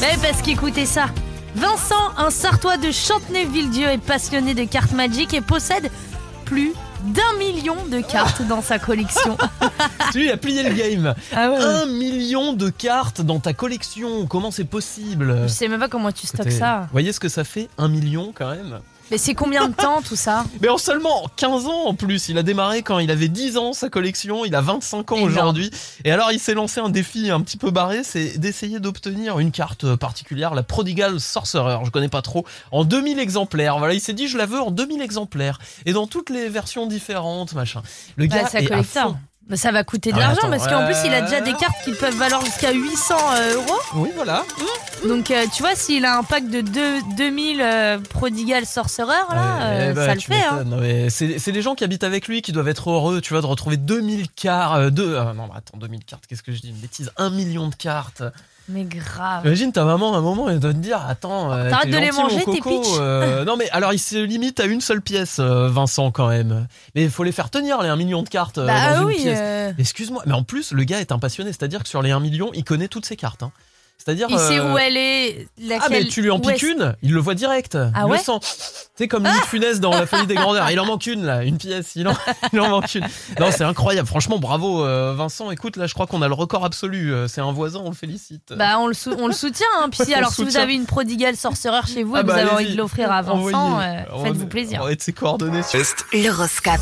Mais 0.00 0.16
parce 0.22 0.40
qu'écoutez 0.40 0.86
ça. 0.86 1.10
Vincent, 1.54 2.12
un 2.16 2.30
sartois 2.30 2.78
de 2.78 2.90
Chantenay-Villedieu, 2.90 3.88
est 3.88 3.98
passionné 3.98 4.54
de 4.54 4.64
cartes 4.64 4.92
Magic 4.92 5.34
et 5.34 5.42
possède 5.42 5.90
plus 6.46 6.72
d'un 7.06 7.38
million 7.38 7.76
de 7.86 8.00
cartes 8.00 8.42
dans 8.42 8.62
sa 8.62 8.78
collection. 8.78 9.36
Lui, 10.14 10.26
il 10.26 10.30
a 10.30 10.36
plié 10.36 10.62
le 10.62 10.74
game. 10.74 11.14
Ah 11.32 11.50
ouais. 11.50 11.58
Un 11.58 11.86
million 11.86 12.52
de 12.52 12.70
cartes 12.70 13.20
dans 13.20 13.38
ta 13.38 13.52
collection, 13.52 14.26
comment 14.26 14.50
c'est 14.50 14.64
possible 14.64 15.42
Je 15.42 15.48
sais 15.48 15.68
même 15.68 15.80
pas 15.80 15.88
comment 15.88 16.12
tu 16.12 16.26
stockes 16.26 16.50
ça. 16.52 16.80
Vous 16.82 16.92
voyez 16.92 17.12
ce 17.12 17.20
que 17.20 17.28
ça 17.28 17.44
fait 17.44 17.68
Un 17.78 17.88
million 17.88 18.32
quand 18.34 18.50
même 18.50 18.80
Mais 19.10 19.18
c'est 19.18 19.34
combien 19.34 19.68
de 19.68 19.74
temps 19.74 20.02
tout 20.02 20.16
ça 20.16 20.44
Mais 20.60 20.68
en 20.68 20.78
seulement 20.78 21.26
15 21.36 21.66
ans 21.66 21.84
en 21.86 21.94
plus, 21.94 22.28
il 22.28 22.38
a 22.38 22.42
démarré 22.42 22.82
quand 22.82 22.98
il 22.98 23.10
avait 23.10 23.28
10 23.28 23.56
ans 23.56 23.72
sa 23.72 23.88
collection, 23.88 24.44
il 24.44 24.54
a 24.54 24.60
25 24.60 25.12
ans 25.12 25.20
aujourd'hui. 25.22 25.70
Et 26.04 26.10
alors 26.10 26.32
il 26.32 26.40
s'est 26.40 26.54
lancé 26.54 26.80
un 26.80 26.88
défi 26.88 27.30
un 27.30 27.40
petit 27.40 27.56
peu 27.56 27.70
barré, 27.70 28.02
c'est 28.04 28.38
d'essayer 28.38 28.80
d'obtenir 28.80 29.38
une 29.38 29.50
carte 29.52 29.94
particulière, 29.96 30.54
la 30.54 30.62
Prodigal 30.62 31.20
Sorcerer, 31.20 31.78
je 31.84 31.90
connais 31.90 32.08
pas 32.08 32.22
trop, 32.22 32.44
en 32.72 32.84
2000 32.84 33.18
exemplaires. 33.18 33.78
Voilà, 33.78 33.94
il 33.94 34.00
s'est 34.00 34.12
dit 34.12 34.28
je 34.28 34.38
la 34.38 34.46
veux 34.46 34.60
en 34.60 34.70
2000 34.70 35.00
exemplaires. 35.02 35.58
Et 35.84 35.92
dans 35.92 36.06
toutes 36.06 36.30
les 36.30 36.48
versions 36.48 36.86
différentes, 36.86 37.54
machin. 37.54 37.82
Le 38.16 38.26
Bah, 38.26 38.42
gars 38.42 38.60
est 38.60 38.72
à 38.72 38.82
fond. 38.82 39.16
Mais 39.48 39.56
ça 39.56 39.70
va 39.70 39.84
coûter 39.84 40.10
de 40.10 40.16
Ah, 40.16 40.20
l'argent 40.20 40.50
parce 40.50 40.66
qu'en 40.66 40.82
euh, 40.82 40.86
plus 40.86 40.96
il 41.04 41.14
a 41.14 41.20
déjà 41.20 41.40
des 41.40 41.52
cartes 41.52 41.76
qui 41.84 41.92
peuvent 41.92 42.16
valoir 42.16 42.44
jusqu'à 42.44 42.72
800 42.72 43.14
euh, 43.14 43.54
euros. 43.54 43.78
Oui, 43.94 44.10
voilà. 44.14 44.44
Donc 45.06 45.30
euh, 45.30 45.44
tu 45.54 45.62
vois 45.62 45.76
s'il 45.76 46.04
a 46.04 46.18
un 46.18 46.24
pack 46.24 46.50
de 46.50 46.62
deux- 46.62 47.00
2000 47.16 47.60
euh, 47.60 47.98
Prodigal 47.98 48.64
là, 48.64 49.04
Ouais, 49.04 49.36
euh, 49.62 49.88
eh 49.90 49.94
ben, 49.94 50.06
ça 50.06 50.14
le 50.14 50.20
fait. 50.20 50.44
Hein. 50.44 51.08
C'est 51.10 51.38
c'est 51.38 51.52
les 51.52 51.62
gens 51.62 51.76
qui 51.76 51.84
habitent 51.84 52.02
avec 52.04 52.26
lui 52.26 52.42
qui 52.42 52.50
doivent 52.50 52.66
être 52.68 52.90
heureux, 52.90 53.20
tu 53.20 53.34
vois, 53.34 53.40
de 53.40 53.46
retrouver 53.46 53.76
2000 53.76 54.28
cartes. 54.30 54.78
Euh, 54.78 54.90
deux, 54.90 55.14
non, 55.16 55.46
mais 55.46 55.56
attends, 55.56 55.78
2000 55.78 56.04
cartes, 56.04 56.24
qu'est-ce 56.26 56.42
que 56.42 56.50
je 56.52 56.60
dis 56.60 56.70
Une 56.70 56.76
bêtise, 56.76 57.12
un 57.16 57.30
million 57.30 57.68
de 57.68 57.74
cartes. 57.76 58.22
Mais 58.68 58.82
grave. 58.84 59.44
Imagine 59.46 59.70
ta 59.70 59.84
maman 59.84 60.14
à 60.14 60.18
un 60.18 60.20
moment 60.20 60.50
elle 60.50 60.58
doit 60.58 60.72
te 60.72 60.78
dire 60.78 61.00
attends 61.06 61.52
euh, 61.52 61.70
T'arrêtes 61.70 61.90
t'es 61.90 61.96
de 61.96 61.98
les 62.04 62.10
manger, 62.10 62.44
tes 62.44 62.60
pitchs. 62.60 62.96
euh, 62.98 63.44
non 63.44 63.56
mais 63.56 63.70
alors 63.70 63.92
il 63.92 63.98
se 64.00 64.16
limite 64.16 64.58
à 64.58 64.64
une 64.64 64.80
seule 64.80 65.00
pièce 65.02 65.36
euh, 65.38 65.68
Vincent 65.68 66.10
quand 66.10 66.28
même 66.28 66.66
mais 66.96 67.04
il 67.04 67.10
faut 67.10 67.22
les 67.22 67.30
faire 67.32 67.48
tenir 67.50 67.80
les 67.82 67.88
1 67.88 67.94
million 67.96 68.24
de 68.24 68.28
cartes 68.28 68.58
euh, 68.58 68.66
bah 68.66 68.94
dans 68.94 69.02
une 69.02 69.06
oui. 69.06 69.16
pièce 69.22 69.38
euh, 69.40 69.72
excuse-moi 69.78 70.22
mais 70.26 70.32
en 70.34 70.42
plus 70.42 70.72
le 70.72 70.82
gars 70.82 71.00
est 71.00 71.12
un 71.12 71.18
passionné 71.20 71.52
c'est 71.52 71.62
à 71.62 71.68
dire 71.68 71.82
que 71.84 71.88
sur 71.88 72.02
les 72.02 72.10
1 72.10 72.18
million 72.18 72.50
il 72.54 72.64
connaît 72.64 72.88
toutes 72.88 73.06
ses 73.06 73.16
cartes 73.16 73.44
hein. 73.44 73.52
C'est 74.06 74.12
à 74.12 74.14
dire 74.14 74.28
il 74.30 74.38
sait 74.38 74.60
euh, 74.60 74.72
où 74.72 74.78
elle 74.78 74.96
est. 74.96 75.48
Laquelle, 75.58 75.80
ah 75.82 75.88
mais 75.90 76.04
tu 76.04 76.22
lui 76.22 76.30
en 76.30 76.38
piques 76.38 76.62
une, 76.62 76.94
il 77.02 77.12
le 77.12 77.18
voit 77.18 77.34
direct. 77.34 77.74
Ah 77.74 78.02
il 78.02 78.04
ouais 78.04 78.18
le 78.18 78.22
sent. 78.22 78.38
C'est 78.94 79.08
comme 79.08 79.24
Louis 79.24 79.40
de 79.40 79.46
Funès 79.46 79.80
dans 79.80 79.90
La 79.90 80.06
Folie 80.06 80.28
des 80.28 80.36
Grandeurs. 80.36 80.70
Il 80.76 80.78
en 80.78 80.86
manque 80.86 81.06
une 81.06 81.24
là, 81.24 81.42
une 81.42 81.58
pièce. 81.58 81.92
Il 81.96 82.06
en, 82.06 82.14
il 82.52 82.60
en 82.60 82.68
manque 82.68 82.94
une. 82.94 83.04
Non, 83.40 83.48
c'est 83.50 83.64
incroyable. 83.64 84.06
Franchement, 84.06 84.38
bravo 84.38 84.84
euh, 84.84 85.12
Vincent. 85.14 85.50
Écoute, 85.50 85.76
là, 85.76 85.88
je 85.88 85.94
crois 85.94 86.06
qu'on 86.06 86.22
a 86.22 86.28
le 86.28 86.34
record 86.34 86.64
absolu. 86.64 87.12
Euh, 87.12 87.26
C'est 87.26 87.40
un 87.40 87.50
voisin, 87.52 87.80
on 87.84 87.90
le 87.90 87.96
félicite. 87.96 88.54
Bah 88.56 88.78
on 88.78 88.86
le, 88.86 88.94
sou- 88.94 89.14
on 89.18 89.26
le 89.26 89.32
soutient. 89.32 89.66
Hein. 89.80 89.88
Puis 89.90 90.02
Ouais, 90.06 90.14
alors 90.14 90.32
si 90.32 90.44
vous 90.44 90.56
avez 90.56 90.74
une 90.74 90.86
Prodigal 90.86 91.36
Sorcerer 91.36 91.80
chez 91.92 92.04
vous 92.04 92.14
Ah 92.14 92.20
et 92.20 92.22
que 92.22 92.28
bah, 92.28 92.34
vous 92.34 92.38
avez 92.40 92.50
envie 92.50 92.72
de 92.72 92.76
l'offrir 92.76 93.10
à 93.10 93.22
Vincent, 93.22 93.80
euh, 93.80 94.22
faites-vous 94.22 94.46
plaisir. 94.46 94.78
On 94.82 94.84
va 94.84 94.92
être 94.92 95.02
ses 95.02 95.12
coordonnées 95.12 95.62
sur 95.64 95.80
Test 95.80 96.06
L'horoscope. 96.12 96.80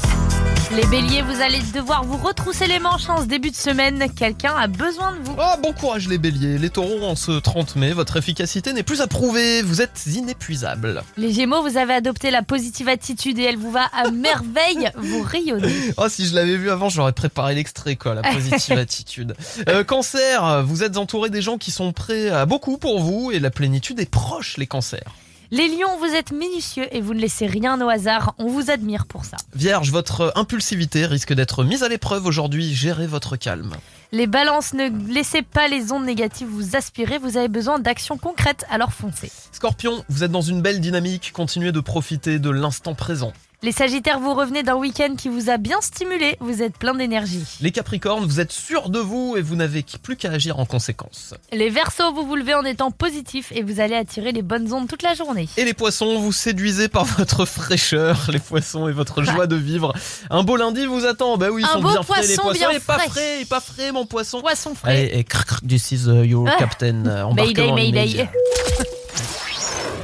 Les 0.76 0.86
béliers, 0.86 1.22
vous 1.22 1.40
allez 1.40 1.60
devoir 1.72 2.02
vous 2.02 2.16
retrousser 2.16 2.66
les 2.66 2.80
manches 2.80 3.08
en 3.08 3.20
ce 3.20 3.26
début 3.26 3.52
de 3.52 3.56
semaine. 3.56 4.06
Quelqu'un 4.12 4.56
a 4.56 4.66
besoin 4.66 5.14
de 5.14 5.22
vous. 5.22 5.36
Oh, 5.38 5.60
bon 5.62 5.72
courage 5.72 6.08
les 6.08 6.18
béliers. 6.18 6.58
Les 6.58 6.68
taureaux, 6.68 7.04
en 7.04 7.14
ce 7.14 7.30
30 7.30 7.76
mai, 7.76 7.92
votre 7.92 8.16
efficacité 8.16 8.72
n'est 8.72 8.82
plus 8.82 9.00
à 9.00 9.06
prouver. 9.06 9.62
Vous 9.62 9.82
êtes 9.82 10.06
inépuisables. 10.06 11.04
Les 11.16 11.32
gémeaux, 11.32 11.62
vous 11.62 11.76
avez 11.76 11.94
adopté 11.94 12.32
la 12.32 12.42
positive 12.42 12.88
attitude 12.88 13.38
et 13.38 13.44
elle 13.44 13.56
vous 13.56 13.70
va 13.70 13.84
à 13.92 14.10
merveille. 14.12 14.90
Vous 14.96 15.22
rayonnez. 15.22 15.92
Oh, 15.96 16.08
si 16.08 16.26
je 16.26 16.34
l'avais 16.34 16.56
vu 16.56 16.70
avant, 16.70 16.88
j'aurais 16.88 17.12
préparé 17.12 17.54
l'extrait, 17.54 17.94
quoi, 17.94 18.14
la 18.14 18.22
positive 18.22 18.76
attitude. 18.78 19.36
Euh, 19.68 19.84
cancer, 19.84 20.64
vous 20.64 20.82
êtes 20.82 20.96
entouré 20.96 21.30
des 21.30 21.42
gens 21.42 21.56
qui 21.56 21.70
sont 21.70 21.92
prêts 21.92 22.30
à 22.30 22.46
beaucoup 22.46 22.78
pour 22.78 23.00
vous 23.00 23.30
et 23.30 23.38
la 23.38 23.50
plénitude 23.50 24.00
est 24.00 24.10
proche, 24.10 24.56
les 24.56 24.66
cancers. 24.66 25.14
Les 25.56 25.68
lions, 25.68 25.96
vous 26.00 26.12
êtes 26.12 26.32
minutieux 26.32 26.88
et 26.90 27.00
vous 27.00 27.14
ne 27.14 27.20
laissez 27.20 27.46
rien 27.46 27.80
au 27.80 27.88
hasard. 27.88 28.34
On 28.38 28.48
vous 28.48 28.72
admire 28.72 29.06
pour 29.06 29.24
ça. 29.24 29.36
Vierge, 29.54 29.92
votre 29.92 30.32
impulsivité 30.34 31.06
risque 31.06 31.32
d'être 31.32 31.62
mise 31.62 31.84
à 31.84 31.88
l'épreuve 31.88 32.26
aujourd'hui. 32.26 32.74
Gérez 32.74 33.06
votre 33.06 33.36
calme. 33.36 33.70
Les 34.10 34.26
balances, 34.26 34.74
ne 34.74 34.88
laissez 35.12 35.42
pas 35.42 35.68
les 35.68 35.92
ondes 35.92 36.06
négatives 36.06 36.48
vous 36.48 36.74
aspirer. 36.74 37.18
Vous 37.18 37.36
avez 37.36 37.46
besoin 37.46 37.78
d'actions 37.78 38.18
concrètes, 38.18 38.66
alors 38.68 38.92
foncez. 38.92 39.30
Scorpion, 39.52 40.04
vous 40.08 40.24
êtes 40.24 40.32
dans 40.32 40.42
une 40.42 40.60
belle 40.60 40.80
dynamique. 40.80 41.30
Continuez 41.32 41.70
de 41.70 41.78
profiter 41.78 42.40
de 42.40 42.50
l'instant 42.50 42.96
présent. 42.96 43.32
Les 43.64 43.72
sagittaires, 43.72 44.20
vous 44.20 44.34
revenez 44.34 44.62
d'un 44.62 44.74
week-end 44.74 45.14
qui 45.16 45.30
vous 45.30 45.48
a 45.48 45.56
bien 45.56 45.80
stimulé. 45.80 46.36
Vous 46.40 46.60
êtes 46.60 46.76
plein 46.76 46.92
d'énergie. 46.94 47.42
Les 47.62 47.70
capricornes, 47.70 48.26
vous 48.26 48.38
êtes 48.38 48.52
sûr 48.52 48.90
de 48.90 48.98
vous 48.98 49.36
et 49.38 49.40
vous 49.40 49.56
n'avez 49.56 49.82
plus 50.02 50.16
qu'à 50.16 50.32
agir 50.32 50.58
en 50.58 50.66
conséquence. 50.66 51.32
Les 51.50 51.70
versos, 51.70 52.12
vous 52.12 52.26
vous 52.26 52.36
levez 52.36 52.52
en 52.52 52.64
étant 52.66 52.90
positif 52.90 53.52
et 53.54 53.62
vous 53.62 53.80
allez 53.80 53.94
attirer 53.94 54.32
les 54.32 54.42
bonnes 54.42 54.70
ondes 54.74 54.86
toute 54.86 55.00
la 55.02 55.14
journée. 55.14 55.48
Et 55.56 55.64
les 55.64 55.72
poissons, 55.72 56.18
vous 56.20 56.30
séduisez 56.30 56.88
par 56.88 57.04
votre 57.18 57.46
fraîcheur, 57.46 58.28
les 58.30 58.38
poissons 58.38 58.86
et 58.86 58.92
votre 58.92 59.22
joie 59.22 59.46
de 59.46 59.56
vivre. 59.56 59.94
Un 60.28 60.42
beau 60.42 60.56
lundi 60.56 60.84
vous 60.84 61.06
attend. 61.06 61.38
Bah 61.38 61.48
oui, 61.50 61.62
ils 61.62 61.64
Un 61.64 61.72
sont 61.72 61.80
beau 61.80 61.88
bien 61.88 62.02
frais 62.02 62.20
les 62.20 62.26
poisson 62.36 62.42
poissons. 62.42 62.68
bien 62.68 62.80
pas 62.80 62.98
frais. 62.98 63.44
pas 63.48 63.60
frais 63.60 63.92
mon 63.92 64.04
poisson. 64.04 64.42
Poisson 64.42 64.74
frais. 64.74 64.90
Allez, 64.90 65.10
et 65.14 65.24
crc, 65.24 65.66
this 65.66 65.90
is 65.90 66.04
your 66.06 66.44
captain. 66.58 67.06
euh, 67.06 67.24
Mayday, 67.32 67.62
embarquement 67.62 67.74
mayday. 67.76 68.04
immédiat. 68.08 68.28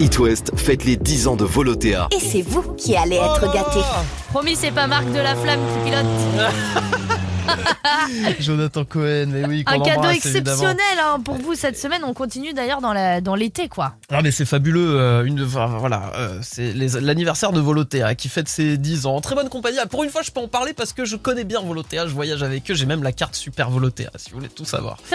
It 0.00 0.18
West 0.18 0.52
fête 0.56 0.84
les 0.84 0.96
10 0.96 1.28
ans 1.28 1.36
de 1.36 1.44
Volotea. 1.44 2.08
Et 2.10 2.20
c'est 2.20 2.40
vous 2.42 2.62
qui 2.72 2.96
allez 2.96 3.18
Oh 3.20 3.26
être 3.36 3.52
gâtés. 3.52 3.80
là 3.80 4.02
Promis, 4.30 4.56
c'est 4.56 4.70
pas 4.70 4.86
Marc 4.86 5.06
de 5.12 5.18
la 5.18 5.36
Flamme 5.36 5.60
qui 5.84 5.90
pilote. 5.90 6.06
Jonathan 8.40 8.84
Cohen, 8.84 9.26
mais 9.28 9.44
oui, 9.46 9.64
qu'on 9.64 9.80
Un 9.80 9.80
cadeau 9.84 10.08
exceptionnel 10.08 10.76
hein, 11.02 11.20
pour 11.24 11.36
vous 11.36 11.54
cette 11.54 11.78
semaine. 11.78 12.02
On 12.04 12.14
continue 12.14 12.52
d'ailleurs 12.52 12.80
dans 12.80 12.92
la- 12.92 13.20
dans 13.20 13.34
l'été, 13.34 13.68
quoi. 13.68 13.94
Ah 14.10 14.22
mais 14.22 14.30
c'est 14.30 14.44
fabuleux, 14.44 14.98
euh, 14.98 15.24
une, 15.24 15.42
enfin, 15.44 15.66
voilà, 15.78 16.12
euh, 16.16 16.38
c'est 16.42 16.72
l'anniversaire 16.72 17.52
de 17.52 17.60
Volotea 17.60 18.14
qui 18.14 18.28
fête 18.28 18.48
ses 18.48 18.76
10 18.76 19.06
ans. 19.06 19.20
Très 19.20 19.34
bonne 19.34 19.48
compagnie. 19.48 19.78
Ah, 19.80 19.86
Pour 19.86 20.04
une 20.04 20.10
fois, 20.10 20.22
je 20.22 20.30
peux 20.30 20.40
en 20.40 20.48
parler 20.48 20.72
parce 20.72 20.92
que 20.92 21.04
je 21.04 21.16
connais 21.16 21.44
bien 21.44 21.60
Volotea, 21.60 22.06
je 22.06 22.12
voyage 22.12 22.42
avec 22.42 22.70
eux, 22.70 22.74
j'ai 22.74 22.86
même 22.86 23.02
la 23.02 23.12
carte 23.12 23.34
Super 23.34 23.70
Volotea, 23.70 24.10
si 24.16 24.30
vous 24.30 24.36
voulez 24.38 24.48
tout 24.48 24.64
savoir. 24.64 24.98
C'est 25.08 25.14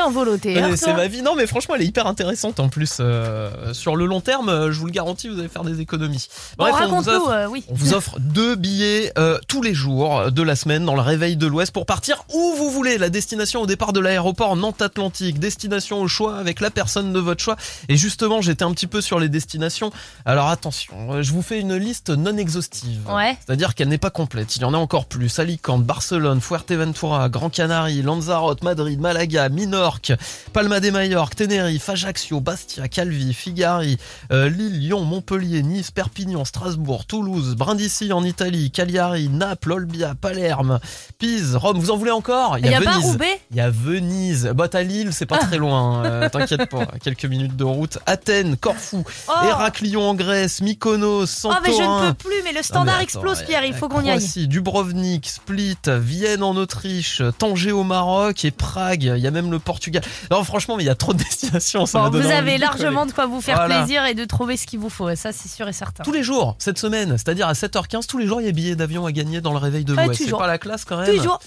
hein, 0.59 0.69
Euh, 0.71 0.75
c'est 0.75 0.93
ma 0.93 1.07
vie. 1.07 1.21
Non, 1.21 1.35
mais 1.35 1.47
franchement, 1.47 1.75
elle 1.75 1.81
est 1.81 1.85
hyper 1.87 2.07
intéressante 2.07 2.59
en 2.59 2.69
plus. 2.69 2.97
euh, 2.99 3.73
sur 3.73 3.95
le 3.95 4.05
long 4.05 4.21
terme, 4.21 4.71
je 4.71 4.79
vous 4.79 4.85
le 4.85 4.91
garantis, 4.91 5.27
vous 5.29 5.39
allez 5.39 5.47
faire 5.49 5.63
des 5.63 5.81
économies. 5.81 6.27
Bon, 6.57 6.65
Bref, 6.65 6.75
on 6.81 6.87
vous 6.87 6.95
raconte-nous, 6.95 7.13
offre, 7.25 7.51
oui. 7.51 7.63
on 7.69 7.73
vous 7.75 7.93
offre 7.93 8.19
deux 8.19 8.55
billets 8.55 9.11
tous 9.47 9.61
les 9.61 9.73
jours 9.73 10.31
de 10.31 10.41
la 10.43 10.55
semaine 10.55 10.85
dans 10.85 10.95
le 10.95 11.01
réveil 11.01 11.35
de 11.37 11.47
l'Ouest 11.47 11.71
pour 11.71 11.85
partir 11.85 12.24
où 12.33 12.53
vous 12.57 12.69
voulez. 12.69 12.97
La 12.97 13.09
destination 13.09 13.61
au 13.61 13.65
départ 13.65 13.93
de 13.93 13.99
l'aéroport 13.99 14.55
Nantes-Atlantique, 14.55 15.39
destination 15.39 16.01
au 16.01 16.07
choix 16.07 16.37
avec 16.37 16.59
la 16.59 16.71
personne 16.71 17.13
de 17.13 17.19
votre 17.19 17.43
choix. 17.43 17.55
Et 17.89 17.97
justement, 17.97 18.41
j'étais 18.41 18.63
un 18.63 18.71
petit 18.71 18.87
peu 18.87 19.01
sur 19.01 19.19
les 19.19 19.29
destinations. 19.29 19.91
Alors 20.25 20.49
attention, 20.49 21.13
euh, 21.13 21.23
je 21.23 21.31
vous 21.31 21.41
fais 21.41 21.59
une 21.59 21.75
liste 21.75 22.09
non 22.09 22.37
exhaustive. 22.37 23.01
Ouais. 23.09 23.37
C'est-à-dire 23.45 23.75
qu'elle 23.75 23.89
n'est 23.89 23.97
pas 23.97 24.09
complète. 24.09 24.55
Il 24.55 24.61
y 24.61 24.65
en 24.65 24.73
a 24.73 24.77
encore 24.77 25.05
plus. 25.05 25.39
Alicante, 25.39 25.83
Barcelone, 25.83 26.41
Fuerteventura, 26.41 27.29
Gran 27.29 27.49
Canaria, 27.49 28.01
Lanzarote, 28.03 28.63
Madrid, 28.63 28.99
Malaga, 28.99 29.49
Minorque, 29.49 30.13
Palma 30.53 30.79
de 30.79 30.89
Mallorca, 30.89 31.35
Tenerife, 31.35 31.89
Ajaccio, 31.89 32.39
Bastia, 32.39 32.87
Calvi, 32.87 33.33
Figari, 33.33 33.97
euh, 34.31 34.49
Lille, 34.49 34.79
Lyon, 34.79 35.03
Montpellier, 35.03 35.63
Nice, 35.63 35.91
Perpignan, 35.91 36.45
Strasbourg, 36.45 37.05
Toulouse, 37.05 37.55
Brindisi 37.55 38.13
en 38.13 38.23
Italie, 38.23 38.71
Cagliari, 38.71 39.29
Naples, 39.29 39.73
Olbia, 39.73 40.15
Palerme, 40.15 40.79
Pise, 41.19 41.55
Rome. 41.55 41.77
Vous 41.77 41.91
en 41.91 41.97
voulez 41.97 42.11
encore 42.15 42.57
Il 42.57 42.65
y 42.65 42.73
a 42.73 42.81
pas 42.81 42.91
Venise. 42.93 43.05
Roubaix 43.05 43.39
Il 43.51 43.57
y 43.57 43.61
a 43.61 43.69
Venise. 43.69 44.51
Bah, 44.55 44.67
Lille, 44.81 45.09
c'est 45.13 45.25
pas 45.25 45.37
très 45.37 45.57
loin. 45.57 46.03
euh, 46.05 46.29
T'inquiète 46.31 46.69
pas. 46.69 46.85
Quelques 47.03 47.25
minutes 47.25 47.55
de 47.55 47.63
route. 47.63 47.97
Athènes, 48.05 48.57
Corfou, 48.57 49.03
Oh. 49.27 49.31
Héraclion 49.47 50.09
en 50.09 50.13
Grèce, 50.15 50.61
Mykonos, 50.61 51.21
Oh, 51.23 51.25
Santorin. 51.25 51.61
mais 51.65 51.73
je 51.73 51.81
ne 51.81 52.07
peux 52.11 52.13
plus, 52.29 52.41
mais 52.43 52.51
le 52.51 52.59
Ah, 52.59 52.63
standard 52.63 52.85
mais 52.85 52.91
attends, 52.91 53.01
explose, 53.03 53.43
Pierre, 53.43 53.63
il 53.65 53.73
faut 53.73 53.87
qu'on 53.89 54.01
y 54.01 54.09
aille. 54.09 54.47
Dubrovnik, 54.47 55.27
Split, 55.27 55.77
Vienne 55.87 56.43
en 56.43 56.55
Autriche, 56.55 57.21
Tanger 57.37 57.71
au 57.71 57.83
Maroc 57.83 58.43
et 58.45 58.51
Prague. 58.51 59.03
Il 59.15 59.21
y 59.23 59.27
a 59.27 59.31
même 59.31 59.51
le 59.51 59.59
Portugal. 59.59 60.03
Non, 60.31 60.43
franchement, 60.43 60.77
mais 60.77 60.83
il 60.83 60.87
y 60.87 60.89
a 60.89 60.95
trop 60.95 61.13
de 61.13 61.19
destinations. 61.19 61.85
Ça 61.85 62.09
Bon, 62.09 62.19
vous 62.19 62.27
avez 62.31 62.57
largement 62.57 63.05
de 63.05 63.11
quoi 63.11 63.25
vous 63.25 63.41
faire 63.41 63.55
Voilà. 63.57 63.79
plaisir 63.79 64.05
et 64.05 64.13
de 64.13 64.25
trouver 64.25 64.57
ce 64.57 64.65
qu'il 64.67 64.79
vous 64.79 64.89
faut, 64.89 65.13
ça 65.15 65.31
c'est 65.31 65.49
sûr 65.49 65.67
et 65.67 65.73
certain. 65.73 66.03
Tous 66.03 66.11
les 66.11 66.23
jours, 66.23 66.55
cette 66.59 66.77
semaine, 66.77 67.11
c'est-à-dire 67.17 67.47
à 67.47 67.53
7h15, 67.53 68.05
tous 68.07 68.17
les 68.17 68.27
jours, 68.27 68.41
il 68.41 68.45
y 68.45 68.49
a 68.49 68.51
billets 68.51 68.75
d'avion 68.75 69.05
à 69.05 69.11
gagner 69.11 69.41
dans 69.41 69.51
le 69.51 69.57
réveil 69.57 69.83
de 69.85 69.93
Ouais, 69.93 70.05
l'Ouest. 70.05 70.21
C'est 70.25 70.31
pas 70.31 70.47
la 70.47 70.57
classe 70.57 70.85
quand 70.85 70.97
même 70.97 71.15
Toujours. 71.15 71.39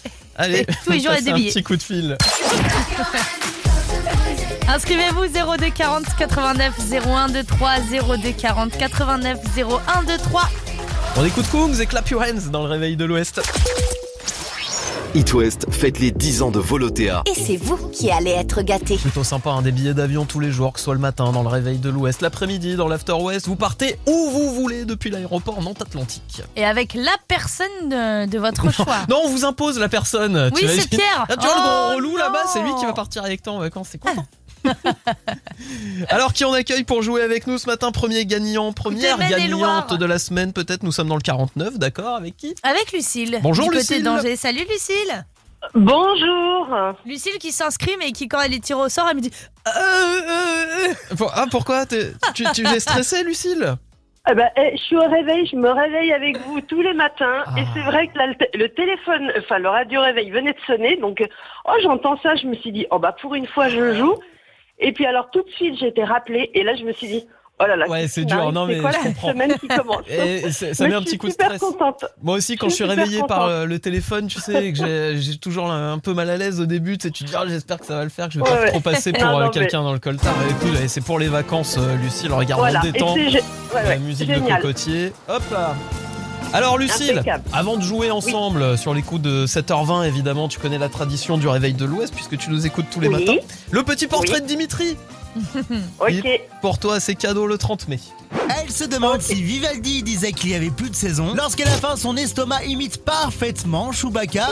Allez, 0.48 0.66
Tous 0.84 0.90
les 0.92 1.00
jours, 1.00 1.10
passez 1.10 1.22
des 1.24 1.30
un 1.30 1.34
billets. 1.34 1.50
petit 1.52 1.62
coup 1.62 1.76
de 1.76 1.82
fil. 1.82 2.16
Inscrivez-vous 4.68 5.26
02 5.28 5.70
40 5.74 6.04
89 6.18 6.74
01 7.06 7.28
23 7.28 7.70
02 8.18 8.32
40 8.32 8.76
89 8.78 9.38
01 9.56 10.02
23. 10.02 10.48
On 11.16 11.24
écoute 11.24 11.46
Kungs 11.50 11.80
et 11.80 11.86
Clap 11.86 12.08
Your 12.10 12.22
Hands 12.22 12.50
dans 12.50 12.62
le 12.62 12.68
réveil 12.68 12.96
de 12.96 13.04
l'Ouest. 13.04 13.40
It 15.14 15.32
West 15.32 15.66
fête 15.70 15.98
les 16.00 16.10
10 16.10 16.42
ans 16.42 16.50
de 16.50 16.58
Volotea. 16.58 17.22
Et 17.26 17.34
c'est 17.34 17.56
vous 17.56 17.76
qui 17.88 18.10
allez 18.10 18.30
être 18.30 18.60
gâtés. 18.62 18.96
Plutôt 18.98 19.24
sympa, 19.24 19.50
hein, 19.50 19.62
des 19.62 19.72
billets 19.72 19.94
d'avion 19.94 20.24
tous 20.26 20.38
les 20.38 20.52
jours, 20.52 20.72
que 20.74 20.78
ce 20.78 20.84
soit 20.84 20.94
le 20.94 21.00
matin 21.00 21.32
dans 21.32 21.42
le 21.42 21.48
réveil 21.48 21.78
de 21.78 21.88
l'Ouest, 21.88 22.20
l'après-midi 22.20 22.76
dans 22.76 22.88
l'After 22.88 23.14
West. 23.14 23.46
Vous 23.46 23.56
partez 23.56 23.98
où 24.06 24.30
vous 24.30 24.52
voulez 24.54 24.84
depuis 24.84 25.10
l'aéroport 25.10 25.62
Nantes-Atlantique. 25.62 26.42
Et 26.56 26.64
avec 26.64 26.94
la 26.94 27.16
personne 27.26 27.66
de, 27.88 28.26
de 28.26 28.38
votre 28.38 28.70
choix. 28.72 28.98
Non, 29.08 29.22
on 29.24 29.28
vous 29.30 29.44
impose 29.44 29.78
la 29.78 29.88
personne. 29.88 30.50
Oui, 30.54 30.66
c'est 30.68 30.88
Pierre. 30.90 31.26
Ah, 31.28 31.36
tu 31.36 31.46
vois 31.46 31.54
le 31.54 31.60
Oh, 31.60 31.62
grand 31.64 31.96
relou 31.96 32.16
là-bas, 32.16 32.44
c'est 32.52 32.60
lui 32.62 32.74
qui 32.78 32.84
va 32.84 32.92
partir 32.92 33.24
avec 33.24 33.42
toi 33.42 33.54
en 33.54 33.58
vacances, 33.58 33.88
c'est 33.92 33.98
content. 33.98 34.26
Alors 36.08 36.32
qui 36.32 36.44
on 36.44 36.52
accueille 36.52 36.84
pour 36.84 37.02
jouer 37.02 37.22
avec 37.22 37.46
nous 37.46 37.58
ce 37.58 37.66
matin? 37.66 37.92
Premier 37.92 38.26
gagnant, 38.26 38.72
première 38.72 39.18
gagnante 39.18 39.94
de 39.94 40.04
la 40.04 40.18
semaine 40.18 40.52
peut-être. 40.52 40.82
Nous 40.82 40.92
sommes 40.92 41.08
dans 41.08 41.16
le 41.16 41.22
49, 41.22 41.78
d'accord? 41.78 42.16
Avec 42.16 42.36
qui? 42.36 42.54
Avec 42.62 42.92
Lucille. 42.92 43.38
Bonjour, 43.42 43.70
du 43.70 43.78
côté 43.78 43.98
Lucille. 43.98 44.36
Salut 44.36 44.66
Lucille. 44.68 45.24
Bonjour. 45.74 46.68
Lucille 47.04 47.38
qui 47.38 47.52
s'inscrit 47.52 47.96
mais 47.98 48.12
qui 48.12 48.28
quand 48.28 48.40
elle 48.40 48.54
est 48.54 48.62
tirée 48.62 48.80
au 48.80 48.88
sort, 48.88 49.08
elle 49.10 49.16
me 49.16 49.20
dit 49.20 49.32
euh, 49.66 49.70
euh, 49.70 50.90
euh. 50.90 51.26
Ah 51.34 51.46
pourquoi? 51.50 51.84
Tu, 51.86 52.44
tu 52.54 52.66
es 52.66 52.80
stressée 52.80 53.24
Lucille? 53.24 53.76
Eh 54.30 54.34
ben, 54.34 54.50
eh, 54.56 54.76
je 54.76 54.82
suis 54.82 54.96
au 54.96 55.08
réveil, 55.08 55.46
je 55.46 55.56
me 55.56 55.70
réveille 55.70 56.12
avec 56.12 56.36
vous 56.38 56.60
tous 56.60 56.82
les 56.82 56.92
matins. 56.92 57.44
Ah. 57.46 57.54
Et 57.56 57.64
c'est 57.72 57.82
vrai 57.82 58.08
que 58.08 58.18
là, 58.18 58.26
le, 58.26 58.68
téléphone, 58.68 59.32
enfin 59.38 59.58
le 59.58 59.68
radio 59.70 60.02
réveil 60.02 60.30
venait 60.30 60.52
de 60.52 60.60
sonner. 60.66 60.96
Donc, 60.96 61.26
oh, 61.64 61.72
j'entends 61.82 62.18
ça, 62.18 62.34
je 62.36 62.46
me 62.46 62.54
suis 62.56 62.72
dit, 62.72 62.86
oh 62.90 62.98
bah 62.98 63.16
pour 63.20 63.34
une 63.34 63.46
fois, 63.46 63.68
je 63.68 63.94
joue. 63.94 64.14
Et 64.80 64.92
puis 64.92 65.06
alors, 65.06 65.28
tout 65.30 65.42
de 65.42 65.50
suite, 65.50 65.76
j'ai 65.78 65.88
été 65.88 66.04
rappelée. 66.04 66.50
Et 66.54 66.62
là, 66.62 66.74
je 66.76 66.84
me 66.84 66.92
suis 66.92 67.08
dit, 67.08 67.24
oh 67.60 67.66
là 67.66 67.74
là, 67.76 67.88
Ouais, 67.88 68.06
c'est 68.06 68.24
dur, 68.24 68.52
non, 68.52 68.66
mais 68.66 68.78
quoi 68.78 68.92
je 68.92 68.96
la 68.98 69.02
comprends. 69.02 69.30
semaine 69.32 69.54
qui 69.58 69.66
commence 69.68 70.02
Et 70.08 70.50
ça 70.52 70.86
met 70.86 70.94
un 70.94 71.00
je 71.00 71.04
petit 71.04 71.18
coup 71.18 71.26
de 71.26 71.32
stress. 71.32 71.58
contente. 71.60 72.04
Moi 72.22 72.36
aussi, 72.36 72.56
quand 72.56 72.66
Je 72.66 72.70
je 72.70 72.76
suis 72.76 72.84
suis 72.84 72.90
super 72.90 73.04
réveillé 73.04 73.22
par 73.26 73.46
euh, 73.46 73.64
le 73.64 73.78
téléphone, 73.80 74.28
tu 74.28 74.38
sais, 74.40 74.72
que 74.72 74.78
j'ai- 75.16 75.36
toujours 75.38 75.70
un 75.70 75.98
peu 75.98 76.14
mal 76.14 76.30
à 76.30 76.36
l'aise 76.36 76.60
au 76.60 76.66
début, 76.66 76.96
tu 76.96 77.08
sais, 77.08 77.10
tu 77.12 77.24
te 77.24 77.28
dis, 77.30 77.34
ah, 77.36 77.44
j'espère 77.48 77.78
que 77.80 77.86
ça 77.86 77.96
va 77.96 78.04
le 78.04 78.10
faire, 78.10 78.28
que 78.28 78.34
je 78.34 78.38
vais 78.38 78.44
Ouais, 78.48 78.54
pas 78.56 78.62
ouais. 78.62 78.68
trop 78.70 78.80
passer 78.80 79.12
pour 79.18 79.26
euh, 79.38 79.48
quelqu'un 79.48 79.82
dans 79.82 79.92
le 79.92 79.98
coltard. 79.98 80.34
Et 80.64 80.76
allez, 80.76 80.86
c'est 80.88 81.04
pour 81.04 81.18
les 81.18 81.28
vacances, 81.28 81.76
euh, 81.78 81.96
Lucie, 81.96 82.26
alors 82.26 82.38
regarde, 82.38 82.60
Voilà. 82.60 82.80
on 82.84 82.86
Et 82.86 82.92
détend, 82.92 83.14
ouais, 83.14 83.42
la 83.84 83.96
musique 83.96 84.28
de 84.28 84.34
génial. 84.34 84.60
cocotier. 84.62 85.12
Hop 85.28 85.42
là 85.50 85.74
alors 86.52 86.78
Lucille, 86.78 87.12
Impeccable. 87.18 87.44
avant 87.52 87.76
de 87.76 87.82
jouer 87.82 88.10
ensemble 88.10 88.62
euh, 88.62 88.76
sur 88.76 88.94
les 88.94 89.02
coups 89.02 89.20
de 89.22 89.46
7h20, 89.46 90.06
évidemment, 90.06 90.48
tu 90.48 90.58
connais 90.58 90.78
la 90.78 90.88
tradition 90.88 91.38
du 91.38 91.46
réveil 91.48 91.74
de 91.74 91.84
l'Ouest 91.84 92.14
puisque 92.14 92.36
tu 92.38 92.50
nous 92.50 92.66
écoutes 92.66 92.86
tous 92.90 93.00
les 93.00 93.08
Oui. 93.08 93.24
matins. 93.24 93.38
Le 93.70 93.82
petit 93.82 94.06
portrait 94.06 94.36
Oui. 94.36 94.42
de 94.42 94.46
Dimitri, 94.46 94.96
Ok. 96.00 96.40
pour 96.62 96.78
toi, 96.78 97.00
c'est 97.00 97.14
cadeau 97.14 97.46
le 97.46 97.58
30 97.58 97.88
mai. 97.88 97.98
Elle 98.62 98.70
se 98.70 98.84
demande 98.84 99.20
si 99.20 99.34
Vivaldi 99.42 100.02
disait 100.02 100.32
qu'il 100.32 100.50
y 100.50 100.54
avait 100.54 100.70
plus 100.70 100.90
de 100.90 100.96
saison 100.96 101.34
lorsqu'à 101.34 101.64
la 101.64 101.70
fin 101.72 101.96
son 101.96 102.16
estomac 102.16 102.64
imite 102.64 103.04
parfaitement 103.04 103.92
Chewbacca. 103.92 104.48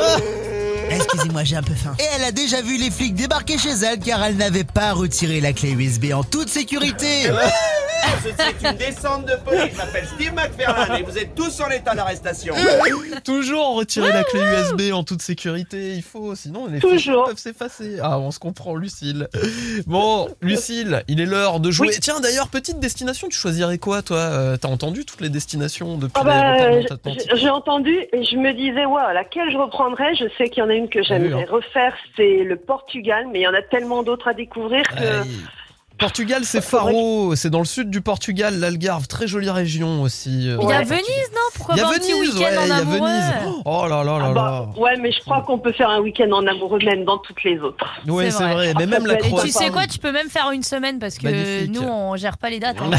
Excusez-moi, 0.91 1.43
j'ai 1.45 1.57
un 1.57 1.63
peu 1.63 1.75
faim. 1.75 1.95
Et 1.99 2.05
elle 2.15 2.23
a 2.25 2.31
déjà 2.31 2.61
vu 2.63 2.77
les 2.77 2.91
flics 2.91 3.15
débarquer 3.15 3.59
chez 3.59 3.71
elle 3.71 3.99
car 3.99 4.23
elle 4.25 4.37
n'avait 4.37 4.65
pas 4.65 4.93
retiré 4.93 5.41
la 5.41 5.53
clé 5.53 5.71
USB 5.73 6.13
en 6.15 6.23
toute 6.23 6.49
sécurité. 6.49 7.25
c'est 8.23 8.69
une 8.71 8.77
descente 8.77 9.27
de 9.27 9.35
police. 9.45 9.73
Je 9.73 9.77
m'appelle 9.77 10.07
Steve 10.15 10.35
McFerrin 10.35 10.97
et 10.97 11.03
vous 11.03 11.17
êtes 11.19 11.35
tous 11.35 11.61
en 11.61 11.71
état 11.71 11.95
d'arrestation. 11.95 12.55
Toujours 13.25 13.77
retirer 13.77 14.09
la 14.09 14.25
clé 14.25 14.41
USB 14.41 14.93
en 14.93 15.05
toute 15.05 15.23
sécurité, 15.23 15.95
il 15.95 16.03
faut, 16.03 16.35
sinon 16.35 16.67
les 16.67 16.81
Toujours. 16.81 17.25
peuvent 17.27 17.39
s'effacer. 17.39 17.99
Ah, 18.03 18.19
on 18.19 18.31
se 18.31 18.39
comprend, 18.39 18.75
Lucille. 18.77 19.29
Bon, 19.87 20.29
Lucille, 20.41 21.03
il 21.09 21.21
est 21.21 21.27
l'heure 21.27 21.61
de 21.61 21.71
jouer. 21.71 21.89
Oui. 21.89 21.97
Tiens, 22.01 22.21
d'ailleurs, 22.21 22.49
petite 22.49 22.81
destination, 22.81 23.29
tu 23.29 23.37
choisirais 23.39 23.79
quoi, 23.79 24.03
toi 24.03 24.17
Euh, 24.19 24.57
T'as 24.57 24.69
entendu 24.69 25.05
toutes 25.05 25.21
les 25.21 25.29
destinations 25.29 25.97
depuis 25.99 26.23
bah, 26.25 26.53
Atlantique 26.91 27.29
j'ai 27.35 27.49
entendu 27.51 27.95
et 28.13 28.25
je 28.25 28.37
me 28.37 28.53
disais, 28.53 28.87
ouais, 28.87 29.15
laquelle 29.15 29.51
je 29.51 29.57
reprendrais? 29.57 30.15
Je 30.15 30.25
sais 30.39 30.49
qu'il 30.49 30.63
y 30.63 30.67
en 30.67 30.71
a 30.71 30.75
une 30.75 30.89
que 30.89 31.03
j'aimerais 31.03 31.35
Oui, 31.35 31.43
hein. 31.43 31.47
refaire, 31.51 31.95
c'est 32.17 32.45
le 32.45 32.57
Portugal, 32.57 33.27
mais 33.31 33.41
il 33.41 33.43
y 33.43 33.47
en 33.49 33.55
a 33.55 33.63
tellement 33.63 34.03
d'autres 34.03 34.29
à 34.29 34.35
découvrir 34.35 34.83
que. 34.89 35.23
Aïe. 35.23 35.31
Portugal, 35.99 36.43
c'est 36.45 36.61
Faro, 36.63 37.35
c'est 37.37 37.49
dans 37.51 37.59
le 37.61 37.65
sud 37.65 37.91
du 37.91 38.01
Portugal, 38.01 38.59
l'Algarve, 38.59 39.07
très 39.07 39.27
jolie 39.27 39.49
région 39.51 40.03
aussi. 40.03 40.49
euh, 40.49 40.59
Il 40.63 40.69
y 40.69 40.73
a. 40.73 40.83
Venise, 40.83 41.31
non? 41.33 41.41
Pourquoi 41.55 41.75
Il 41.75 41.79
y 41.79 41.81
a 41.81 41.85
pas 41.85 41.95
un 41.95 41.99
petit 41.99 42.13
Venise, 42.13 42.35
week-end 42.35 42.51
ouais, 42.51 42.59
en 42.59 42.63
il 42.65 42.69
y 42.69 42.73
a 42.73 42.77
amoureux 42.77 43.09
Venise. 43.09 43.63
Oh 43.65 43.87
là 43.89 44.05
là 44.05 44.19
là 44.19 44.25
Ah 44.29 44.33
bah, 44.33 44.67
là. 44.77 44.81
ouais, 44.83 44.97
mais 45.01 45.11
je 45.13 45.21
crois 45.21 45.43
qu'on 45.43 45.59
peut 45.59 45.73
faire 45.73 45.89
un 45.89 46.01
week-end 46.01 46.31
en 46.33 46.47
amoureux 46.47 46.79
même 46.85 47.05
dans 47.05 47.19
toutes 47.19 47.43
les 47.45 47.59
autres. 47.61 47.85
Ouais, 48.07 48.27
C'est 48.31 48.39
c'est 48.39 48.45
vrai. 48.45 48.55
vrai, 48.55 48.75
mais 48.79 48.87
même 48.87 49.07
la 49.07 49.15
Et 49.15 49.23
tu 49.23 49.29
Croatie. 49.29 49.53
sais 49.53 49.71
quoi, 49.71 49.87
tu 49.87 49.99
peux 49.99 50.13
même 50.13 50.29
faire 50.29 50.51
une 50.51 50.63
semaine 50.63 50.99
parce 50.99 51.17
que 51.19 51.25
Magnifique. 51.25 51.73
nous 51.73 51.83
on 51.89 52.15
gère 52.17 52.37
pas 52.39 52.51
les 52.51 52.61
dates. 52.61 52.77
hein. 52.81 52.91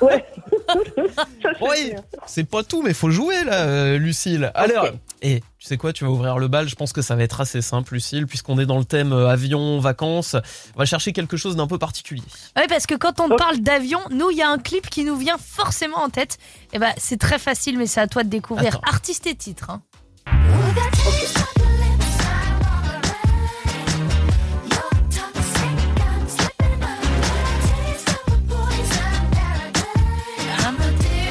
Ouais. 0.00 0.24
Ça, 1.14 1.24
c'est 1.42 1.50
Oui, 1.60 1.92
c'est 2.26 2.48
pas 2.48 2.62
tout, 2.62 2.82
mais 2.82 2.94
faut 2.94 3.10
jouer 3.10 3.44
là, 3.44 3.62
euh, 3.64 3.98
Lucille. 3.98 4.50
Alors, 4.54 4.86
et 5.20 5.42
tu 5.64 5.68
sais 5.68 5.78
quoi, 5.78 5.94
tu 5.94 6.04
vas 6.04 6.10
ouvrir 6.10 6.36
le 6.38 6.46
bal. 6.46 6.68
Je 6.68 6.74
pense 6.74 6.92
que 6.92 7.00
ça 7.00 7.16
va 7.16 7.22
être 7.22 7.40
assez 7.40 7.62
simple, 7.62 7.94
Lucille, 7.94 8.26
puisqu'on 8.26 8.58
est 8.58 8.66
dans 8.66 8.76
le 8.76 8.84
thème 8.84 9.14
euh, 9.14 9.30
avion, 9.30 9.80
vacances. 9.80 10.36
On 10.76 10.78
va 10.78 10.84
chercher 10.84 11.14
quelque 11.14 11.38
chose 11.38 11.56
d'un 11.56 11.66
peu 11.66 11.78
particulier. 11.78 12.20
Ouais, 12.54 12.66
parce 12.68 12.84
que 12.84 12.94
quand 12.94 13.18
on 13.18 13.30
Oh. 13.30 13.36
parle 13.36 13.60
d'avion, 13.60 14.00
nous 14.10 14.30
il 14.30 14.36
y 14.36 14.42
a 14.42 14.50
un 14.50 14.58
clip 14.58 14.90
qui 14.90 15.04
nous 15.04 15.16
vient 15.16 15.38
forcément 15.38 16.02
en 16.02 16.10
tête. 16.10 16.36
Et 16.74 16.78
bah 16.78 16.90
c'est 16.98 17.16
très 17.18 17.38
facile, 17.38 17.78
mais 17.78 17.86
c'est 17.86 18.00
à 18.02 18.06
toi 18.06 18.24
de 18.24 18.28
découvrir 18.28 18.74
Attends. 18.76 18.80
artiste 18.92 19.26
et 19.26 19.34
titre. 19.34 19.70
hein. 19.70 19.80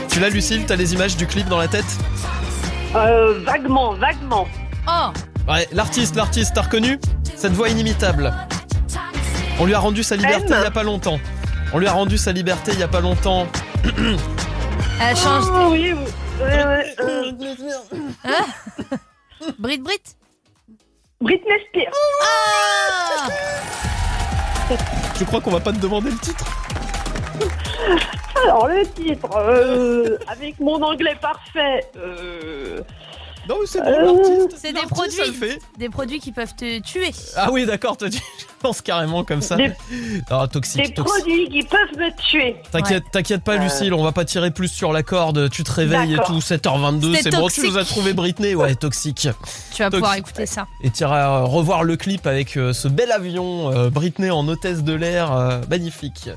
Tu 0.09 0.19
l'as, 0.19 0.29
Lucille 0.29 0.65
T'as 0.67 0.75
les 0.75 0.93
images 0.93 1.17
du 1.17 1.25
clip 1.25 1.47
dans 1.47 1.57
la 1.57 1.67
tête? 1.67 1.85
Euh, 2.95 3.39
vaguement, 3.43 3.93
vaguement. 3.93 4.47
Oh, 4.87 5.09
Ouais, 5.47 5.67
l'artiste, 5.73 6.15
l'artiste, 6.15 6.53
t'as 6.55 6.61
reconnu 6.61 6.99
Cette 7.35 7.51
voix 7.53 7.67
inimitable. 7.69 8.33
On 9.59 9.65
lui 9.65 9.73
a 9.73 9.79
rendu 9.79 10.03
sa 10.03 10.15
liberté 10.15 10.53
M. 10.53 10.59
il 10.59 10.63
y 10.63 10.67
a 10.67 10.71
pas 10.71 10.83
longtemps. 10.83 11.19
On 11.73 11.79
lui 11.79 11.87
a 11.87 11.91
rendu 11.91 12.17
sa 12.17 12.31
liberté 12.31 12.71
il 12.73 12.79
y 12.79 12.83
a 12.83 12.87
pas 12.87 13.01
longtemps. 13.01 13.47
elle 15.01 15.17
change. 15.17 15.45
Oh, 15.49 15.69
oui, 15.71 15.93
oui. 15.93 16.03
Ouais, 16.39 16.65
ouais, 16.65 16.95
euh, 16.99 17.31
Brit 19.59 19.77
Brit 19.79 20.01
Britney 21.21 21.59
Spears. 21.69 21.93
Ah 22.21 23.29
Je 25.19 25.23
crois 25.25 25.41
qu'on 25.41 25.51
va 25.51 25.59
pas 25.59 25.71
te 25.73 25.77
demander 25.79 26.09
le 26.11 26.17
titre. 26.17 26.45
Alors, 28.43 28.67
le 28.67 28.85
titre, 28.87 29.29
euh, 29.37 30.17
avec 30.27 30.59
mon 30.59 30.81
anglais 30.81 31.15
parfait, 31.21 31.85
euh, 31.97 32.81
Non, 33.47 33.55
mais 33.59 33.65
c'est 33.67 33.81
bon, 33.81 33.87
Euh, 33.89 34.05
l'artiste. 34.05 34.57
c'est 34.61 34.71
des 34.73 34.79
produits. 34.89 35.11
ça 35.17 35.25
le 35.25 35.33
fait. 35.33 35.59
Des 35.77 35.89
produits 35.89 36.19
qui 36.19 36.31
peuvent 36.31 36.55
te 36.55 36.79
tuer. 36.79 37.11
Ah 37.35 37.49
oui, 37.51 37.65
d'accord, 37.65 37.97
toi 37.97 38.09
tu 38.09 38.19
penses 38.61 38.81
carrément 38.81 39.25
comme 39.25 39.41
ça. 39.41 39.57
Des- 39.57 39.73
Ah, 40.29 40.43
des 40.47 40.51
toxique, 40.53 40.93
toxique. 40.93 41.03
produits 41.03 41.49
qui 41.49 41.63
peuvent 41.63 41.97
me 41.97 42.09
tuer. 42.29 42.55
T'inquiète, 42.71 43.03
t'inquiète 43.11 43.43
pas, 43.43 43.57
Lucille, 43.57 43.93
on 43.93 44.01
va 44.03 44.13
pas 44.13 44.23
tirer 44.23 44.49
plus 44.51 44.69
sur 44.69 44.93
la 44.93 45.03
corde. 45.03 45.49
Tu 45.49 45.63
te 45.65 45.71
réveilles 45.73 46.13
et 46.13 46.19
tout, 46.25 46.39
7h22, 46.39 47.15
C'est 47.15 47.23
c'est 47.23 47.29
bon, 47.31 47.37
tu 47.37 47.43
toxique. 47.43 47.63
nous 47.65 47.77
as 47.77 47.83
trouvé 47.83 48.13
Britney. 48.13 48.55
Ouais, 48.55 48.75
toxique. 48.75 49.27
Tu 49.75 49.83
vas 49.83 49.89
pouvoir 49.89 50.15
écouter 50.15 50.45
ça. 50.45 50.65
Et 50.81 50.89
tu 50.89 51.03
iras 51.03 51.41
revoir 51.41 51.83
le 51.83 51.97
clip 51.97 52.25
avec 52.25 52.51
ce 52.51 52.87
bel 52.87 53.11
avion, 53.11 53.71
euh, 53.73 53.89
Britney 53.89 54.31
en 54.31 54.47
hôtesse 54.47 54.83
de 54.83 54.93
l'air, 54.93 55.33
euh, 55.33 55.59
magnifique. 55.69 56.29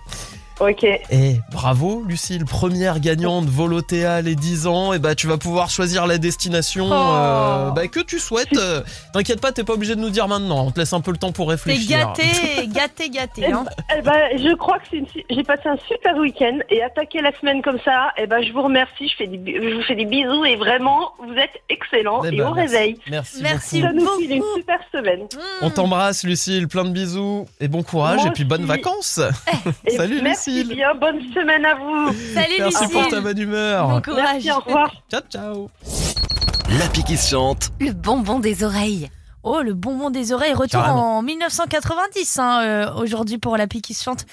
Ok. 0.61 0.85
Et 0.85 1.41
bravo, 1.53 2.03
Lucille, 2.07 2.45
première 2.45 2.99
gagnante 3.01 3.45
Volotea 3.47 4.23
les 4.23 4.35
10 4.35 4.67
ans. 4.67 4.93
Et 4.93 4.99
bah, 4.99 5.15
tu 5.15 5.27
vas 5.27 5.37
pouvoir 5.37 5.69
choisir 5.71 6.07
la 6.07 6.19
destination 6.19 6.87
Oh. 6.91 6.93
euh, 6.95 7.71
bah, 7.71 7.89
que 7.89 8.01
tu 8.01 8.19
souhaites. 8.19 8.49
Euh, 8.57 8.81
T'inquiète 9.13 9.41
pas, 9.41 9.53
t'es 9.53 9.65
pas 9.65 9.75
obligé 9.75 9.95
de 9.97 10.01
nous 10.01 10.09
dire 10.11 10.29
maintenant. 10.29 10.67
On 10.67 10.71
te 10.71 10.79
laisse 10.81 10.93
un 10.93 11.01
peu 11.01 11.11
le 11.11 11.19
temps 11.19 11.31
pour 11.33 11.47
T'es 11.47 11.53
réfléchir. 11.53 11.99
gâté, 12.15 12.67
gâté, 12.69 13.11
gâté. 13.11 13.45
Eh 13.47 13.53
Hein. 13.53 13.65
ben, 13.67 13.95
eh 13.99 14.03
ben, 14.03 14.39
je 14.49 14.55
crois 14.55 14.79
que 14.79 14.97
une 14.97 15.07
j'ai 15.29 15.43
passé 15.43 15.63
un 15.67 15.77
super 15.87 16.17
week-end 16.17 16.59
et 16.71 16.83
attaquer 16.83 17.21
la 17.21 17.33
semaine 17.39 17.61
comme 17.63 17.79
ça, 17.85 18.13
eh 18.17 18.27
ben, 18.27 18.43
je 18.43 18.53
vous 18.53 18.63
remercie, 18.63 19.09
je, 19.09 19.17
fais 19.17 19.27
des, 19.27 19.37
bi- 19.37 19.55
je 19.57 19.75
vous 19.77 19.83
fais 19.83 19.95
des 19.95 20.05
bisous 20.07 20.45
et 20.47 20.57
vraiment, 20.57 21.13
vous 21.19 21.35
êtes 21.35 21.51
excellents 21.69 22.23
Eh 22.25 22.29
et 22.29 22.37
ben, 22.39 22.49
au 22.49 22.55
merci. 22.55 22.75
réveil. 22.77 22.99
Merci, 23.11 23.43
Merci. 23.43 23.83
beaucoup. 23.83 23.95
Ça 23.95 24.01
nous 24.01 24.19
file 24.21 24.33
une 24.33 24.45
super 24.57 24.79
semaine. 24.93 25.21
On 25.63 25.71
t'embrasse, 25.71 26.25
Lucille. 26.25 26.67
Plein 26.69 26.85
de 26.85 26.91
bisous 26.91 27.47
et 27.61 27.69
bon 27.69 27.83
courage. 27.83 28.21
Moi 28.21 28.29
et 28.29 28.33
puis 28.33 28.45
bonnes 28.45 28.65
vacances. 28.65 29.21
Et 29.87 29.91
Salut, 29.97 30.21
merci 30.23 30.46
Lucille. 30.46 30.46
Bien, 30.51 30.95
bonne 30.95 31.21
semaine 31.33 31.65
à 31.65 31.75
vous. 31.75 32.13
Salut 32.35 32.55
Merci 32.59 32.85
Lucille. 32.85 33.01
pour 33.01 33.09
ta 33.09 33.21
bonne 33.21 33.39
humeur. 33.39 33.89
Bon 33.89 34.01
courage. 34.01 34.45
Merci, 34.45 34.53
au 34.53 34.61
revoir. 34.61 34.93
Ciao, 35.11 35.21
ciao. 35.31 35.71
L'appli 36.79 37.05
qui 37.05 37.17
se 37.17 37.31
chante. 37.31 37.71
Le 37.81 37.93
bonbon 37.93 38.39
des 38.39 38.65
oreilles. 38.65 39.11
Oh, 39.43 39.63
le 39.63 39.75
bonbon 39.75 40.11
des 40.11 40.33
oreilles, 40.33 40.55
retour 40.55 40.81
Carrément. 40.83 41.19
en 41.19 41.23
1990 41.23 42.39
hein, 42.39 42.61
euh, 42.63 42.95
aujourd'hui 42.95 43.39
pour 43.39 43.57
la 43.57 43.67
qui 43.69 43.95
se 43.95 44.03
chante 44.03 44.27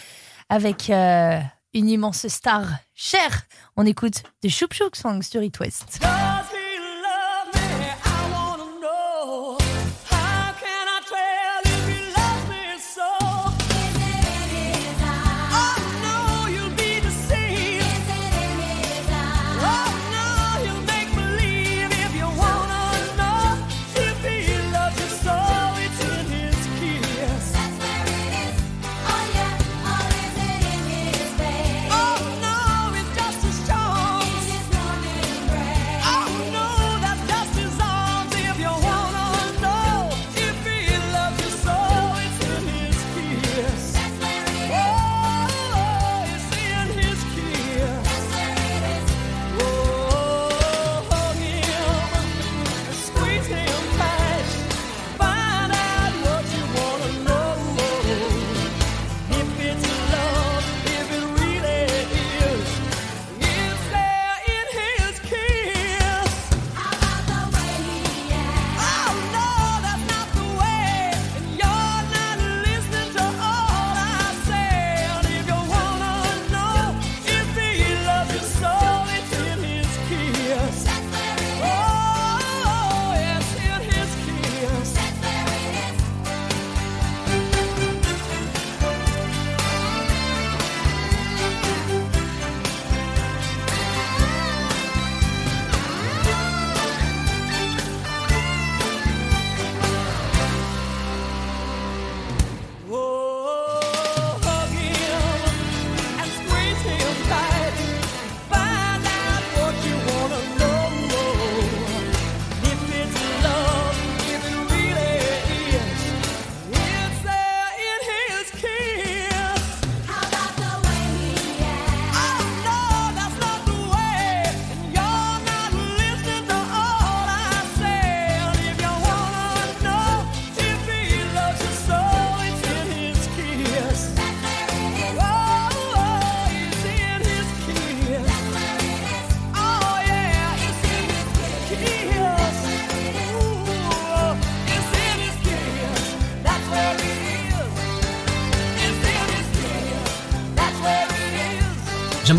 avec 0.49 0.89
euh, 0.89 1.39
une 1.73 1.87
immense 1.87 2.27
star 2.27 2.63
chère. 2.95 3.43
On 3.77 3.85
écoute 3.85 4.23
des 4.41 4.49
Choup 4.49 4.73
Choup 4.73 4.95
Songs 4.95 5.21
sur 5.21 5.43
It 5.43 5.59
West. 5.59 5.99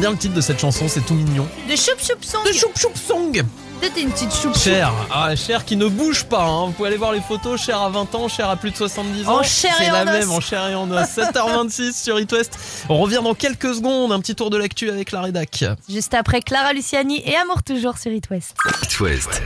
Bien 0.05 0.11
le 0.11 0.19
titre 0.19 0.35
de 0.35 0.43
cette 0.43 0.61
chanson, 0.61 0.87
c'est 0.87 1.01
tout 1.01 1.15
mignon. 1.15 1.49
De 1.67 1.75
choup 1.75 1.93
choup 1.99 2.21
song. 2.21 2.43
De 2.47 2.53
Choup 2.53 2.69
Choup 2.77 2.93
Song 2.95 3.43
C'était 3.81 4.03
une 4.03 4.11
petite 4.11 4.35
choup. 4.35 4.53
Cher, 4.55 4.93
ah, 5.11 5.35
Cher 5.35 5.65
qui 5.65 5.77
ne 5.77 5.87
bouge 5.87 6.25
pas. 6.25 6.45
hein. 6.45 6.67
Vous 6.67 6.73
pouvez 6.73 6.89
aller 6.89 6.99
voir 6.99 7.13
les 7.13 7.23
photos. 7.23 7.59
Cher 7.59 7.81
à 7.81 7.89
20 7.89 8.15
ans, 8.15 8.29
Cher 8.29 8.51
à 8.51 8.57
plus 8.57 8.71
de 8.71 8.77
70 8.77 9.27
ans. 9.27 9.39
En 9.39 9.43
chair 9.43 9.73
et 9.81 9.85
C'est 9.87 9.91
la 9.91 10.03
en 10.03 10.07
os. 10.07 10.13
même, 10.13 10.31
en 10.31 10.41
chair 10.41 10.69
et 10.69 10.75
en 10.75 10.91
os. 10.91 11.09
7h26 11.17 11.95
sur 12.05 12.21
It 12.21 12.31
West. 12.33 12.59
On 12.91 12.99
revient 12.99 13.23
dans 13.25 13.33
quelques 13.33 13.75
secondes. 13.77 14.13
Un 14.13 14.21
petit 14.21 14.35
tour 14.35 14.51
de 14.51 14.59
l'actu 14.59 14.91
avec 14.91 15.11
la 15.11 15.23
rédac. 15.23 15.65
Juste 15.89 16.13
après 16.13 16.43
Clara 16.43 16.75
Luciani 16.75 17.23
et 17.25 17.37
Amour 17.37 17.63
toujours 17.63 17.97
sur 17.97 18.13
It 18.13 18.29
West. 18.29 18.57
It 18.83 19.01
West. 19.01 19.41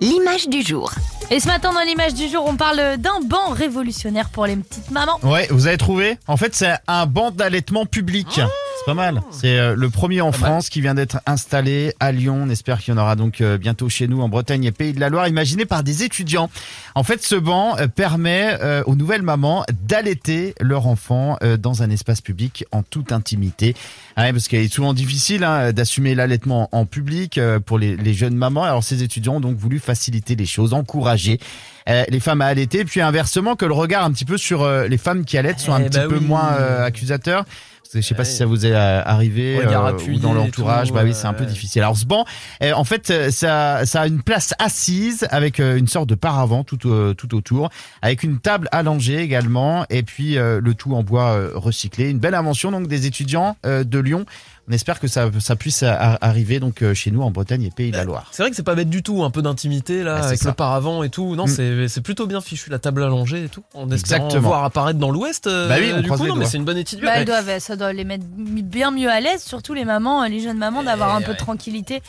L'image 0.00 0.48
du 0.48 0.62
jour. 0.62 0.90
Et 1.32 1.38
ce 1.38 1.46
matin 1.46 1.72
dans 1.72 1.82
l'image 1.82 2.14
du 2.14 2.28
jour, 2.28 2.44
on 2.44 2.56
parle 2.56 2.96
d'un 2.98 3.20
banc 3.24 3.50
révolutionnaire 3.50 4.30
pour 4.30 4.46
les 4.46 4.56
petites 4.56 4.90
mamans. 4.90 5.20
Ouais, 5.22 5.46
vous 5.50 5.68
avez 5.68 5.76
trouvé? 5.76 6.18
En 6.26 6.36
fait, 6.36 6.56
c'est 6.56 6.74
un 6.88 7.06
banc 7.06 7.30
d'allaitement 7.30 7.86
public. 7.86 8.26
C'est 8.34 8.42
pas 8.90 8.94
mal. 8.94 9.22
C'est 9.30 9.58
euh, 9.58 9.74
le 9.76 9.90
premier 9.90 10.20
en. 10.20 10.32
France 10.32 10.68
qui 10.68 10.80
vient 10.80 10.94
d'être 10.94 11.18
installé 11.26 11.92
à 12.00 12.12
Lyon. 12.12 12.40
On 12.44 12.50
espère 12.50 12.78
qu'il 12.80 12.94
y 12.94 12.96
en 12.96 13.00
aura 13.00 13.14
donc 13.14 13.40
euh, 13.40 13.58
bientôt 13.58 13.88
chez 13.88 14.08
nous 14.08 14.20
en 14.22 14.28
Bretagne 14.28 14.64
et 14.64 14.72
Pays 14.72 14.92
de 14.92 15.00
la 15.00 15.08
Loire, 15.08 15.28
imaginé 15.28 15.66
par 15.66 15.82
des 15.82 16.02
étudiants. 16.02 16.48
En 16.94 17.02
fait, 17.04 17.22
ce 17.22 17.34
banc 17.34 17.76
euh, 17.78 17.86
permet 17.88 18.58
aux 18.86 18.94
nouvelles 18.96 19.22
mamans 19.22 19.64
d'allaiter 19.86 20.54
leur 20.60 20.86
enfant 20.86 21.36
dans 21.58 21.82
un 21.82 21.90
espace 21.90 22.20
public 22.20 22.64
en 22.72 22.82
toute 22.82 23.12
intimité. 23.12 23.74
Ah 24.16 24.22
ouais, 24.22 24.32
parce 24.32 24.48
qu'il 24.48 24.58
est 24.60 24.72
souvent 24.72 24.94
difficile 24.94 25.44
hein, 25.44 25.72
d'assumer 25.72 26.14
l'allaitement 26.14 26.68
en 26.72 26.86
public 26.86 27.38
pour 27.66 27.78
les, 27.78 27.96
les 27.96 28.14
jeunes 28.14 28.34
mamans. 28.34 28.64
Alors 28.64 28.82
ces 28.84 29.02
étudiants 29.02 29.36
ont 29.36 29.40
donc 29.40 29.56
voulu 29.56 29.78
faciliter 29.78 30.36
les 30.36 30.46
choses, 30.46 30.72
encourager 30.74 31.38
les 31.86 32.20
femmes 32.20 32.40
à 32.40 32.46
allaiter, 32.46 32.84
puis 32.84 33.00
inversement 33.00 33.56
que 33.56 33.64
le 33.64 33.74
regard 33.74 34.04
un 34.04 34.12
petit 34.12 34.24
peu 34.24 34.38
sur 34.38 34.68
les 34.68 34.98
femmes 34.98 35.24
qui 35.24 35.36
allaitent 35.38 35.58
soit 35.60 35.74
un 35.74 35.80
Eh 35.80 35.88
petit 35.88 35.98
bah 35.98 36.06
peu 36.08 36.18
oui. 36.18 36.24
moins 36.24 36.48
accusateur. 36.84 37.44
Je 37.92 38.00
sais 38.00 38.14
pas 38.14 38.20
Ouais. 38.22 38.24
si 38.24 38.36
ça 38.36 38.46
vous 38.46 38.66
est 38.66 38.72
euh, 38.72 39.02
arrivé 39.04 39.58
euh, 39.58 39.92
ou 40.14 40.18
dans 40.20 40.32
l'entourage. 40.32 40.88
tout, 40.88 40.94
Bah 40.94 41.00
oui, 41.02 41.12
c'est 41.12 41.26
un 41.26 41.32
peu 41.32 41.44
difficile. 41.44 41.82
Alors 41.82 41.96
ce 41.96 42.06
banc, 42.06 42.24
euh, 42.62 42.72
en 42.72 42.84
fait, 42.84 43.10
euh, 43.10 43.30
ça, 43.30 43.84
ça 43.84 44.02
a 44.02 44.06
une 44.06 44.22
place 44.22 44.54
assise 44.60 45.26
avec 45.30 45.58
euh, 45.58 45.76
une 45.76 45.88
sorte 45.88 46.08
de 46.08 46.14
paravent 46.14 46.62
tout, 46.62 46.76
tout 46.76 47.34
autour, 47.34 47.70
avec 48.02 48.22
une 48.22 48.38
table 48.38 48.68
allongée 48.70 49.20
également, 49.20 49.84
et 49.90 50.02
puis 50.02 50.34
le 50.36 50.72
tout 50.74 50.94
en 50.94 51.02
bois 51.02 51.36
recyclé. 51.54 52.10
Une 52.10 52.18
belle 52.18 52.34
invention 52.34 52.70
donc 52.70 52.86
des 52.86 53.06
étudiants 53.06 53.56
de 53.64 53.98
Lyon. 53.98 54.24
On 54.68 54.72
espère 54.72 55.00
que 55.00 55.08
ça, 55.08 55.28
ça 55.40 55.56
puisse 55.56 55.82
arriver 55.82 56.60
donc 56.60 56.82
euh, 56.82 56.94
chez 56.94 57.10
nous 57.10 57.22
en 57.22 57.30
Bretagne 57.30 57.62
et 57.64 57.70
Pays 57.70 57.90
de 57.90 57.96
la 57.96 58.04
Loire. 58.04 58.28
C'est 58.30 58.42
vrai 58.42 58.50
que 58.50 58.56
c'est 58.56 58.62
pas 58.62 58.74
bête 58.76 58.88
du 58.90 59.02
tout, 59.02 59.24
un 59.24 59.30
peu 59.30 59.42
d'intimité 59.42 60.02
là, 60.04 60.20
Bah, 60.20 60.26
avec 60.26 60.38
ça. 60.40 60.50
le 60.50 60.54
paravent 60.54 61.02
et 61.02 61.08
tout. 61.10 61.34
Non, 61.34 61.46
Mm. 61.46 61.88
c'est 61.88 62.00
plutôt 62.02 62.26
bien 62.26 62.40
fichu, 62.40 62.70
la 62.70 62.78
table 62.78 63.02
allongée 63.02 63.44
et 63.44 63.48
tout. 63.48 63.62
Espérant 63.74 63.90
Exactement. 63.92 64.40
voir 64.48 64.64
apparaître 64.64 64.98
dans 65.00 65.10
l'Ouest. 65.10 65.46
euh, 65.48 65.68
Bah 65.68 65.76
oui, 65.80 65.90
on 65.94 66.00
du 66.02 66.08
coup, 66.10 66.26
non, 66.26 66.36
mais 66.36 66.44
c'est 66.46 66.58
une 66.58 66.64
bonne 66.64 66.76
étude. 66.78 67.00
Bah, 67.02 67.24
doivent, 67.24 67.58
ça 67.58 67.74
doit 67.76 67.92
les 67.92 68.04
mettre 68.04 68.24
bien 68.26 68.90
mieux 68.92 69.10
à 69.10 69.20
l'aise, 69.20 69.42
surtout 69.42 69.74
les 69.74 69.84
mamans, 69.84 70.24
les 70.26 70.40
jeunes 70.40 70.58
mamans, 70.58 70.82
d'avoir 70.84 71.14
un 71.16 71.22
peu 71.22 71.32
de 71.32 71.38
tranquillité 71.38 72.02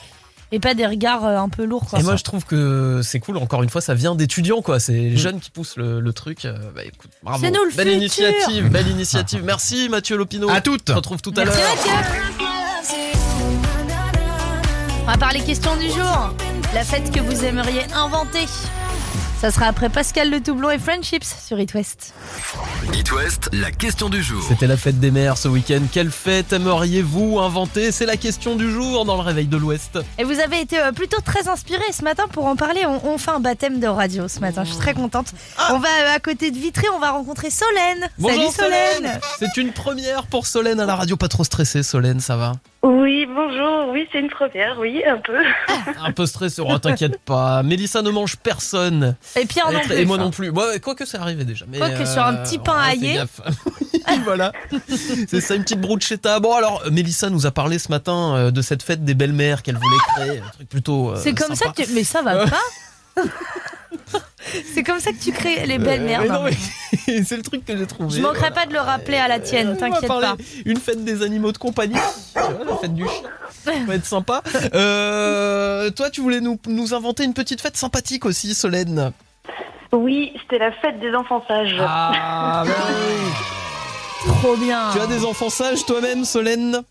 et 0.51 0.59
pas 0.59 0.73
des 0.73 0.85
regards 0.85 1.25
euh, 1.25 1.37
un 1.37 1.49
peu 1.49 1.63
lourds. 1.65 1.85
Quoi. 1.89 1.99
Et 1.99 2.03
moi, 2.03 2.15
je 2.15 2.23
trouve 2.23 2.45
que 2.45 3.01
c'est 3.03 3.19
cool. 3.19 3.37
Encore 3.37 3.63
une 3.63 3.69
fois, 3.69 3.81
ça 3.81 3.93
vient 3.93 4.15
d'étudiants, 4.15 4.61
quoi. 4.61 4.79
C'est 4.79 4.93
Mm. 4.93 4.95
les 5.09 5.17
jeunes 5.17 5.39
qui 5.39 5.49
poussent 5.51 5.77
le, 5.77 5.99
le 5.99 6.13
truc. 6.13 6.45
Euh, 6.45 6.53
Bah, 6.75 6.83
écoute, 6.83 7.11
bravo. 7.23 7.39
C'est 7.43 7.51
nous 7.51 7.63
le 7.63 7.71
belle 7.75 7.87
futur. 7.87 7.97
initiative, 7.97 8.69
belle 8.71 8.87
initiative. 8.87 9.43
Merci 9.43 9.87
Mathieu 9.89 10.17
Lopino. 10.17 10.49
À 10.49 10.61
toutes. 10.61 10.89
On 10.89 10.93
se 10.93 10.97
retrouve 10.97 11.21
tout 11.21 11.33
à 11.37 11.45
l'heure. 11.45 11.55
Mathieu. 11.55 11.91
On 15.03 15.05
va 15.05 15.17
parler 15.17 15.39
question 15.41 15.75
du 15.77 15.87
jour. 15.89 16.33
La 16.73 16.83
fête 16.83 17.11
que 17.11 17.19
vous 17.19 17.43
aimeriez 17.43 17.83
inventer. 17.93 18.45
Ça 19.41 19.49
sera 19.49 19.65
après 19.65 19.89
Pascal 19.89 20.29
Le 20.29 20.39
Toublon 20.39 20.69
et 20.69 20.77
Friendships 20.77 21.23
sur 21.47 21.59
It 21.59 21.73
West. 21.73 22.13
It 22.93 23.11
West, 23.11 23.49
la 23.51 23.71
question 23.71 24.07
du 24.07 24.21
jour. 24.21 24.43
C'était 24.47 24.67
la 24.67 24.77
fête 24.77 24.99
des 24.99 25.09
mères 25.09 25.35
ce 25.35 25.47
week-end. 25.47 25.79
Quelle 25.91 26.11
fête 26.11 26.53
aimeriez-vous 26.53 27.39
inventer 27.39 27.91
C'est 27.91 28.05
la 28.05 28.17
question 28.17 28.55
du 28.55 28.69
jour 28.69 29.03
dans 29.03 29.15
le 29.15 29.23
réveil 29.23 29.47
de 29.47 29.57
l'Ouest. 29.57 29.97
Et 30.19 30.25
vous 30.25 30.39
avez 30.39 30.61
été 30.61 30.77
euh, 30.77 30.91
plutôt 30.91 31.19
très 31.21 31.47
inspiré 31.47 31.81
ce 31.91 32.03
matin 32.03 32.25
pour 32.31 32.45
en 32.45 32.55
parler. 32.55 32.85
On, 32.85 33.03
on 33.03 33.17
fait 33.17 33.31
un 33.31 33.39
baptême 33.39 33.79
de 33.79 33.87
radio 33.87 34.27
ce 34.27 34.41
matin. 34.41 34.63
Je 34.63 34.73
suis 34.73 34.79
très 34.79 34.93
contente. 34.93 35.33
On 35.71 35.79
va 35.79 35.89
euh, 35.89 36.15
à 36.15 36.19
côté 36.19 36.51
de 36.51 36.57
Vitré, 36.57 36.85
on 36.95 36.99
va 36.99 37.09
rencontrer 37.09 37.49
Solène. 37.49 38.09
Bonjour 38.19 38.51
Salut 38.51 38.71
Solène. 39.01 39.19
C'est 39.39 39.57
une 39.59 39.71
première 39.71 40.27
pour 40.27 40.45
Solène 40.45 40.79
à 40.79 40.85
la 40.85 40.95
radio. 40.95 41.17
Pas 41.17 41.29
trop 41.29 41.43
stressée, 41.43 41.81
Solène, 41.81 42.19
ça 42.19 42.35
va 42.35 42.53
Oui, 42.83 43.25
bonjour. 43.25 43.89
Oui, 43.91 44.07
c'est 44.11 44.19
une 44.19 44.29
première, 44.29 44.77
oui, 44.79 45.01
un 45.03 45.17
peu. 45.17 45.39
Un 45.99 46.11
peu 46.11 46.27
stressée, 46.27 46.61
oh, 46.63 46.77
t'inquiète 46.77 47.19
pas. 47.21 47.63
Mélissa 47.63 48.03
ne 48.03 48.11
mange 48.11 48.37
personne. 48.37 49.15
Et 49.35 49.45
Pierre 49.45 49.71
non 49.71 49.79
Et, 49.79 49.81
plus. 49.83 49.95
et 49.95 50.05
moi 50.05 50.17
non 50.17 50.29
plus. 50.31 50.51
Bon, 50.51 50.63
quoi 50.81 50.93
que 50.95 51.05
c'est 51.05 51.17
arrivé 51.17 51.43
déjà. 51.45 51.65
Mais 51.69 51.77
Quoique 51.77 52.05
sur 52.05 52.23
un 52.23 52.35
petit 52.37 52.57
pain 52.59 52.73
on 52.77 52.83
fait 52.83 52.89
aillé. 52.91 53.13
gaffe. 53.15 53.41
Oui, 54.09 54.19
voilà. 54.25 54.51
C'est 55.27 55.39
ça, 55.41 55.53
une 55.55 55.61
petite 55.63 55.79
bruschetta. 55.79 56.39
Bon, 56.39 56.53
alors, 56.55 56.81
Mélissa 56.91 57.29
nous 57.29 57.45
a 57.45 57.51
parlé 57.51 57.77
ce 57.77 57.89
matin 57.89 58.33
euh, 58.35 58.51
de 58.51 58.61
cette 58.63 58.81
fête 58.81 59.05
des 59.05 59.13
belles-mères 59.13 59.61
qu'elle 59.61 59.77
voulait 59.77 59.97
créer. 60.15 60.39
Un 60.39 60.49
truc 60.49 60.67
plutôt. 60.67 61.11
euh, 61.11 61.19
C'est 61.21 61.33
comme 61.35 61.55
ça 61.55 61.69
que 61.69 61.83
tu... 61.83 61.91
Mais 61.93 62.03
ça 62.03 62.21
va 62.23 62.45
pas 63.15 63.21
C'est 64.73 64.83
comme 64.83 64.99
ça 64.99 65.11
que 65.11 65.17
tu 65.23 65.31
crées 65.31 65.65
les 65.67 65.77
belles 65.77 66.01
Euh, 66.01 66.05
mères. 66.25 66.49
c'est 67.05 67.37
le 67.37 67.43
truc 67.43 67.63
que 67.63 67.77
j'ai 67.77 67.85
trouvé. 67.85 68.17
Je 68.17 68.21
manquerai 68.21 68.39
Voilà. 68.49 68.55
pas 68.55 68.65
de 68.65 68.73
le 68.73 68.79
rappeler 68.79 69.17
à 69.17 69.27
la 69.27 69.39
tienne, 69.39 69.69
Euh, 69.69 69.75
t'inquiète 69.75 70.07
pas. 70.07 70.35
Une 70.65 70.77
fête 70.79 71.03
des 71.05 71.21
animaux 71.21 71.51
de 71.51 71.57
compagnie. 71.59 71.93
Tu 72.33 72.39
vois, 72.41 72.65
la 72.65 72.75
fête 72.77 72.93
du 72.95 73.03
chien. 73.03 73.29
Ça 73.63 73.71
va 73.87 73.95
être 73.95 74.05
sympa. 74.05 74.41
Euh, 74.73 75.89
toi, 75.91 76.09
tu 76.09 76.21
voulais 76.21 76.41
nous, 76.41 76.59
nous 76.67 76.93
inventer 76.93 77.23
une 77.23 77.33
petite 77.33 77.61
fête 77.61 77.77
sympathique 77.77 78.25
aussi, 78.25 78.53
Solène. 78.53 79.11
Oui, 79.91 80.33
c'était 80.41 80.59
la 80.59 80.71
fête 80.71 80.99
des 80.99 81.13
enfants 81.13 81.43
sages. 81.47 81.75
Ah, 81.79 82.63
bah 82.65 82.71
oui. 82.89 84.33
Trop 84.41 84.55
bien. 84.55 84.91
Tu 84.93 84.99
as 84.99 85.07
des 85.07 85.25
enfants 85.25 85.49
sages 85.49 85.85
toi-même, 85.85 86.25
Solène? 86.25 86.81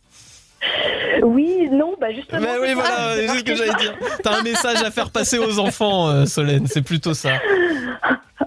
Oui, 1.22 1.68
non, 1.70 1.94
bah 2.00 2.12
justement. 2.12 2.40
Mais 2.40 2.58
oui, 2.60 2.74
voilà, 2.74 3.14
c'est 3.14 3.28
ce 3.28 3.44
que 3.44 3.54
j'allais 3.54 3.74
dire. 3.74 3.94
T'as 4.22 4.38
un 4.38 4.42
message 4.42 4.82
à 4.82 4.90
faire 4.90 5.10
passer 5.10 5.38
aux 5.38 5.58
enfants, 5.58 6.08
euh, 6.08 6.26
Solène, 6.26 6.66
c'est 6.66 6.82
plutôt 6.82 7.14
ça. 7.14 7.30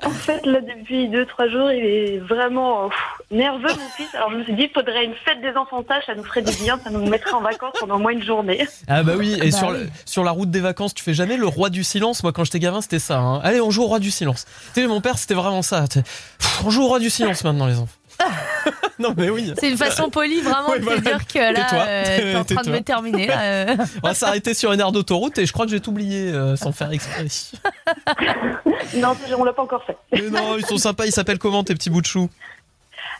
En 0.05 0.09
fait, 0.09 0.45
là, 0.45 0.59
depuis 0.61 1.07
2-3 1.07 1.49
jours, 1.51 1.71
il 1.71 1.85
est 1.85 2.17
vraiment 2.17 2.89
pff, 2.89 2.97
nerveux, 3.31 3.61
mon 3.69 3.89
fils. 3.95 4.07
Alors, 4.15 4.31
je 4.31 4.37
me 4.37 4.43
suis 4.43 4.53
dit, 4.53 4.63
il 4.63 4.69
faudrait 4.69 5.05
une 5.05 5.13
fête 5.13 5.39
des 5.41 5.55
enfants 5.55 5.83
sages, 5.87 6.03
ça 6.05 6.15
nous 6.15 6.23
ferait 6.23 6.41
du 6.41 6.51
bien, 6.63 6.79
ça 6.83 6.89
nous 6.89 7.05
mettrait 7.07 7.33
en 7.33 7.41
vacances 7.41 7.73
pendant 7.79 7.95
au 7.95 7.99
moins 7.99 8.11
une 8.11 8.23
journée. 8.23 8.67
Ah 8.87 9.03
bah 9.03 9.13
oui, 9.17 9.37
et 9.41 9.51
Bah 9.51 9.57
sur, 9.57 9.67
oui. 9.69 9.77
le- 9.79 9.89
sur 10.05 10.23
la 10.23 10.31
route 10.31 10.49
des 10.51 10.59
vacances, 10.59 10.93
tu 10.93 11.03
fais 11.03 11.13
jamais 11.13 11.37
le 11.37 11.47
roi 11.47 11.69
du 11.69 11.83
silence? 11.83 12.23
Moi, 12.23 12.33
quand 12.33 12.43
j'étais 12.43 12.59
gamin, 12.59 12.81
c'était 12.81 12.99
ça. 12.99 13.19
hein. 13.19 13.39
Allez, 13.43 13.61
on 13.61 13.69
joue 13.71 13.83
au 13.83 13.87
roi 13.87 13.99
du 13.99 14.11
silence. 14.11 14.45
Tu 14.73 14.81
sais, 14.81 14.87
mon 14.87 14.99
père, 14.99 15.17
c'était 15.17 15.35
vraiment 15.35 15.61
ça. 15.61 15.85
Pff, 15.87 16.63
On 16.65 16.69
joue 16.69 16.83
au 16.83 16.87
roi 16.87 16.99
du 16.99 17.09
silence 17.09 17.43
maintenant, 17.43 17.67
les 17.67 17.77
enfants. 17.79 17.95
non, 18.99 19.13
mais 19.17 19.29
oui. 19.29 19.53
C'est 19.59 19.69
une 19.69 19.77
façon 19.77 20.09
polie 20.09 20.41
vraiment 20.41 20.69
Ouais, 20.69 20.79
de 20.79 20.83
voilà. 20.83 20.99
te 21.01 21.05
dire 21.05 21.27
que 21.27 21.39
là, 21.53 21.67
euh, 21.87 22.03
t'es 22.17 22.35
en 22.37 22.43
train 22.55 22.61
de 22.63 22.69
me 22.71 22.81
terminer. 22.81 23.27
Là, 23.27 23.41
euh. 23.41 23.75
On 24.03 24.07
va 24.07 24.13
s'arrêter 24.13 24.53
sur 24.53 24.71
une 24.71 24.79
aire 24.79 24.91
d'autoroute 24.91 25.37
et 25.37 25.45
je 25.45 25.53
crois 25.53 25.65
que 25.65 25.71
j'ai 25.71 25.79
tout 25.79 25.91
oublié 25.91 26.29
euh, 26.31 26.55
sans 26.55 26.71
faire 26.71 26.91
exprès. 26.91 27.25
Non, 28.95 29.15
on 29.37 29.43
l'a 29.43 29.53
pas 29.53 29.63
encore 29.63 29.83
fait. 29.85 29.97
Mais 30.11 30.29
non, 30.29 30.57
ils 30.57 30.65
sont 30.65 30.77
sympas. 30.77 31.05
Ils 31.05 31.11
s'appellent 31.11 31.39
comment 31.39 31.63
tes 31.63 31.73
petits 31.73 31.89
bouts 31.89 32.01
de 32.01 32.05
chou? 32.05 32.29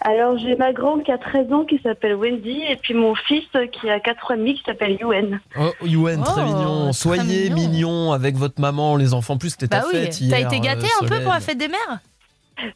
Alors, 0.06 0.38
j'ai 0.38 0.56
ma 0.58 0.74
grande 0.74 1.04
qui 1.04 1.12
a 1.14 1.18
13 1.18 1.54
ans 1.54 1.64
qui 1.64 1.80
s'appelle 1.82 2.16
Wendy, 2.16 2.62
et 2.70 2.76
puis 2.76 2.94
mon 2.94 3.16
fils 3.16 3.46
qui 3.72 3.90
a 3.90 4.02
4 4.02 4.32
ans 4.32 4.34
et 4.34 4.38
demi 4.38 4.56
qui 4.56 4.64
s'appelle 4.66 4.98
Yuen. 5.00 5.40
Oh, 5.58 5.72
Yuen, 5.86 6.22
très 6.24 6.42
Oh, 6.42 6.46
mignon. 6.46 6.84
très 6.86 6.94
Soyez 6.94 7.50
mignon. 7.50 7.56
mignon 7.70 8.12
avec 8.12 8.36
votre 8.36 8.60
maman, 8.60 8.98
les 8.98 9.14
enfants. 9.14 9.36
En 9.36 9.38
plus, 9.38 9.52
c'était 9.52 9.70
ta 9.70 9.80
Bah 9.80 9.86
oui, 9.94 10.00
fête 10.02 10.10
t'as 10.30 10.40
hier, 10.40 10.48
été 10.48 10.60
gâté 10.60 10.86
euh, 10.88 11.06
un 11.06 11.08
peu 11.08 11.22
pour 11.22 11.32
la 11.32 11.40
fête 11.40 11.58
des 11.58 11.70
mères? 11.70 12.00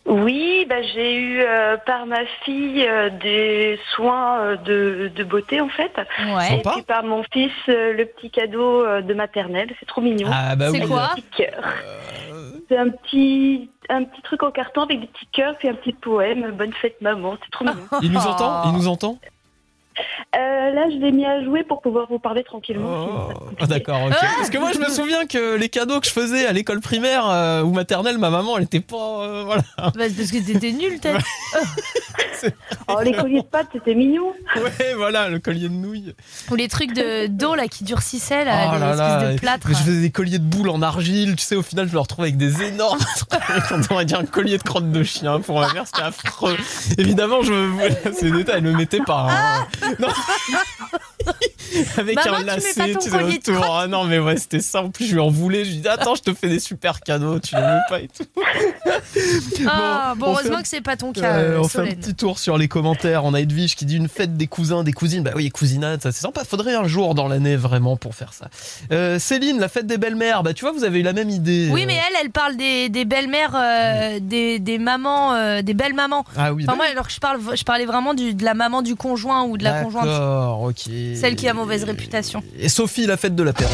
Oui, 0.05 0.65
bah, 0.67 0.81
j'ai 0.81 1.15
eu 1.15 1.41
euh, 1.41 1.77
par 1.77 2.05
ma 2.05 2.25
fille 2.43 2.85
euh, 2.87 3.09
des 3.09 3.79
soins 3.95 4.39
euh, 4.39 4.55
de, 4.57 5.11
de 5.15 5.23
beauté 5.23 5.61
en 5.61 5.69
fait. 5.69 5.91
Ouais. 6.19 6.45
Et 6.45 6.57
Sympa. 6.57 6.71
puis 6.73 6.81
par 6.83 7.03
mon 7.03 7.23
fils, 7.31 7.51
euh, 7.69 7.93
le 7.93 8.05
petit 8.05 8.29
cadeau 8.31 8.83
euh, 8.85 9.01
de 9.01 9.13
maternelle. 9.13 9.69
C'est 9.79 9.85
trop 9.85 10.01
mignon. 10.01 10.29
Ah 10.33 10.55
bah 10.55 10.69
C'est 10.71 10.81
oui. 10.81 10.87
quoi 10.87 11.03
Un 11.11 11.15
petit 11.15 11.23
cœur. 11.37 11.63
C'est 12.69 12.77
un 12.77 12.89
petit, 12.89 13.69
un 13.89 14.03
petit 14.03 14.21
truc 14.23 14.43
en 14.43 14.51
carton 14.51 14.81
avec 14.81 14.99
des 14.99 15.07
petits 15.07 15.27
cœurs 15.31 15.55
puis 15.57 15.69
un 15.69 15.73
petit 15.75 15.93
poème. 15.93 16.51
Bonne 16.51 16.73
fête 16.73 16.99
maman, 17.01 17.37
c'est 17.43 17.51
trop 17.51 17.63
mignon. 17.65 17.85
Il 18.01 18.11
nous 18.11 18.19
entend? 18.19 18.63
Il 18.65 18.73
nous 18.73 18.87
entend? 18.87 19.17
Euh, 20.35 20.71
là, 20.71 20.85
je 20.91 20.97
l'ai 20.97 21.11
mis 21.11 21.25
à 21.25 21.43
jouer 21.43 21.63
pour 21.63 21.81
pouvoir 21.81 22.07
vous 22.09 22.19
parler 22.19 22.43
tranquillement. 22.43 23.29
Oh, 23.29 23.33
compliqué. 23.49 23.65
d'accord, 23.67 24.03
ok. 24.05 24.13
Parce 24.37 24.49
que 24.49 24.57
moi, 24.57 24.71
je 24.73 24.79
me 24.79 24.89
souviens 24.89 25.25
que 25.25 25.55
les 25.55 25.69
cadeaux 25.69 25.99
que 25.99 26.05
je 26.07 26.11
faisais 26.11 26.45
à 26.45 26.51
l'école 26.53 26.79
primaire 26.81 27.27
euh, 27.29 27.61
ou 27.63 27.71
maternelle, 27.73 28.17
ma 28.17 28.29
maman, 28.29 28.57
elle 28.57 28.63
était 28.65 28.79
pas. 28.81 29.23
euh, 29.23 29.43
voilà. 29.45 29.63
Bah, 29.77 29.91
c'est 30.09 30.15
parce 30.17 30.31
que 30.31 30.37
t'étais 30.45 30.71
nul, 30.71 30.99
peut-être. 30.99 31.25
Oh, 32.87 32.99
les 33.03 33.13
colliers 33.13 33.41
de 33.41 33.47
pâtes, 33.47 33.67
c'était 33.73 33.95
mignon. 33.95 34.31
Ouais, 34.55 34.93
voilà, 34.95 35.27
le 35.29 35.39
collier 35.39 35.69
de 35.69 35.73
nouilles. 35.73 36.13
Ou 36.51 36.55
les 36.55 36.67
trucs 36.67 36.93
de 36.93 37.27
d'eau 37.27 37.55
là 37.55 37.67
qui 37.67 37.83
durcissaient, 37.83 38.45
là, 38.45 38.69
Oh 38.69 38.73
les 38.75 38.79
là 38.79 38.89
espèces 38.91 38.99
là. 39.23 39.33
de 39.33 39.39
plâtre. 39.39 39.67
Je 39.69 39.73
faisais 39.75 40.01
des 40.01 40.11
colliers 40.11 40.37
de 40.39 40.43
boules 40.43 40.69
en 40.69 40.81
argile, 40.81 41.35
tu 41.35 41.43
sais, 41.43 41.55
au 41.55 41.63
final, 41.63 41.87
je 41.87 41.93
me 41.93 41.99
retrouvais 41.99 42.27
avec 42.29 42.37
des 42.37 42.61
énormes 42.63 42.99
trucs. 43.29 43.41
On 43.71 43.93
aurait 43.95 44.05
dit 44.05 44.15
un 44.15 44.25
collier 44.25 44.57
de 44.57 44.63
crotte 44.63 44.91
de 44.91 45.03
chien 45.03 45.39
pour 45.39 45.59
ma 45.59 45.73
mère, 45.73 45.85
c'était 45.87 46.03
affreux. 46.03 46.55
Évidemment, 46.97 47.41
je 47.41 47.53
me. 47.53 48.13
Ces 48.13 48.31
détails, 48.31 48.57
elle 48.57 48.63
me 48.63 48.71
mettait 48.73 49.01
pas. 49.01 49.27
hein. 49.29 49.86
Non. 49.99 50.13
Avec 51.97 52.15
Maman, 52.15 52.37
un 52.37 52.39
tu 52.39 52.45
mets 52.45 52.45
pas 52.45 52.55
lacet, 52.55 52.93
ton 52.93 52.99
tu 52.99 53.09
de 53.09 53.51
autour. 53.53 53.75
Ah 53.79 53.87
non, 53.87 54.03
mais 54.05 54.19
ouais, 54.19 54.37
c'était 54.37 54.59
simple. 54.61 55.03
Je 55.03 55.13
lui 55.13 55.19
en 55.19 55.29
voulais. 55.29 55.65
Je 55.65 55.71
lui 55.71 55.77
dis, 55.77 55.87
attends, 55.87 56.15
je 56.15 56.21
te 56.21 56.33
fais 56.33 56.49
des 56.49 56.59
super 56.59 57.01
cadeaux. 57.01 57.39
Tu 57.39 57.55
les 57.55 57.61
veux 57.61 57.79
pas 57.89 57.99
et 57.99 58.07
tout. 58.07 58.23
Ah, 59.67 60.13
bon, 60.17 60.27
heureusement 60.27 60.57
un- 60.57 60.61
que 60.61 60.67
c'est 60.67 60.81
pas 60.81 60.97
ton 60.97 61.11
cas, 61.13 61.37
Euh, 61.37 61.59
on 61.59 61.67
fait 61.67 61.79
un 61.81 61.85
petit 61.95 62.15
tour 62.15 62.39
sur 62.39 62.57
les 62.57 62.67
commentaires. 62.67 63.25
On 63.25 63.33
a 63.33 63.39
Edwige 63.41 63.75
qui 63.75 63.85
dit 63.85 63.97
une 63.97 64.07
fête 64.07 64.35
des 64.37 64.47
cousins, 64.47 64.83
des 64.83 64.93
cousines. 64.93 65.23
Bah 65.23 65.31
oui, 65.35 65.49
cousinade, 65.49 66.01
ça 66.01 66.11
c'est 66.11 66.21
sympa. 66.21 66.43
Faudrait 66.43 66.75
un 66.75 66.87
jour 66.87 67.15
dans 67.15 67.27
l'année 67.27 67.55
vraiment 67.55 67.97
pour 67.97 68.15
faire 68.15 68.33
ça. 68.33 68.47
Euh, 68.91 69.19
Céline, 69.19 69.59
la 69.59 69.67
fête 69.69 69.87
des 69.87 69.97
belles-mères. 69.97 70.43
Bah 70.43 70.53
tu 70.53 70.63
vois, 70.65 70.71
vous 70.71 70.83
avez 70.83 70.99
eu 70.99 71.03
la 71.03 71.13
même 71.13 71.29
idée. 71.29 71.69
Oui, 71.71 71.83
Euh, 71.83 71.85
mais 71.87 71.95
elle, 71.95 72.15
elle 72.23 72.29
parle 72.31 72.55
des, 72.57 72.89
des 72.89 73.05
belles-mères, 73.05 73.53
euh, 73.55 74.19
des, 74.21 74.59
des 74.59 74.77
mamans, 74.79 75.61
des 75.61 75.73
belles 75.73 75.93
mamans. 75.93 76.25
Ah 76.37 76.53
oui. 76.53 76.65
Enfin, 76.67 76.75
moi, 76.75 76.85
alors 76.91 77.07
que 77.07 77.13
je, 77.13 77.19
parle, 77.19 77.39
je 77.55 77.63
parlais 77.63 77.85
vraiment 77.85 78.13
du, 78.13 78.33
de 78.33 78.43
la 78.43 78.53
maman 78.53 78.81
du 78.81 78.95
conjoint 78.95 79.43
ou 79.43 79.57
de 79.57 79.63
la 79.63 79.83
conjointe. 79.83 80.05
D'accord, 80.05 80.61
ok. 80.63 80.91
Celle 81.15 81.35
qui 81.35 81.47
a 81.47 81.53
mauvaise 81.57 81.83
réputation. 81.83 82.43
Et 82.59 82.69
Sophie, 82.69 83.05
la 83.07 83.17
fête 83.17 83.35
de 83.35 83.43
l'apéro. 83.43 83.71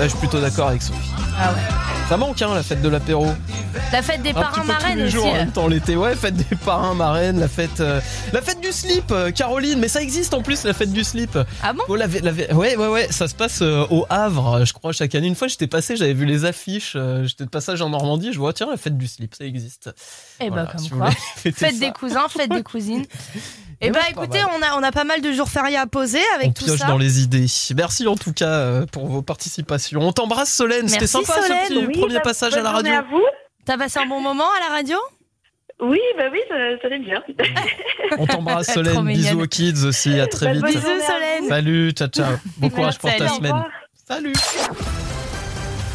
Je 0.00 0.08
suis 0.08 0.18
plutôt 0.18 0.40
d'accord 0.40 0.68
avec 0.68 0.82
Sophie. 0.82 0.98
Ah 1.38 1.52
ouais. 1.52 1.60
Ça 2.08 2.16
manque, 2.16 2.42
hein, 2.42 2.54
la 2.54 2.62
fête 2.62 2.82
de 2.82 2.88
l'apéro. 2.88 3.26
La 3.92 4.02
fête 4.02 4.22
des 4.22 4.32
parrains 4.32 4.60
tous 4.62 4.66
marraines 4.66 5.02
aussi. 5.02 5.16
en 5.18 5.28
euh. 5.28 5.32
même 5.32 5.52
temps 5.52 5.68
l'été. 5.68 5.96
Ouais, 5.96 6.14
fête 6.14 6.34
des 6.34 6.56
parrains, 6.56 6.94
marraines, 6.94 7.38
la 7.38 7.48
fête, 7.48 7.80
euh, 7.80 8.00
la 8.32 8.42
fête 8.42 8.60
du 8.60 8.72
slip, 8.72 9.10
euh, 9.12 9.30
Caroline. 9.30 9.78
Mais 9.78 9.88
ça 9.88 10.02
existe 10.02 10.34
en 10.34 10.42
plus, 10.42 10.64
la 10.64 10.74
fête 10.74 10.92
du 10.92 11.04
slip. 11.04 11.38
Ah 11.62 11.72
bon? 11.72 11.82
Oh, 11.88 11.94
la, 11.96 12.06
la- 12.06 12.32
ouais, 12.54 12.76
ouais, 12.76 12.86
ouais, 12.88 13.06
ça 13.10 13.28
se 13.28 13.34
passe 13.34 13.62
euh, 13.62 13.86
au 13.90 14.04
Havre, 14.10 14.64
je 14.64 14.72
crois, 14.72 14.92
chaque 14.92 15.14
année. 15.14 15.28
Une 15.28 15.34
fois, 15.36 15.48
j'étais 15.48 15.68
passé, 15.68 15.96
j'avais 15.96 16.14
vu 16.14 16.26
les 16.26 16.44
affiches, 16.44 16.96
j'étais 17.24 17.44
de 17.44 17.50
passage 17.50 17.80
en 17.80 17.88
Normandie, 17.90 18.32
je 18.32 18.38
vois, 18.38 18.52
tiens, 18.52 18.68
la 18.70 18.76
fête 18.76 18.98
du 18.98 19.06
slip, 19.06 19.34
ça 19.34 19.44
existe. 19.44 19.90
Eh 20.40 20.44
ben, 20.44 20.50
Voilà, 20.50 20.66
comme 20.66 20.80
si 20.80 20.90
quoi. 20.90 21.10
Fête 21.36 21.56
ça. 21.58 21.70
des 21.72 21.92
cousins, 21.92 22.28
fête 22.28 22.50
des 22.50 22.62
cousines. 22.62 23.04
Eh 23.84 23.86
Ouais, 23.86 23.90
ben, 23.92 24.00
pas 24.00 24.08
écoutez, 24.10 24.38
on 24.44 24.62
a, 24.62 24.78
on 24.78 24.82
a 24.82 24.92
pas 24.92 25.02
mal 25.04 25.20
de 25.20 25.32
jours 25.32 25.48
fériés 25.48 25.76
à 25.76 25.86
poser 25.86 26.20
avec 26.36 26.48
On 26.50 26.52
tout 26.52 26.64
pioche 26.66 26.78
ça. 26.78 26.86
dans 26.86 26.98
les 26.98 27.20
idées. 27.22 27.46
Merci 27.76 28.06
en 28.06 28.14
tout 28.16 28.32
cas 28.32 28.46
euh, 28.48 28.86
pour 28.86 29.06
vos 29.08 29.22
participations. 29.22 30.00
On 30.00 30.12
t'embrasse 30.12 30.52
Solène, 30.54 30.88
c'était 30.88 31.06
sympa 31.08 31.34
Solène. 31.42 31.58
ce 31.68 31.72
petit 31.74 31.86
Oui, 31.86 31.98
premier 31.98 32.14
bah, 32.14 32.20
passage 32.20 32.54
à 32.56 32.62
la 32.62 32.70
radio. 32.70 32.92
à 32.94 33.02
vous. 33.02 33.22
T'as 33.64 33.76
passé 33.76 33.98
un 33.98 34.06
bon 34.06 34.20
moment 34.20 34.46
à 34.56 34.68
la 34.70 34.76
radio? 34.76 34.96
Oui, 35.80 35.98
bah 36.16 36.24
oui, 36.30 36.38
ça, 36.48 36.54
ça 36.80 36.86
allait 36.86 37.00
bien. 37.00 37.20
On 38.18 38.26
t'embrasse 38.26 38.72
Solène, 38.72 39.04
bisous 39.04 39.40
aux 39.42 39.46
kids 39.48 39.84
aussi, 39.84 40.20
à 40.20 40.28
très 40.28 40.46
Bah, 40.46 40.52
vite. 40.52 40.64
Bisous, 40.66 40.80
Solène. 41.04 41.48
Salut, 41.48 41.90
ciao 41.90 42.08
ciao. 42.08 42.34
Bon 42.58 42.70
courage 42.70 42.98
pour 42.98 43.10
ta 43.16 43.28
semaine. 43.28 43.64
Salut. 44.06 44.32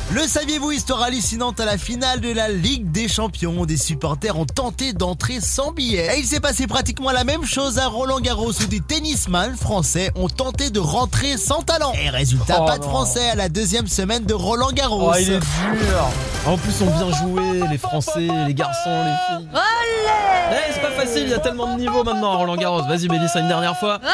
Le 0.09 0.21
saviez-vous, 0.21 0.71
histoire 0.71 1.01
hallucinante 1.01 1.59
à 1.59 1.65
la 1.65 1.77
finale 1.77 2.21
de 2.21 2.31
la 2.31 2.47
Ligue 2.47 2.93
des 2.93 3.09
Champions, 3.09 3.65
des 3.65 3.75
supporters 3.75 4.39
ont 4.39 4.45
tenté 4.45 4.93
d'entrer 4.93 5.41
sans 5.41 5.73
billet. 5.73 6.07
Et 6.15 6.19
il 6.19 6.25
s'est 6.25 6.39
passé 6.39 6.65
pratiquement 6.65 7.11
la 7.11 7.25
même 7.25 7.43
chose 7.43 7.77
à 7.77 7.87
Roland 7.87 8.21
Garros 8.21 8.53
où 8.53 8.65
des 8.67 8.79
tennisman 8.79 9.57
français 9.57 10.11
ont 10.15 10.29
tenté 10.29 10.69
de 10.69 10.79
rentrer 10.79 11.35
sans 11.35 11.61
talent. 11.61 11.91
Et 12.01 12.09
résultat, 12.09 12.59
Oh 12.61 12.65
pas 12.65 12.77
de 12.77 12.85
français 12.85 13.31
à 13.31 13.35
la 13.35 13.49
deuxième 13.49 13.87
semaine 13.87 14.23
de 14.23 14.33
Roland 14.33 14.71
Garros. 14.71 15.11
Oh, 15.11 15.15
il 15.19 15.33
est 15.33 15.39
dur. 15.39 16.09
En 16.45 16.57
plus, 16.57 16.81
on 16.81 16.85
bien 16.85 17.11
joué, 17.17 17.67
les 17.69 17.77
Français, 17.77 18.29
les 18.47 18.53
garçons, 18.53 19.03
les 19.03 19.11
filles. 19.27 19.49
Olé 19.51 20.51
Eh, 20.51 20.71
c'est 20.73 20.81
pas 20.81 20.91
facile, 20.91 21.23
il 21.23 21.29
y 21.29 21.33
a 21.33 21.39
tellement 21.39 21.75
de 21.75 21.81
niveaux 21.81 22.05
maintenant 22.05 22.31
à 22.31 22.35
Roland 22.37 22.55
Garros. 22.55 22.81
Vas-y, 22.83 23.09
Mélissa, 23.09 23.41
une 23.41 23.49
dernière 23.49 23.77
fois. 23.77 23.99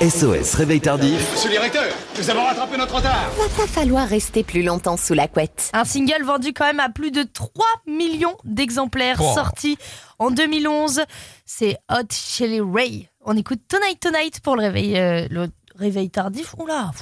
SOS 0.00 0.54
Réveil 0.54 0.80
Tardif. 0.80 1.30
Monsieur 1.32 1.50
le 1.50 1.56
directeur, 1.56 1.84
nous 2.18 2.30
avons 2.30 2.44
rattrapé 2.44 2.78
notre 2.78 2.94
retard. 2.94 3.30
Va 3.36 3.48
pas 3.54 3.66
falloir 3.66 4.08
rester 4.08 4.42
plus 4.42 4.62
longtemps 4.62 4.96
sous 4.96 5.12
la 5.12 5.28
couette. 5.28 5.70
Un 5.74 5.84
single 5.84 6.22
vendu 6.24 6.54
quand 6.54 6.64
même 6.64 6.80
à 6.80 6.88
plus 6.88 7.10
de 7.10 7.22
3 7.22 7.66
millions 7.86 8.36
d'exemplaires, 8.44 9.18
Oh. 9.20 9.34
sorti 9.34 9.76
en 10.18 10.30
2011. 10.30 11.02
C'est 11.44 11.76
Hot 11.90 12.06
Chili 12.10 12.60
Ray. 12.62 13.10
On 13.26 13.36
écoute 13.36 13.60
Tonight 13.68 14.00
Tonight 14.00 14.40
pour 14.40 14.56
le 14.56 14.62
réveil, 14.62 14.96
euh, 14.98 15.26
le 15.30 15.48
réveil 15.78 16.08
tardif. 16.08 16.54
Oula 16.58 16.92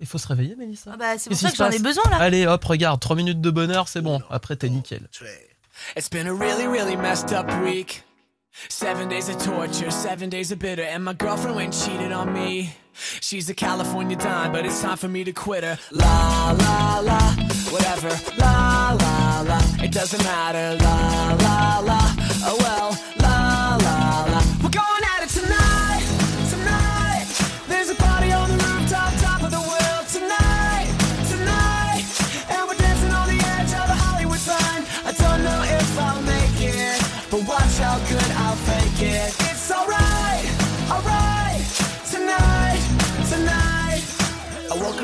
Il 0.00 0.06
faut 0.06 0.16
se 0.16 0.26
réveiller, 0.28 0.56
Mélissa. 0.56 0.92
ah 0.94 0.96
bah, 0.96 1.18
C'est 1.18 1.28
pour 1.28 1.38
Qu'est-ce 1.38 1.42
ça 1.42 1.48
qui 1.48 1.52
que 1.52 1.58
se 1.58 1.62
j'en 1.64 1.68
ai 1.68 1.72
passe 1.72 1.82
besoin 1.82 2.10
là. 2.10 2.16
Allez, 2.24 2.46
hop, 2.46 2.64
regarde, 2.64 2.98
3 2.98 3.14
minutes 3.14 3.42
de 3.42 3.50
bonheur, 3.50 3.88
c'est 3.88 4.00
bon. 4.00 4.22
Après, 4.30 4.56
t'es 4.56 4.70
nickel. 4.70 5.06
It's 5.98 6.08
been 6.08 6.26
a 6.26 6.32
really, 6.32 6.66
really 6.66 6.96
messed 6.96 7.32
up 7.32 7.46
week. 7.62 8.04
Seven 8.68 9.08
days 9.08 9.28
of 9.28 9.42
torture, 9.42 9.90
seven 9.90 10.28
days 10.28 10.52
of 10.52 10.58
bitter, 10.58 10.82
and 10.82 11.04
my 11.04 11.14
girlfriend 11.14 11.56
went 11.56 11.72
cheated 11.72 12.12
on 12.12 12.32
me. 12.32 12.74
She's 13.20 13.48
a 13.48 13.54
California 13.54 14.16
dime, 14.16 14.52
but 14.52 14.66
it's 14.66 14.82
time 14.82 14.98
for 14.98 15.08
me 15.08 15.24
to 15.24 15.32
quit 15.32 15.64
her. 15.64 15.78
La 15.90 16.52
la 16.52 17.00
la, 17.00 17.20
whatever. 17.70 18.10
La 18.36 18.96
la 19.00 19.40
la, 19.40 19.60
it 19.82 19.90
doesn't 19.90 20.22
matter. 20.24 20.76
La 20.84 21.34
la 21.34 21.78
la, 21.78 22.14
oh 22.44 22.56
well. 22.60 22.81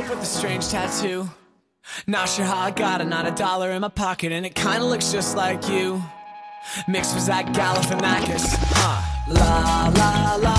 With 0.08 0.22
a 0.22 0.24
strange 0.24 0.68
tattoo. 0.68 1.28
Not 2.06 2.30
sure 2.30 2.46
how 2.46 2.56
I 2.56 2.70
got 2.70 3.02
it, 3.02 3.08
not 3.08 3.26
a 3.26 3.30
dollar 3.30 3.72
in 3.72 3.82
my 3.82 3.88
pocket, 3.88 4.32
and 4.32 4.46
it 4.46 4.54
kinda 4.54 4.82
looks 4.82 5.12
just 5.12 5.36
like 5.36 5.68
you. 5.68 6.02
Mixed 6.86 7.14
with 7.14 7.24
Zach 7.24 7.46
Galifianakis. 7.48 8.46
Huh. 8.72 9.02
La 9.28 9.88
la 10.00 10.36
la, 10.36 10.56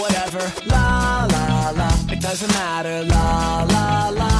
whatever. 0.00 0.40
La 0.66 1.26
la 1.32 1.70
la, 1.70 1.90
it 2.12 2.20
doesn't 2.20 2.52
matter. 2.54 3.02
La 3.02 3.64
la 3.64 4.08
la, 4.10 4.31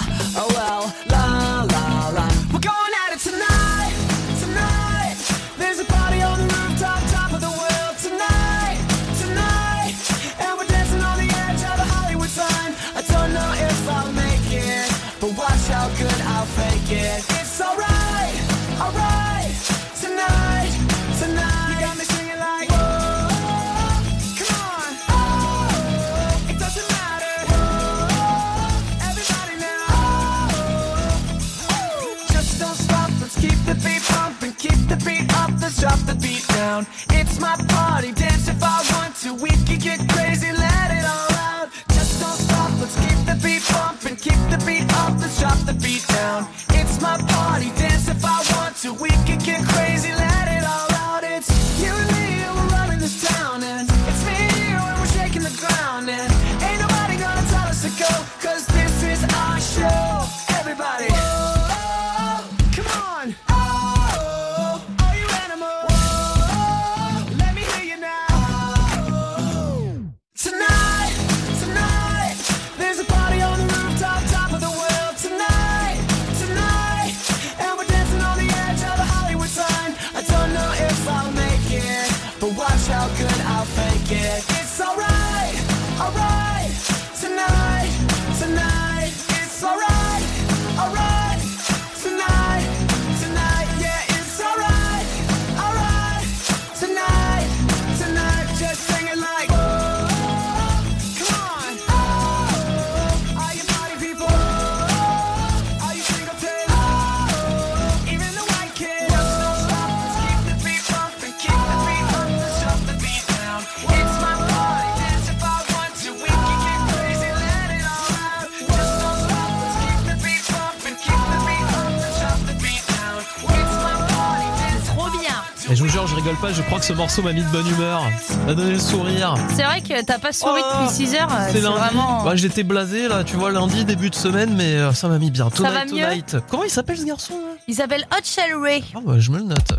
rigole 126.14 126.36
pas, 126.36 126.52
je 126.52 126.62
crois 126.62 126.78
que 126.78 126.84
ce 126.84 126.92
morceau 126.92 127.22
m'a 127.22 127.32
mis 127.32 127.42
de 127.42 127.48
bonne 127.48 127.66
humeur. 127.68 128.02
M'a 128.46 128.54
donné 128.54 128.72
le 128.72 128.78
sourire. 128.78 129.34
C'est 129.54 129.62
vrai 129.62 129.80
que 129.80 130.02
t'as 130.04 130.18
pas 130.18 130.32
souri 130.32 130.60
Oh, 130.64 130.82
depuis 130.82 130.94
6 131.06 131.14
heures. 131.14 131.28
C'est 131.50 131.60
vraiment. 131.60 132.22
Bah, 132.24 132.36
j'étais 132.36 132.62
blasé 132.62 133.08
là, 133.08 133.24
tu 133.24 133.36
vois, 133.36 133.50
lundi, 133.50 133.84
début 133.84 134.10
de 134.10 134.14
semaine, 134.14 134.54
mais 134.56 134.74
euh, 134.76 134.92
ça 134.92 135.08
m'a 135.08 135.18
mis 135.18 135.30
bien. 135.30 135.50
Tonight, 135.50 135.72
va 135.72 135.84
mieux 135.84 136.02
tonight. 136.04 136.36
Comment 136.50 136.64
il 136.64 136.70
s'appelle 136.70 136.98
ce 136.98 137.04
garçon 137.04 137.34
là? 137.34 137.54
Il 137.68 137.74
s'appelle 137.74 138.06
Hot 138.12 138.22
Shell 138.24 138.54
Ray. 138.60 138.84
Ah 138.94 138.98
bah, 139.04 139.14
je 139.18 139.30
me 139.30 139.38
le 139.38 139.44
note. 139.44 139.78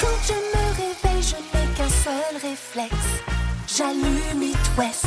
Quand 0.00 0.18
je 0.26 0.32
me 0.32 0.64
réveille, 0.76 1.22
je 1.22 1.36
n'ai 1.58 1.66
qu'un 1.76 1.88
seul 1.88 2.34
réflexe. 2.42 2.94
J'allume 3.76 4.42
It 4.42 4.56
West. 4.78 5.06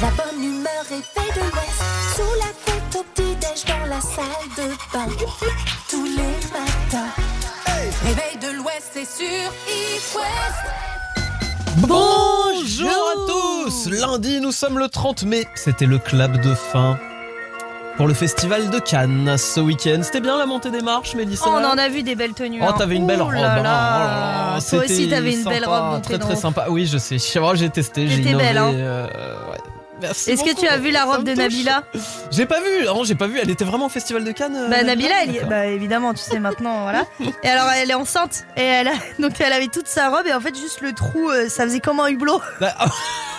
La 0.00 0.10
bonne 0.10 0.42
humeur 0.44 0.84
est 0.92 1.02
faite 1.02 1.34
de 1.34 1.40
l'Ouest. 1.40 1.82
Sous 2.14 2.38
la 2.38 2.52
couette 2.64 2.96
au 2.96 3.04
petit-déj 3.14 3.64
dans 3.66 3.86
la 3.88 4.00
salle 4.00 4.48
de 4.56 4.68
bain. 4.92 5.08
Tous 5.90 6.04
les 6.04 6.36
matins. 6.52 7.07
Sur 9.18 9.26
It 9.26 10.14
West. 10.14 10.64
Bonjour 11.78 12.88
à 12.88 13.26
tous 13.26 13.90
Lundi, 13.90 14.40
nous 14.40 14.52
sommes 14.52 14.78
le 14.78 14.88
30 14.88 15.24
mai. 15.24 15.48
C'était 15.56 15.86
le 15.86 15.98
clap 15.98 16.40
de 16.40 16.54
fin 16.54 17.00
pour 17.96 18.06
le 18.06 18.14
festival 18.14 18.70
de 18.70 18.78
Cannes 18.78 19.36
ce 19.36 19.58
week-end. 19.58 20.02
C'était 20.04 20.20
bien 20.20 20.38
la 20.38 20.46
montée 20.46 20.70
des 20.70 20.82
marches, 20.82 21.16
Mélissa 21.16 21.46
Oh, 21.48 21.54
on 21.54 21.64
en 21.64 21.78
a 21.78 21.88
vu 21.88 22.04
des 22.04 22.14
belles 22.14 22.34
tenues. 22.34 22.60
Oh, 22.62 22.66
hein. 22.68 22.74
t'avais 22.78 22.94
une 22.94 23.08
belle 23.08 23.20
robe. 23.20 23.32
là 23.32 23.54
hein. 23.54 23.56
là. 23.56 23.60
Oh 23.60 23.62
là 23.64 23.64
là, 23.64 24.50
Toi 24.52 24.60
c'était 24.60 24.84
aussi, 24.84 25.08
t'avais 25.08 25.32
une 25.32 25.42
sympa, 25.42 25.50
belle 25.50 25.64
robe 25.66 25.84
montée 25.94 26.08
Très 26.10 26.18
très 26.18 26.36
sympa. 26.36 26.66
Oui, 26.68 26.86
je 26.86 26.98
sais. 26.98 27.16
Moi, 27.40 27.56
j'ai 27.56 27.70
testé, 27.70 28.06
j'ai 28.06 28.20
innové. 28.20 28.36
belle, 28.36 28.58
hein. 28.58 28.72
euh, 28.72 29.06
ouais. 29.50 29.58
Merci 30.00 30.30
Est-ce 30.30 30.44
que 30.44 30.54
tu 30.58 30.66
as 30.68 30.76
vu 30.76 30.90
la 30.90 31.04
robe 31.04 31.24
de 31.24 31.30
touche. 31.32 31.38
Nabila 31.38 31.82
J'ai 32.30 32.46
pas 32.46 32.60
vu. 32.60 32.84
Non, 32.86 33.04
j'ai 33.04 33.14
pas 33.14 33.26
vu. 33.26 33.38
Elle 33.40 33.50
était 33.50 33.64
vraiment 33.64 33.86
au 33.86 33.90
festival 33.90 34.22
de 34.24 34.32
Cannes. 34.32 34.56
euh, 34.56 34.68
Bah 34.68 34.82
Nabila, 34.82 35.14
elle 35.24 35.34
y- 35.34 35.40
bah 35.40 35.66
évidemment, 35.66 36.14
tu 36.14 36.20
sais 36.22 36.38
maintenant, 36.38 36.82
voilà. 36.82 37.04
Et 37.42 37.48
alors 37.48 37.68
elle 37.70 37.90
est 37.90 37.94
enceinte 37.94 38.44
et 38.56 38.62
elle 38.62 38.88
a... 38.88 38.92
donc 39.18 39.32
elle 39.40 39.52
avait 39.52 39.68
toute 39.68 39.88
sa 39.88 40.08
robe 40.10 40.26
et 40.26 40.32
en 40.34 40.40
fait 40.40 40.56
juste 40.56 40.80
le 40.82 40.92
trou, 40.92 41.28
euh, 41.30 41.48
ça 41.48 41.64
faisait 41.64 41.80
comme 41.80 42.00
un 42.00 42.08
hublot. 42.08 42.40
Bah, 42.60 42.74
Ah, 42.78 42.86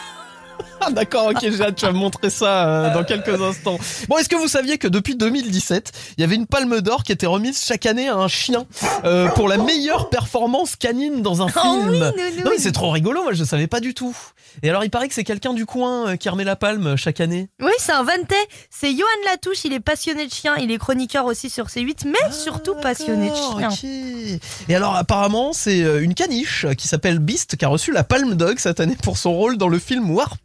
D'accord, 0.92 1.28
ok, 1.28 1.38
j'ai 1.42 1.62
hâte, 1.62 1.76
tu 1.76 1.86
vas 1.86 1.92
me 1.92 1.98
montrer 1.98 2.30
ça 2.30 2.68
euh, 2.68 2.94
dans 2.94 3.04
quelques 3.04 3.42
instants. 3.42 3.78
Bon, 4.08 4.18
est-ce 4.18 4.30
que 4.30 4.36
vous 4.36 4.48
saviez 4.48 4.78
que 4.78 4.88
depuis 4.88 5.16
2017, 5.16 5.92
il 6.18 6.22
y 6.22 6.24
avait 6.24 6.36
une 6.36 6.48
palme 6.48 6.82
d'or 6.82 7.04
qui 7.04 7.12
était 7.12 7.26
remise 7.28 7.64
chaque 7.64 7.86
année 7.86 8.08
à 8.10 8.16
un 8.16 8.28
chien 8.28 8.66
euh, 9.06 9.28
pour 9.30 9.48
la 9.48 9.58
meilleure 9.58 10.10
performance 10.10 10.76
canine 10.76 11.22
dans 11.22 11.42
un 11.42 11.48
Oh 11.48 11.60
film? 11.62 11.90
Oui, 11.90 12.00
Non 12.44 12.52
mais 12.52 12.58
c'est 12.60 12.72
trop 12.72 12.90
rigolo, 12.90 13.24
moi 13.24 13.34
je 13.34 13.44
savais 13.44 13.68
pas 13.68 13.80
du 13.80 13.94
tout. 13.94 14.16
Et 14.64 14.70
alors 14.70 14.84
il 14.84 14.90
paraît 14.90 15.08
que 15.08 15.14
c'est 15.14 15.24
quelqu'un 15.24 15.54
du 15.54 15.66
coin 15.66 16.10
euh, 16.10 16.16
qui 16.16 16.28
remet 16.30 16.44
la 16.44 16.56
palme 16.56 16.96
chaque 16.98 17.22
année. 17.22 17.50
Oui, 17.62 17.72
c'est 17.78 17.92
un 17.92 18.04
Vantais. 18.04 18.36
C'est 18.70 18.92
Johan 18.92 19.06
Latouche, 19.26 19.64
il 19.66 19.74
est 19.74 19.80
passionné 19.80 20.26
de 20.26 20.32
chiens, 20.32 20.56
il 20.58 20.72
est 20.72 20.78
chroniqueur 20.78 21.26
aussi 21.26 21.50
sur 21.50 21.68
C8, 21.68 22.06
mais 22.08 22.32
surtout 22.32 22.76
passionné 22.76 23.30
de 23.30 23.36
chiens. 23.36 23.70
ok. 23.70 24.40
Et 24.70 24.76
alors 24.76 24.96
apparemment 24.96 25.54
c'est 25.54 25.80
une 25.80 26.14
caniche 26.16 26.66
qui 26.78 26.88
s'appelle 26.88 27.20
Beast 27.20 27.56
qui 27.58 27.66
a 27.66 27.68
reçu 27.68 27.92
la 27.92 28.04
Palme 28.04 28.36
Dog 28.36 28.58
cette 28.60 28.80
année 28.80 28.98
pour 29.02 29.18
son 29.18 29.34
rôle 29.34 29.58
dans 29.58 29.68
le 29.68 29.80
film 29.80 30.10
War 30.12 30.38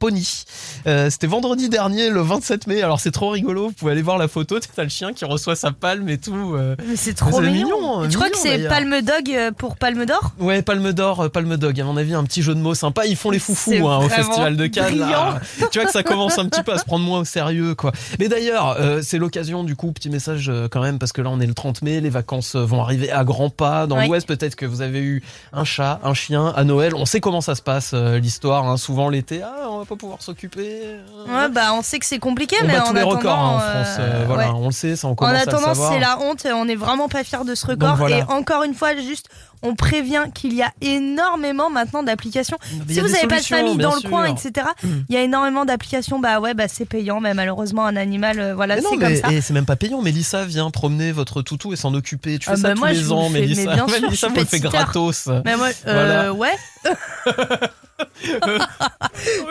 Euh, 0.87 1.11
C'était 1.11 1.27
vendredi 1.27 1.68
dernier, 1.68 2.11
le 2.11 2.20
27 2.20 2.66
mai. 2.66 2.83
Alors 2.83 3.01
c'est 3.01 3.11
trop 3.11 3.31
rigolo. 3.31 3.68
Vous 3.68 3.72
pouvez 3.72 3.93
aller 3.93 4.03
voir 4.03 4.18
la 4.18 4.29
photo. 4.29 4.59
T'as 4.75 4.83
le 4.83 4.89
chien 4.89 5.12
qui 5.12 5.25
reçoit 5.25 5.57
sa 5.57 5.70
palme 5.72 6.09
et 6.09 6.18
tout. 6.18 6.55
euh. 6.57 6.77
Mais 6.87 6.97
c'est 6.97 7.14
trop 7.14 7.41
mignon. 7.41 7.53
mignon, 8.01 8.09
tu 8.09 8.16
crois 8.16 8.31
que 8.31 8.39
c'est. 8.39 8.68
Palme 8.68 9.01
Dog 9.03 9.31
euh, 9.31 9.51
pour 9.53 9.77
Palme 9.77 10.05
d'Or? 10.07 10.33
Ouais, 10.39 10.62
Palme 10.62 10.93
d'Or, 10.93 11.31
Palme 11.31 11.57
Dog. 11.57 11.81
À 11.81 11.85
mon 11.85 11.97
avis, 11.97 12.14
un 12.14 12.25
petit 12.25 12.43
jeu 12.43 12.55
de 12.55 12.61
mots 12.61 12.75
sympa. 12.75 13.07
Ils 13.07 13.16
font 13.16 13.31
les 13.31 13.39
foufous 13.39 13.89
hein, 13.89 13.99
au 13.99 14.09
festival 14.09 14.57
de 14.57 14.66
Cannes. 14.66 14.99
là. 14.99 15.41
Tu 15.70 15.79
vois 15.79 15.87
que 15.87 15.93
ça 15.93 16.03
commence 16.03 16.39
un 16.39 16.47
petit 16.49 16.62
peu 16.62 16.72
à 16.72 16.79
se 16.79 16.85
prendre 16.85 17.05
moins 17.05 17.20
au 17.20 17.25
sérieux, 17.25 17.75
quoi. 17.75 17.93
Mais 18.18 18.29
d'ailleurs, 18.29 18.77
euh, 18.79 19.01
c'est 19.03 19.18
l'occasion 19.18 19.64
du 19.64 19.77
coup, 19.77 19.93
petit 19.93 20.11
message 20.11 20.51
quand 20.70 20.81
même, 20.83 20.99
parce 20.99 21.12
que 21.12 21.20
là 21.22 21.31
on 21.31 21.41
est 21.41 21.47
le 21.47 21.55
30 21.55 21.83
mai, 21.83 22.01
les 22.01 22.11
vacances 22.11 22.57
vont 22.57 22.81
arriver 22.83 23.11
à 23.11 23.25
grands 23.25 23.51
pas. 23.51 23.87
Dans 23.87 23.97
l'Ouest, 24.07 24.27
peut-être 24.29 24.57
que 24.57 24.66
vous 24.66 24.83
avez 24.83 25.01
eu 25.01 25.22
un 25.53 25.64
chat, 25.64 26.01
un 26.05 26.14
chien 26.14 26.53
à 26.57 26.64
Noël. 26.64 26.95
On 26.95 27.07
sait 27.07 27.20
comment 27.20 27.41
ça 27.41 27.55
se 27.55 27.62
passe 27.62 27.93
euh, 27.95 28.18
l'histoire. 28.18 28.68
hein. 28.68 28.77
Souvent 28.77 29.09
l'été, 29.09 29.41
ah, 29.43 29.68
on 29.70 29.79
va 29.79 29.85
pas 29.85 29.97
pouvoir 29.97 30.14
s'occuper. 30.23 30.97
Ouais, 31.29 31.49
bah 31.51 31.73
on 31.75 31.83
sait 31.83 31.99
que 31.99 32.07
c'est 32.07 32.19
compliqué, 32.19 32.57
on 32.62 32.67
mais 32.67 32.75
bat 32.75 32.85
en 32.85 32.89
tous 32.89 32.95
les 32.95 33.01
attendant, 33.01 33.17
records 33.19 33.33
hein, 33.39 33.57
en 33.57 33.61
euh, 33.61 33.85
France. 33.85 33.97
euh, 34.01 34.25
voilà, 34.27 34.49
ouais. 34.53 34.59
on 34.61 34.67
le 34.67 34.73
sait, 34.73 34.97
ça 34.97 35.09
on 35.09 35.12
En 35.12 35.15
commence 35.15 35.43
attendant, 35.43 35.75
c'est 35.75 35.99
la 36.01 36.19
honte. 36.21 36.47
On 36.53 36.65
n'est 36.65 36.75
vraiment 36.77 37.09
pas 37.09 37.25
fiers 37.25 37.45
de 37.47 37.55
ce 37.55 37.67
record. 37.67 37.97
voilà. 37.97 38.19
Et 38.19 38.23
encore 38.25 38.62
une 38.65 38.75
fois, 38.75 38.95
juste, 38.97 39.29
on 39.62 39.75
prévient 39.75 40.25
qu'il 40.35 40.53
y 40.55 40.62
a 40.62 40.71
énormément 40.81 41.71
maintenant 41.71 42.03
d'applications. 42.03 42.59
Si 42.89 43.01
vous 43.01 43.09
n'avez 43.09 43.27
pas 43.27 43.39
de 43.41 43.45
famille 43.45 43.77
dans 43.79 43.95
le 43.95 44.01
sûr. 44.01 44.11
coin, 44.11 44.25
etc., 44.27 44.67
Mm. 44.83 44.89
il 45.09 45.15
y 45.15 45.19
a 45.19 45.23
énormément 45.23 45.65
d'applications. 45.65 46.19
Bah 46.19 46.41
ouais, 46.41 46.55
bah 46.55 46.69
c'est 46.69 46.85
payant, 46.85 47.21
mais 47.21 47.33
malheureusement, 47.35 47.87
un 47.87 47.97
animal, 47.97 48.39
euh, 48.41 48.55
voilà, 48.55 48.77
c'est 48.81 48.97
comme 48.97 49.17
ça. 49.17 49.31
et 49.33 49.41
c'est 49.41 49.55
même 49.55 49.65
pas 49.67 49.77
payant. 49.77 50.03
Mélissa 50.03 50.45
vient 50.45 50.71
promener 50.71 51.12
votre 51.12 51.43
toutou 51.43 51.73
et 51.73 51.77
s'en 51.77 51.95
occuper. 51.95 52.39
Tu 52.39 52.47
fais 52.47 52.53
Ah 52.53 52.57
ça 52.57 52.69
bah 52.69 52.75
tous 52.75 52.81
moi, 52.81 52.93
les 52.93 53.12
ans, 53.12 53.29
Mélissa. 53.31 53.75
bien 53.75 53.87
sûr, 53.89 54.01
Mélissa 54.01 54.29
me 54.29 54.37
le 54.37 54.45
fait 54.45 54.61
gratos. 54.61 55.29
Mais 55.45 55.57
moi, 55.57 55.69
euh, 55.87 56.31
ouais. 56.31 56.55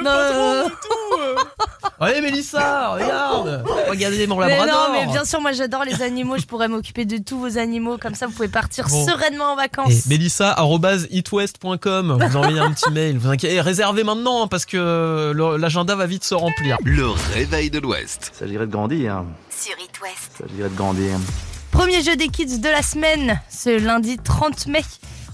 non, 0.03 0.11
euh, 0.11 0.63
Allez, 1.99 2.21
Mélissa, 2.21 2.89
regarde. 2.89 3.63
Regardez 3.89 4.27
mon 4.27 4.35
mais 4.37 4.49
labrador. 4.49 4.89
non, 4.89 4.93
mais 4.93 5.05
bien 5.11 5.23
sûr, 5.25 5.39
moi 5.41 5.51
j'adore 5.53 5.83
les 5.85 6.01
animaux. 6.01 6.37
Je 6.37 6.45
pourrais 6.45 6.67
m'occuper 6.67 7.05
de 7.05 7.17
tous 7.17 7.37
vos 7.39 7.57
animaux. 7.57 7.97
Comme 7.97 8.15
ça, 8.15 8.27
vous 8.27 8.33
pouvez 8.33 8.47
partir 8.47 8.87
Bon. 8.89 9.05
sereinement 9.05 9.53
en 9.53 9.55
vacances. 9.55 9.91
Et 9.91 10.09
Mélissa, 10.09 10.51
arobase 10.51 11.07
itwest.com. 11.11 12.17
Vous 12.19 12.37
envoyez 12.37 12.59
un 12.59 12.71
petit 12.73 12.91
mail. 12.91 13.17
Vous 13.17 13.29
inquiétez. 13.29 13.61
Réservez 13.61 14.03
maintenant 14.03 14.43
hein, 14.43 14.47
parce 14.47 14.65
que 14.65 15.31
le- 15.33 15.57
l'agenda 15.57 15.95
va 15.95 16.05
vite 16.05 16.23
se 16.23 16.35
remplir. 16.35 16.77
Le 16.83 17.07
réveil 17.33 17.69
de 17.69 17.79
l'Ouest. 17.79 18.31
Il 18.35 18.39
s'agirait 18.39 18.65
de 18.67 18.71
grandir. 18.71 19.23
Sur 19.49 19.73
It 19.79 19.91
West. 20.01 20.31
Il 20.39 20.49
s'agirait 20.49 20.69
de 20.69 20.75
grandir. 20.75 21.17
Premier 21.71 22.01
jeu 22.03 22.15
des 22.15 22.27
kids 22.27 22.59
de 22.59 22.69
la 22.69 22.81
semaine, 22.83 23.39
ce 23.49 23.79
lundi 23.79 24.17
30 24.17 24.67
mai. 24.67 24.83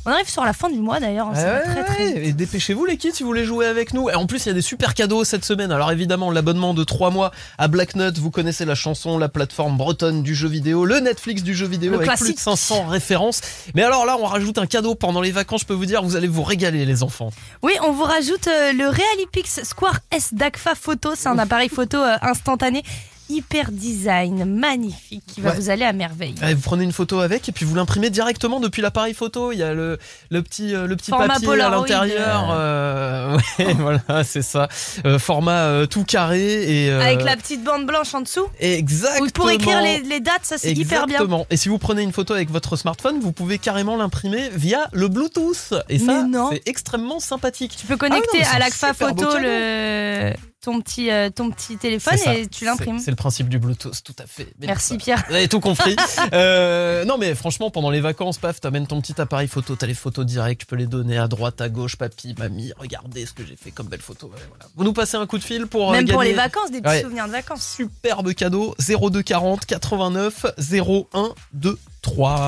On 0.05 0.11
arrive 0.11 0.29
sur 0.29 0.43
la 0.45 0.53
fin 0.53 0.69
du 0.69 0.79
mois 0.79 0.99
d'ailleurs. 0.99 1.27
hein, 1.27 1.33
Ouais, 1.33 1.61
très 1.63 1.83
très 1.83 2.03
ouais, 2.13 2.27
Et 2.27 2.33
dépêchez-vous 2.33 2.85
les 2.85 2.97
kids 2.97 3.11
si 3.13 3.23
vous 3.23 3.29
voulez 3.29 3.43
jouer 3.45 3.65
avec 3.65 3.93
nous. 3.93 4.09
Et 4.09 4.15
en 4.15 4.25
plus 4.25 4.45
il 4.45 4.47
y 4.47 4.51
a 4.51 4.53
des 4.53 4.61
super 4.61 4.93
cadeaux 4.93 5.23
cette 5.23 5.45
semaine. 5.45 5.71
Alors 5.71 5.91
évidemment 5.91 6.31
l'abonnement 6.31 6.73
de 6.73 6.83
3 6.83 7.11
mois 7.11 7.31
à 7.57 7.67
Black 7.67 7.95
Nut, 7.95 8.17
vous 8.17 8.31
connaissez 8.31 8.65
la 8.65 8.75
chanson, 8.75 9.17
la 9.17 9.29
plateforme 9.29 9.77
bretonne 9.77 10.23
du 10.23 10.33
jeu 10.35 10.47
vidéo, 10.47 10.85
le 10.85 10.99
Netflix 10.99 11.43
du 11.43 11.53
jeu 11.53 11.67
vidéo 11.67 11.91
Le 11.91 11.97
avec 11.97 12.07
classique. 12.07 12.25
plus 12.27 12.33
de 12.35 12.39
500 12.39 12.87
références. 12.87 13.41
Mais 13.75 13.83
alors 13.83 14.05
là 14.05 14.17
on 14.19 14.25
rajoute 14.25 14.57
un 14.57 14.65
cadeau 14.67 14.95
pendant 14.95 15.21
les 15.21 15.31
vacances, 15.31 15.61
je 15.61 15.65
peux 15.65 15.73
vous 15.73 15.85
dire, 15.85 16.01
vous 16.01 16.15
allez 16.15 16.27
vous 16.27 16.43
régaler 16.43 16.85
les 16.85 17.03
enfants. 17.03 17.31
Oui, 17.61 17.73
on 17.85 17.91
vous 17.91 18.03
rajoute 18.03 18.47
euh, 18.47 18.71
le 18.73 18.85
Realipix 18.87 19.63
Square 19.63 19.99
S 20.11 20.33
d'Agfa 20.33 20.75
Photo. 20.75 21.11
C'est 21.15 21.27
un 21.29 21.37
appareil 21.37 21.69
photo 21.69 21.97
euh, 21.97 22.15
instantané. 22.21 22.83
Hyper 23.29 23.71
design, 23.71 24.43
magnifique, 24.45 25.23
qui 25.27 25.41
va 25.41 25.51
Ouais. 25.51 25.55
vous 25.55 25.69
aller 25.69 25.85
à 25.85 25.93
merveille. 25.93 26.35
Ouais, 26.41 26.53
vous 26.53 26.61
prenez 26.61 26.83
une 26.83 26.91
photo 26.91 27.19
avec 27.19 27.47
et 27.47 27.51
puis 27.51 27.63
vous 27.65 27.75
l'imprimez 27.75 28.09
directement 28.09 28.59
depuis 28.59 28.81
l'appareil 28.81 29.13
photo. 29.13 29.51
Il 29.51 29.59
y 29.59 29.63
a 29.63 29.73
le, 29.73 29.97
le 30.31 30.41
petit, 30.41 30.73
euh, 30.75 30.87
le 30.87 30.95
petit 30.95 31.11
Format 31.11 31.35
papier 31.35 31.61
à 31.61 31.69
l'intérieur. 31.69 32.49
euh, 32.51 33.37
ouais, 33.59 33.73
voilà, 33.79 34.23
c'est 34.23 34.41
ça. 34.41 34.67
Euh, 35.05 35.19
format 35.19 35.65
euh, 35.67 35.85
tout 35.85 36.03
carré 36.03 36.85
et 36.85 36.91
euh, 36.91 37.01
Avec 37.01 37.23
la 37.23 37.37
petite 37.37 37.63
bande 37.63 37.85
blanche 37.85 38.13
en 38.15 38.21
dessous. 38.21 38.47
exactement. 38.59 39.25
Ou 39.27 39.29
pour 39.29 39.49
écrire 39.51 39.81
les, 39.81 39.99
les 39.99 40.19
dates, 40.19 40.43
ça 40.43 40.57
c'est 40.57 40.71
hyper 40.71 41.05
bien. 41.05 41.15
Exactement. 41.17 41.45
Et 41.49 41.57
si 41.57 41.69
vous 41.69 41.77
prenez 41.77 42.01
une 42.01 42.11
photo 42.13 42.33
avec 42.33 42.49
votre 42.49 42.75
smartphone, 42.75 43.19
vous 43.19 43.31
pouvez 43.31 43.57
carrément 43.59 43.95
l'imprimer 43.95 44.49
via 44.55 44.87
le 44.91 45.07
Bluetooth. 45.07 45.73
Et 45.89 45.99
ça, 45.99 46.25
c'est 46.51 46.61
extrêmement 46.67 47.19
sympathique. 47.19 47.75
Tu 47.79 47.85
peux 47.85 47.97
connecter 47.97 48.39
Ah 48.51 48.59
non, 48.59 48.65
à 48.65 48.93
beau 48.93 49.23
Photo 49.23 49.37
le... 49.39 50.33
ton, 50.61 50.81
petit, 50.81 51.09
euh, 51.09 51.29
ton 51.29 51.49
petit 51.51 51.77
téléphone 51.77 52.17
ça. 52.17 52.35
et 52.35 52.47
tu 52.47 52.65
l'imprimes. 52.65 52.99
C'est 52.99 53.11
le 53.11 53.15
principe 53.15 53.47
du 53.49 53.59
Bluetooth, 53.59 54.03
tout 54.03 54.15
à 54.19 54.25
fait. 54.27 54.47
Merci. 54.59 54.97
Pierre. 54.97 55.23
Vous 55.29 55.35
avez 55.35 55.47
tout 55.47 55.59
compris. 55.59 55.95
Euh, 56.33 57.05
non, 57.05 57.17
mais 57.17 57.33
franchement, 57.33 57.71
pendant 57.71 57.89
les 57.89 58.01
vacances, 58.01 58.37
paf, 58.37 58.59
t'amènes 58.59 58.85
ton 58.87 59.01
petit 59.01 59.19
appareil 59.19 59.47
photo, 59.47 59.75
t'as 59.75 59.87
les 59.87 59.93
photos 59.93 60.25
directes, 60.25 60.61
tu 60.61 60.65
peux 60.67 60.75
les 60.75 60.85
donner 60.85 61.17
à 61.17 61.27
droite, 61.27 61.59
à 61.61 61.69
gauche, 61.69 61.95
papy, 61.95 62.35
mamie, 62.37 62.71
regardez 62.77 63.25
ce 63.25 63.33
que 63.33 63.43
j'ai 63.45 63.55
fait 63.55 63.71
comme 63.71 63.87
belle 63.87 64.01
photo. 64.01 64.27
Ouais, 64.27 64.39
voilà. 64.49 64.65
Vous 64.75 64.83
nous 64.83 64.93
passez 64.93 65.17
un 65.17 65.25
coup 65.25 65.37
de 65.37 65.43
fil 65.43 65.65
pour 65.65 65.89
euh, 65.89 65.93
Même 65.93 66.07
pour 66.07 66.21
les 66.21 66.33
vacances, 66.33 66.71
des 66.71 66.81
petits 66.81 66.89
Ouais. 66.95 67.01
souvenirs 67.01 67.25
de 67.27 67.31
vacances. 67.31 67.65
Superbe 67.75 68.33
cadeau 68.33 68.75
0240 68.79 69.65
89 69.65 70.45
01 70.71 71.33
2 71.53 71.77
3. 72.01 72.45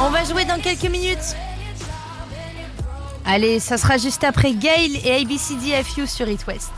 On 0.00 0.10
va 0.10 0.24
jouer 0.24 0.44
dans 0.44 0.60
quelques 0.60 0.84
minutes. 0.90 1.34
Allez, 3.30 3.60
ça 3.60 3.76
sera 3.76 3.98
juste 3.98 4.24
après 4.24 4.54
Gail 4.54 5.02
et 5.04 5.16
ABCDFU 5.16 6.06
sur 6.06 6.26
It 6.30 6.46
West. 6.46 6.70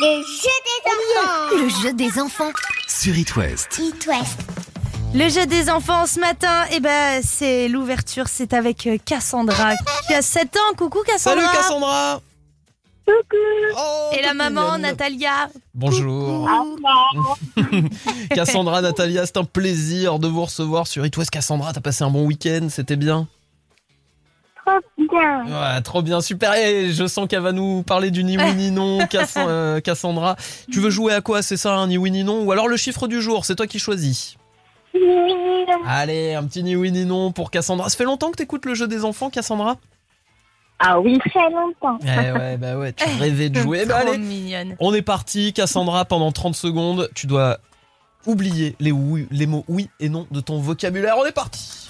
Le 0.00 0.20
jeu 0.20 0.56
des 0.66 0.90
enfants. 0.90 1.62
Le 1.62 1.68
jeu 1.68 1.92
des 1.92 2.20
enfants. 2.20 2.50
Sur 2.88 3.16
It 3.16 3.36
West. 3.36 3.78
It 3.78 4.04
West. 4.08 4.40
Le 5.14 5.28
jeu 5.28 5.46
des 5.46 5.70
enfants 5.70 6.06
ce 6.06 6.18
matin, 6.18 6.64
eh 6.72 6.80
ben, 6.80 7.22
c'est 7.22 7.68
l'ouverture, 7.68 8.26
c'est 8.26 8.52
avec 8.52 8.88
euh, 8.88 8.98
Cassandra 9.04 9.74
qui 10.08 10.14
a 10.14 10.22
7 10.22 10.56
ans. 10.56 10.74
Coucou 10.76 11.04
Cassandra. 11.06 11.40
Salut 11.40 11.56
Cassandra 11.56 12.20
Oh, 13.06 14.10
Et 14.12 14.22
la 14.22 14.34
maman 14.34 14.62
mignonne. 14.62 14.82
Natalia. 14.82 15.48
Bonjour. 15.72 16.50
Cassandra, 18.34 18.82
Natalia, 18.82 19.24
c'est 19.24 19.36
un 19.36 19.44
plaisir 19.44 20.18
de 20.18 20.26
vous 20.26 20.44
recevoir 20.44 20.88
sur 20.88 21.06
It 21.06 21.16
West. 21.16 21.30
Cassandra, 21.30 21.72
t'as 21.72 21.80
passé 21.80 22.02
un 22.02 22.10
bon 22.10 22.26
week-end, 22.26 22.66
c'était 22.68 22.96
bien? 22.96 23.28
Trop 24.68 25.06
bien. 25.10 25.44
Ouais, 25.46 25.80
trop 25.82 26.02
bien, 26.02 26.20
super. 26.20 26.54
Et 26.54 26.90
je 26.92 27.06
sens 27.06 27.26
qu'elle 27.28 27.40
va 27.40 27.52
nous 27.52 27.82
parler 27.82 28.10
du 28.10 28.24
ni 28.24 28.36
oui 28.36 28.54
ni 28.54 28.70
non, 28.70 28.98
Cass- 29.10 29.34
euh, 29.38 29.80
Cassandra. 29.80 30.36
Tu 30.70 30.80
veux 30.80 30.90
jouer 30.90 31.12
à 31.14 31.20
quoi 31.20 31.42
C'est 31.42 31.56
ça, 31.56 31.74
un 31.74 31.86
ni 31.86 31.96
oui 31.98 32.10
ni 32.10 32.24
non? 32.24 32.42
Ou 32.44 32.52
alors 32.52 32.68
le 32.68 32.76
chiffre 32.76 33.08
du 33.08 33.20
jour, 33.22 33.44
c'est 33.44 33.54
toi 33.56 33.66
qui 33.66 33.78
choisis. 33.78 34.36
Oui, 34.94 35.00
Allez, 35.86 36.34
un 36.34 36.44
petit 36.44 36.62
ni 36.62 36.74
oui 36.76 36.90
ni 36.92 37.04
non 37.04 37.30
pour 37.32 37.50
Cassandra. 37.50 37.88
Ça 37.88 37.96
fait 37.96 38.04
longtemps 38.04 38.30
que 38.30 38.36
t'écoutes 38.36 38.64
le 38.66 38.74
jeu 38.74 38.88
des 38.88 39.04
enfants, 39.04 39.30
Cassandra? 39.30 39.76
Ah 40.80 41.00
oui, 41.00 41.18
très 41.18 41.50
longtemps. 41.50 41.98
Eh 42.04 42.32
ouais, 42.32 42.56
bah 42.56 42.76
ouais, 42.78 42.92
tu 42.92 43.04
rêvais 43.18 43.48
de 43.48 43.60
jouer. 43.60 43.84
Bah 43.84 43.96
allez, 43.98 44.16
mignonne. 44.18 44.76
on 44.80 44.94
est 44.94 45.02
parti, 45.02 45.52
Cassandra, 45.52 46.04
pendant 46.04 46.30
30 46.32 46.54
secondes. 46.54 47.10
Tu 47.14 47.26
dois 47.26 47.58
oublier 48.26 48.76
les, 48.78 48.92
oui, 48.92 49.26
les 49.30 49.46
mots 49.46 49.64
oui 49.68 49.88
et 50.00 50.08
non 50.08 50.26
de 50.30 50.40
ton 50.40 50.58
vocabulaire. 50.60 51.16
On 51.18 51.24
est 51.26 51.32
parti 51.32 51.88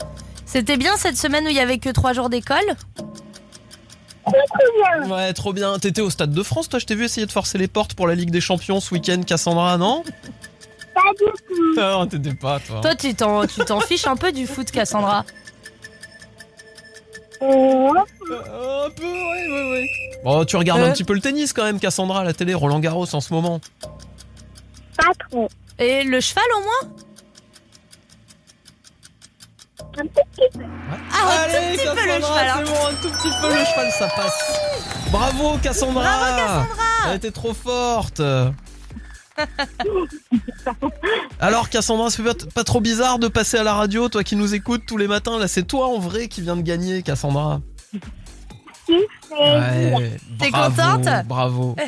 C'était 0.50 0.78
bien 0.78 0.96
cette 0.96 1.16
semaine 1.18 1.44
où 1.44 1.48
il 1.50 1.54
y 1.56 1.60
avait 1.60 1.78
que 1.78 1.90
trois 1.90 2.12
jours 2.14 2.30
d'école 2.30 2.64
Ouais, 5.08 5.32
trop 5.34 5.52
bien. 5.52 5.78
T'étais 5.78 6.00
au 6.00 6.10
Stade 6.10 6.32
de 6.32 6.42
France, 6.42 6.68
toi 6.68 6.78
Je 6.78 6.86
t'ai 6.86 6.94
vu 6.94 7.04
essayer 7.04 7.26
de 7.26 7.32
forcer 7.32 7.58
les 7.58 7.68
portes 7.68 7.94
pour 7.94 8.06
la 8.06 8.14
Ligue 8.14 8.30
des 8.30 8.40
Champions 8.40 8.80
ce 8.80 8.94
week-end, 8.94 9.20
Cassandra, 9.26 9.76
non? 9.78 10.02
Pas 10.94 11.00
du 11.18 11.24
tout. 11.46 11.74
Non, 11.80 12.06
t'étais 12.06 12.34
pas, 12.34 12.60
toi. 12.60 12.80
Toi, 12.80 12.94
tu 12.94 13.14
t'en, 13.14 13.46
tu 13.46 13.60
t'en 13.64 13.80
fiches 13.80 14.06
un 14.06 14.16
peu 14.16 14.32
du 14.32 14.46
foot, 14.46 14.70
Cassandra. 14.70 15.24
Euh, 17.40 17.44
un 17.46 18.90
peu, 18.90 19.04
ouais, 19.04 19.48
ouais, 19.48 19.70
ouais. 19.72 19.86
Bon, 20.24 20.44
tu 20.44 20.56
regardes 20.56 20.80
un 20.80 20.88
Euh. 20.88 20.92
petit 20.92 21.04
peu 21.04 21.14
le 21.14 21.20
tennis 21.20 21.52
quand 21.52 21.64
même, 21.64 21.78
Cassandra, 21.78 22.20
à 22.20 22.24
la 22.24 22.32
télé, 22.32 22.52
Roland 22.54 22.80
Garros 22.80 23.14
en 23.14 23.20
ce 23.20 23.32
moment. 23.32 23.60
pas 24.96 25.12
trop. 25.30 25.48
Et 25.78 26.02
le 26.02 26.20
cheval 26.20 26.44
au 26.56 26.60
moins? 26.62 26.94
Un 30.00 30.06
petit 30.06 30.48
peu. 30.52 30.60
Ah, 31.12 31.44
un 31.44 31.48
tout 31.48 31.76
petit 31.76 31.86
peu 31.86 32.06
le 32.06 32.20
cheval. 32.20 32.48
hein. 32.48 32.62
c'est 32.64 32.70
bon, 32.70 32.86
un 32.86 32.94
tout 33.02 33.10
petit 33.10 33.32
peu 33.40 33.48
le 33.48 33.64
cheval, 33.64 33.90
ça 33.92 34.06
passe. 34.08 34.40
Bravo, 35.10 35.56
Cassandra 35.58 36.02
Bravo, 36.02 36.36
Cassandra 36.36 36.84
Elle 37.08 37.16
était 37.16 37.30
trop 37.30 37.54
forte 37.54 38.20
Alors 41.40 41.68
Cassandra, 41.70 42.10
c'est 42.10 42.22
pas, 42.22 42.34
pas 42.54 42.64
trop 42.64 42.80
bizarre 42.80 43.18
de 43.18 43.28
passer 43.28 43.56
à 43.56 43.62
la 43.62 43.74
radio, 43.74 44.08
toi 44.08 44.24
qui 44.24 44.36
nous 44.36 44.54
écoutes 44.54 44.84
tous 44.86 44.96
les 44.96 45.08
matins, 45.08 45.38
là 45.38 45.48
c'est 45.48 45.62
toi 45.62 45.86
en 45.88 45.98
vrai 45.98 46.28
qui 46.28 46.42
viens 46.42 46.56
de 46.56 46.62
gagner 46.62 47.02
Cassandra. 47.02 47.60
Ouais, 48.88 50.16
T'es 50.38 50.50
contente 50.50 51.08
Bravo. 51.26 51.76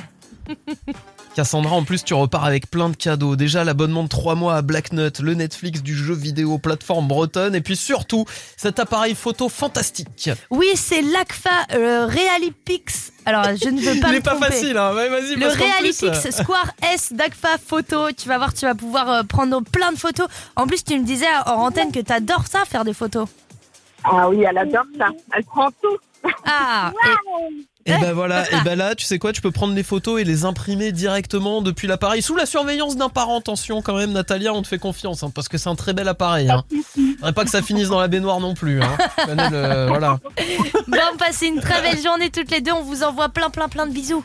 Cassandra, 1.34 1.76
en 1.76 1.84
plus, 1.84 2.02
tu 2.04 2.12
repars 2.12 2.44
avec 2.44 2.68
plein 2.70 2.88
de 2.88 2.96
cadeaux. 2.96 3.36
Déjà, 3.36 3.62
l'abonnement 3.62 4.02
de 4.02 4.08
3 4.08 4.34
mois 4.34 4.56
à 4.56 4.62
Black 4.62 4.92
Nut, 4.92 5.20
le 5.20 5.34
Netflix 5.34 5.80
du 5.82 5.94
jeu 5.94 6.12
vidéo 6.14 6.58
plateforme 6.58 7.06
bretonne, 7.06 7.54
et 7.54 7.60
puis 7.60 7.76
surtout, 7.76 8.24
cet 8.56 8.78
appareil 8.80 9.14
photo 9.14 9.48
fantastique. 9.48 10.30
Oui, 10.50 10.66
c'est 10.74 11.02
l'ACFA 11.02 11.50
euh, 11.74 12.06
Realipix. 12.06 13.12
Alors, 13.26 13.44
je 13.62 13.68
ne 13.68 13.80
veux 13.80 14.00
pas 14.00 14.08
Il 14.08 14.12
me 14.12 14.16
est 14.18 14.20
pas 14.20 14.32
tromper. 14.32 14.46
facile, 14.48 14.76
hein. 14.76 14.92
Vas-y, 14.92 15.36
Le 15.36 15.48
plus, 15.50 15.62
Realipix 15.62 16.26
euh, 16.26 16.30
Square 16.32 16.72
S 16.92 17.12
d'ACFA 17.12 17.58
Photo. 17.64 18.10
Tu 18.12 18.28
vas 18.28 18.38
voir, 18.38 18.52
tu 18.52 18.66
vas 18.66 18.74
pouvoir 18.74 19.08
euh, 19.10 19.22
prendre 19.22 19.62
plein 19.62 19.92
de 19.92 19.98
photos. 19.98 20.26
En 20.56 20.66
plus, 20.66 20.82
tu 20.84 20.98
me 20.98 21.04
disais 21.04 21.26
hors 21.46 21.58
antenne 21.60 21.92
que 21.92 22.00
t'adores 22.00 22.48
ça, 22.48 22.64
faire 22.64 22.84
des 22.84 22.94
photos. 22.94 23.28
Ah 24.04 24.28
oui, 24.28 24.42
elle 24.42 24.58
adore 24.58 24.84
ça. 24.98 25.08
Elle 25.36 25.44
prend 25.44 25.68
tout. 25.80 25.96
Ah, 26.44 26.92
Et 27.06 27.66
ben 27.86 28.12
voilà, 28.12 28.50
et 28.50 28.60
ben 28.64 28.76
là, 28.76 28.94
tu 28.94 29.04
sais 29.04 29.18
quoi, 29.18 29.32
tu 29.32 29.40
peux 29.40 29.50
prendre 29.50 29.74
les 29.74 29.82
photos 29.82 30.20
et 30.20 30.24
les 30.24 30.44
imprimer 30.44 30.92
directement 30.92 31.62
depuis 31.62 31.88
l'appareil, 31.88 32.22
sous 32.22 32.36
la 32.36 32.46
surveillance 32.46 32.96
d'un 32.96 33.08
parent. 33.08 33.38
Attention 33.38 33.82
quand 33.82 33.96
même, 33.96 34.12
Natalia, 34.12 34.52
on 34.52 34.62
te 34.62 34.68
fait 34.68 34.78
confiance, 34.78 35.22
hein, 35.22 35.30
parce 35.34 35.48
que 35.48 35.58
c'est 35.58 35.68
un 35.68 35.76
très 35.76 35.92
bel 35.92 36.08
appareil. 36.08 36.50
Hein. 36.50 36.64
Faudrait 37.18 37.32
pas 37.32 37.44
que 37.44 37.50
ça 37.50 37.62
finisse 37.62 37.88
dans 37.88 38.00
la 38.00 38.08
baignoire 38.08 38.40
non 38.40 38.54
plus. 38.54 38.82
Hein. 38.82 38.96
Le- 39.28 39.88
voilà. 39.88 40.18
et... 40.38 40.58
Bon, 40.88 41.16
passez 41.18 41.46
une 41.46 41.60
très 41.60 41.80
belle 41.82 42.02
journée 42.02 42.30
toutes 42.30 42.50
les 42.50 42.60
deux. 42.60 42.72
On 42.72 42.82
vous 42.82 43.02
envoie 43.02 43.28
plein, 43.28 43.48
plein, 43.48 43.68
plein 43.68 43.86
de 43.86 43.92
bisous. 43.92 44.24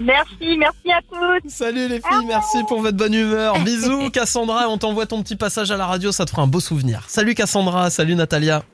Merci, 0.00 0.56
merci 0.58 0.90
à 0.90 1.00
tous. 1.08 1.48
Salut 1.48 1.88
les 1.88 2.00
filles, 2.00 2.26
merci 2.26 2.58
pour 2.68 2.80
votre 2.80 2.96
bonne 2.96 3.14
humeur. 3.14 3.58
Bisous 3.60 4.10
Cassandra, 4.12 4.68
on 4.68 4.76
t'envoie 4.78 5.06
ton 5.06 5.22
petit 5.22 5.36
passage 5.36 5.70
à 5.70 5.76
la 5.76 5.86
radio, 5.86 6.10
ça 6.10 6.24
te 6.24 6.30
fera 6.30 6.42
un 6.42 6.46
beau 6.48 6.60
souvenir. 6.60 7.04
Salut 7.06 7.34
Cassandra, 7.34 7.90
salut 7.90 8.16
Natalia. 8.16 8.64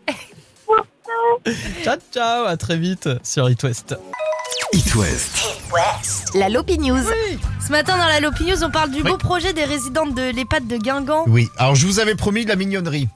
Ciao 1.83 1.97
ciao, 2.13 2.45
à 2.47 2.57
très 2.57 2.77
vite 2.77 3.09
sur 3.23 3.49
It 3.51 3.63
West. 3.63 3.97
It 4.73 4.95
West. 4.95 6.35
La 6.35 6.49
Lopi 6.49 6.79
News. 6.79 7.03
Ce 7.65 7.71
matin, 7.71 7.97
dans 7.97 8.07
la 8.07 8.21
Lopi 8.21 8.45
News, 8.45 8.63
on 8.63 8.71
parle 8.71 8.91
du 8.91 9.03
beau 9.03 9.17
projet 9.17 9.53
des 9.53 9.65
résidentes 9.65 10.15
de 10.15 10.31
l'EHPAD 10.31 10.67
de 10.67 10.77
Guingamp. 10.77 11.25
Oui, 11.27 11.49
alors 11.57 11.75
je 11.75 11.87
vous 11.87 12.01
avais 12.01 12.15
promis 12.15 12.45
de 12.45 12.51
la 12.51 12.57
mignonnerie. 12.57 13.09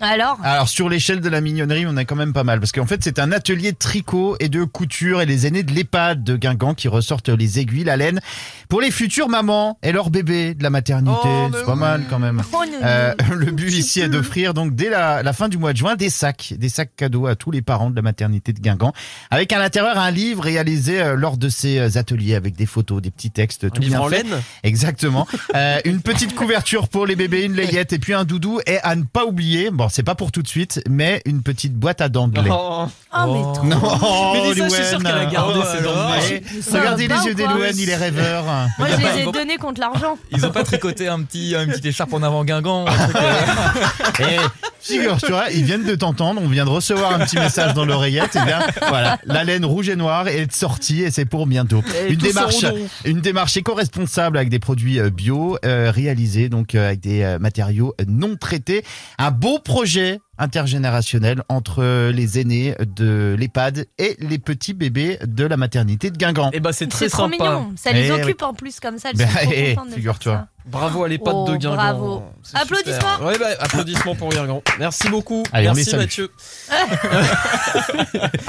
Alors 0.00 0.38
Alors 0.42 0.68
sur 0.68 0.88
l'échelle 0.88 1.20
de 1.20 1.28
la 1.28 1.40
mignonnerie, 1.40 1.86
on 1.86 1.96
a 1.96 2.04
quand 2.04 2.16
même 2.16 2.32
pas 2.32 2.44
mal 2.44 2.60
parce 2.60 2.72
qu'en 2.72 2.86
fait 2.86 3.02
c'est 3.02 3.18
un 3.18 3.32
atelier 3.32 3.72
de 3.72 3.76
tricot 3.76 4.36
et 4.40 4.48
de 4.48 4.64
couture 4.64 5.20
et 5.22 5.26
les 5.26 5.46
aînés 5.46 5.62
de 5.62 5.72
l'EHPAD 5.72 6.22
de 6.22 6.36
Guingamp 6.36 6.74
qui 6.74 6.88
ressortent 6.88 7.28
les 7.28 7.58
aiguilles, 7.58 7.84
la 7.84 7.96
laine 7.96 8.20
pour 8.68 8.80
les 8.80 8.90
futures 8.90 9.28
mamans 9.28 9.78
et 9.82 9.92
leurs 9.92 10.10
bébés 10.10 10.54
de 10.54 10.62
la 10.62 10.70
maternité. 10.70 11.18
Oh, 11.24 11.48
c'est 11.52 11.64
pas 11.64 11.74
oui. 11.74 11.78
mal 11.78 12.04
quand 12.10 12.18
même. 12.18 12.42
Oh, 12.52 12.62
Euh, 12.82 13.14
le 13.34 13.50
but 13.52 13.72
ici 13.72 14.00
est 14.00 14.08
d'offrir 14.08 14.54
donc 14.54 14.74
dès 14.74 14.90
la, 14.90 15.22
la 15.22 15.32
fin 15.32 15.48
du 15.48 15.58
mois 15.58 15.72
de 15.72 15.78
juin 15.78 15.96
des 15.96 16.10
sacs, 16.10 16.54
des 16.56 16.68
sacs 16.68 16.94
cadeaux 16.96 17.26
à 17.26 17.36
tous 17.36 17.50
les 17.50 17.62
parents 17.62 17.90
de 17.90 17.96
la 17.96 18.02
maternité 18.02 18.52
de 18.52 18.60
Guingamp, 18.60 18.92
avec 19.30 19.52
à 19.52 19.58
l'intérieur 19.58 19.98
un 19.98 20.10
livre 20.10 20.42
réalisé 20.42 21.00
euh, 21.00 21.16
lors 21.16 21.36
de 21.36 21.48
ces 21.48 21.78
euh, 21.78 21.98
ateliers 21.98 22.34
avec 22.34 22.54
des 22.56 22.66
photos, 22.66 23.00
des 23.00 23.10
petits 23.10 23.30
textes, 23.30 23.70
tout 23.70 23.80
livre 23.80 23.92
bien 23.92 24.00
en 24.00 24.08
fait. 24.08 24.22
laine 24.22 24.42
Exactement. 24.62 25.26
Euh, 25.54 25.78
une 25.84 26.02
petite 26.02 26.34
couverture 26.34 26.88
pour 26.88 27.06
les 27.06 27.16
bébés, 27.16 27.44
une 27.44 27.54
layette 27.54 27.92
et 27.92 27.98
puis 27.98 28.14
un 28.14 28.24
doudou 28.24 28.60
et 28.66 28.78
à 28.82 28.94
ne 28.96 29.04
pas 29.04 29.24
oublier, 29.24 29.70
bon 29.70 29.85
c'est 29.90 30.02
pas 30.02 30.14
pour 30.14 30.32
tout 30.32 30.42
de 30.42 30.48
suite, 30.48 30.82
mais 30.88 31.22
une 31.24 31.42
petite 31.42 31.74
boîte 31.74 32.00
à 32.00 32.08
dents 32.08 32.28
de 32.28 32.40
lait. 32.40 32.50
Oh. 32.52 32.86
Oh, 33.18 33.32
mais 33.32 33.54
trop. 33.54 33.66
Non, 33.66 34.32
Mais 34.34 34.54
dis 34.54 34.60
ça, 34.60 34.68
je 34.68 34.74
suis 34.74 34.84
sûr 34.84 34.98
qu'elle 34.98 35.06
a 35.16 35.26
gardé 35.26 35.60
Oh 35.62 35.66
ses 35.76 35.82
dents 35.82 35.92
de 35.92 36.28
lait. 36.28 36.42
Regardez 36.72 37.08
les 37.08 37.14
yeux 37.14 37.34
quoi 37.34 37.46
d'Elouane, 37.46 37.78
il 37.78 37.88
est 37.88 37.96
rêveur. 37.96 38.44
Moi, 38.78 38.88
je 38.90 38.96
les 38.96 39.22
ai 39.22 39.32
donnés 39.32 39.56
contre 39.56 39.80
l'argent. 39.80 40.18
Ils 40.32 40.44
ont 40.44 40.50
pas 40.50 40.64
tricoté 40.64 41.08
un 41.08 41.22
petit, 41.22 41.54
une 41.54 41.68
petite 41.68 41.86
écharpe 41.86 42.12
en 42.12 42.22
avant 42.22 42.44
Guingamp 42.44 42.84
truc, 42.84 43.16
euh, 43.16 44.24
Et 44.26 44.38
figure-toi, 44.80 45.44
ils 45.52 45.64
viennent 45.64 45.84
de 45.84 45.94
t'entendre, 45.94 46.40
on 46.42 46.48
vient 46.48 46.64
de 46.64 46.70
recevoir 46.70 47.12
un 47.12 47.20
petit 47.20 47.36
message 47.36 47.74
dans 47.74 47.84
l'oreillette, 47.84 48.36
et 48.36 48.44
bien 48.44 48.60
voilà, 48.88 49.18
la 49.24 49.44
laine 49.44 49.64
rouge 49.64 49.88
et 49.88 49.96
noire 49.96 50.28
est 50.28 50.52
sortie 50.52 51.02
et 51.02 51.10
c'est 51.10 51.24
pour 51.24 51.46
bientôt. 51.46 51.82
Et 52.06 52.12
Une 52.12 52.18
démarche, 52.18 52.64
une 53.04 53.20
démarche 53.20 53.56
éco-responsable 53.56 54.36
avec 54.36 54.48
des 54.48 54.58
produits 54.58 55.00
euh, 55.00 55.10
bio, 55.10 55.58
euh, 55.64 55.90
réalisés 55.90 56.48
donc 56.48 56.74
euh, 56.74 56.86
avec 56.88 57.00
des 57.00 57.36
matériaux 57.40 57.94
non 58.06 58.36
traités. 58.36 58.84
Un 59.18 59.30
beau 59.30 59.58
projet 59.58 59.75
projet 59.76 60.20
intergénérationnel 60.38 61.42
entre 61.48 62.10
les 62.10 62.38
aînés 62.38 62.74
de 62.80 63.36
l'EHPAD 63.38 63.86
et 63.98 64.16
les 64.20 64.38
petits 64.38 64.74
bébés 64.74 65.18
de 65.24 65.44
la 65.44 65.56
maternité 65.56 66.10
de 66.10 66.16
Guingamp. 66.16 66.50
Et 66.52 66.60
bah 66.60 66.72
c'est 66.72 66.86
très 66.88 67.08
trop 67.08 67.22
sympa. 67.24 67.36
mignon. 67.44 67.72
Ça 67.76 67.92
les 67.92 68.06
Eh 68.06 68.12
oui. 68.12 68.22
occupe 68.22 68.42
en 68.42 68.54
plus 68.54 68.80
comme 68.80 68.98
ça. 68.98 69.10
Ben, 69.14 69.26
eh, 69.42 69.70
de 69.70 69.74
faire 69.74 69.84
figure-toi. 69.94 70.46
Bravo 70.66 71.04
à 71.04 71.08
les 71.08 71.18
pattes 71.18 71.32
Oh, 71.36 71.44
de 71.48 71.56
Guingamp. 71.58 71.76
bravo. 71.76 72.22
Applaudissements. 72.52 73.24
Ouais, 73.24 73.38
bah, 73.38 73.46
applaudissements 73.60 74.16
pour 74.16 74.30
Guingamp. 74.30 74.62
Merci 74.80 75.08
beaucoup. 75.08 75.44
Allez, 75.52 75.66
Merci. 75.72 75.94
Mathieu. 75.94 76.28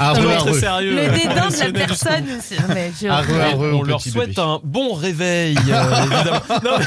Ah, 0.00 0.12
très 0.14 0.52
sérieux. 0.60 0.94
Le 0.96 1.16
dédain 1.16 1.48
de 1.48 1.58
la 1.72 1.86
personne. 1.86 2.24
mais 2.74 2.92
je- 3.00 3.06
Ah, 3.08 3.22
On 3.56 3.82
leur 3.82 4.00
souhaite 4.00 4.30
bébé. 4.30 4.40
un 4.40 4.60
bon 4.64 4.94
réveil, 4.94 5.56
euh, 5.68 6.02
évidemment. 6.02 6.40
Non, 6.64 6.78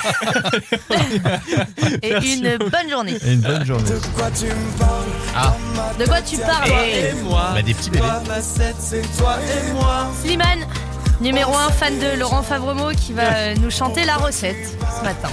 mais- 0.90 2.00
Et 2.04 2.10
Merci 2.12 2.34
une 2.40 2.58
bonne 2.58 2.90
journée. 2.90 3.18
Et 3.26 3.34
une 3.34 3.42
bonne 3.42 3.66
journée. 3.66 3.90
De 3.90 4.00
quoi 4.16 4.30
tu 4.32 4.48
parles? 4.80 4.91
Et 6.88 7.14
moi, 7.24 7.52
Bah, 7.54 7.62
des 7.62 7.74
petits 7.74 7.90
bébés. 7.90 8.04
Slimane, 10.24 10.60
numéro 11.22 11.56
1 11.56 11.70
fan 11.72 12.00
de 12.00 12.18
Laurent 12.20 12.42
Favremo 12.44 12.90
qui 12.92 13.14
va 13.14 13.24
euh, 13.36 13.56
nous 13.62 13.70
chanter 13.72 14.04
la 14.06 14.16
recette 14.18 14.78
ce 15.00 15.04
matin. 15.04 15.30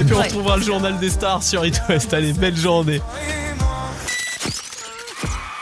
Et 0.00 0.04
puis 0.04 0.14
on 0.14 0.18
Ouais. 0.18 0.24
retrouvera 0.24 0.56
le 0.56 0.62
journal 0.62 0.98
des 0.98 1.10
stars 1.10 1.42
sur 1.42 1.64
It 1.64 1.80
West. 1.88 2.12
Allez, 2.14 2.32
belle 2.32 2.56
journée. 2.56 3.00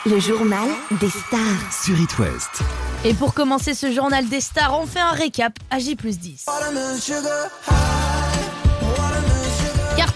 Le 0.06 0.20
journal 0.20 0.68
des 1.00 1.10
stars. 1.10 1.72
Sur 1.84 1.98
It 1.98 2.18
West. 2.18 2.62
Et 3.04 3.14
pour 3.14 3.34
commencer 3.34 3.74
ce 3.74 3.92
journal 3.92 4.26
des 4.28 4.40
stars, 4.40 4.78
on 4.80 4.86
fait 4.86 5.00
un 5.00 5.10
récap 5.12 5.52
à 5.70 5.78
J 5.78 5.94
plus 5.96 6.18
10. 6.18 6.46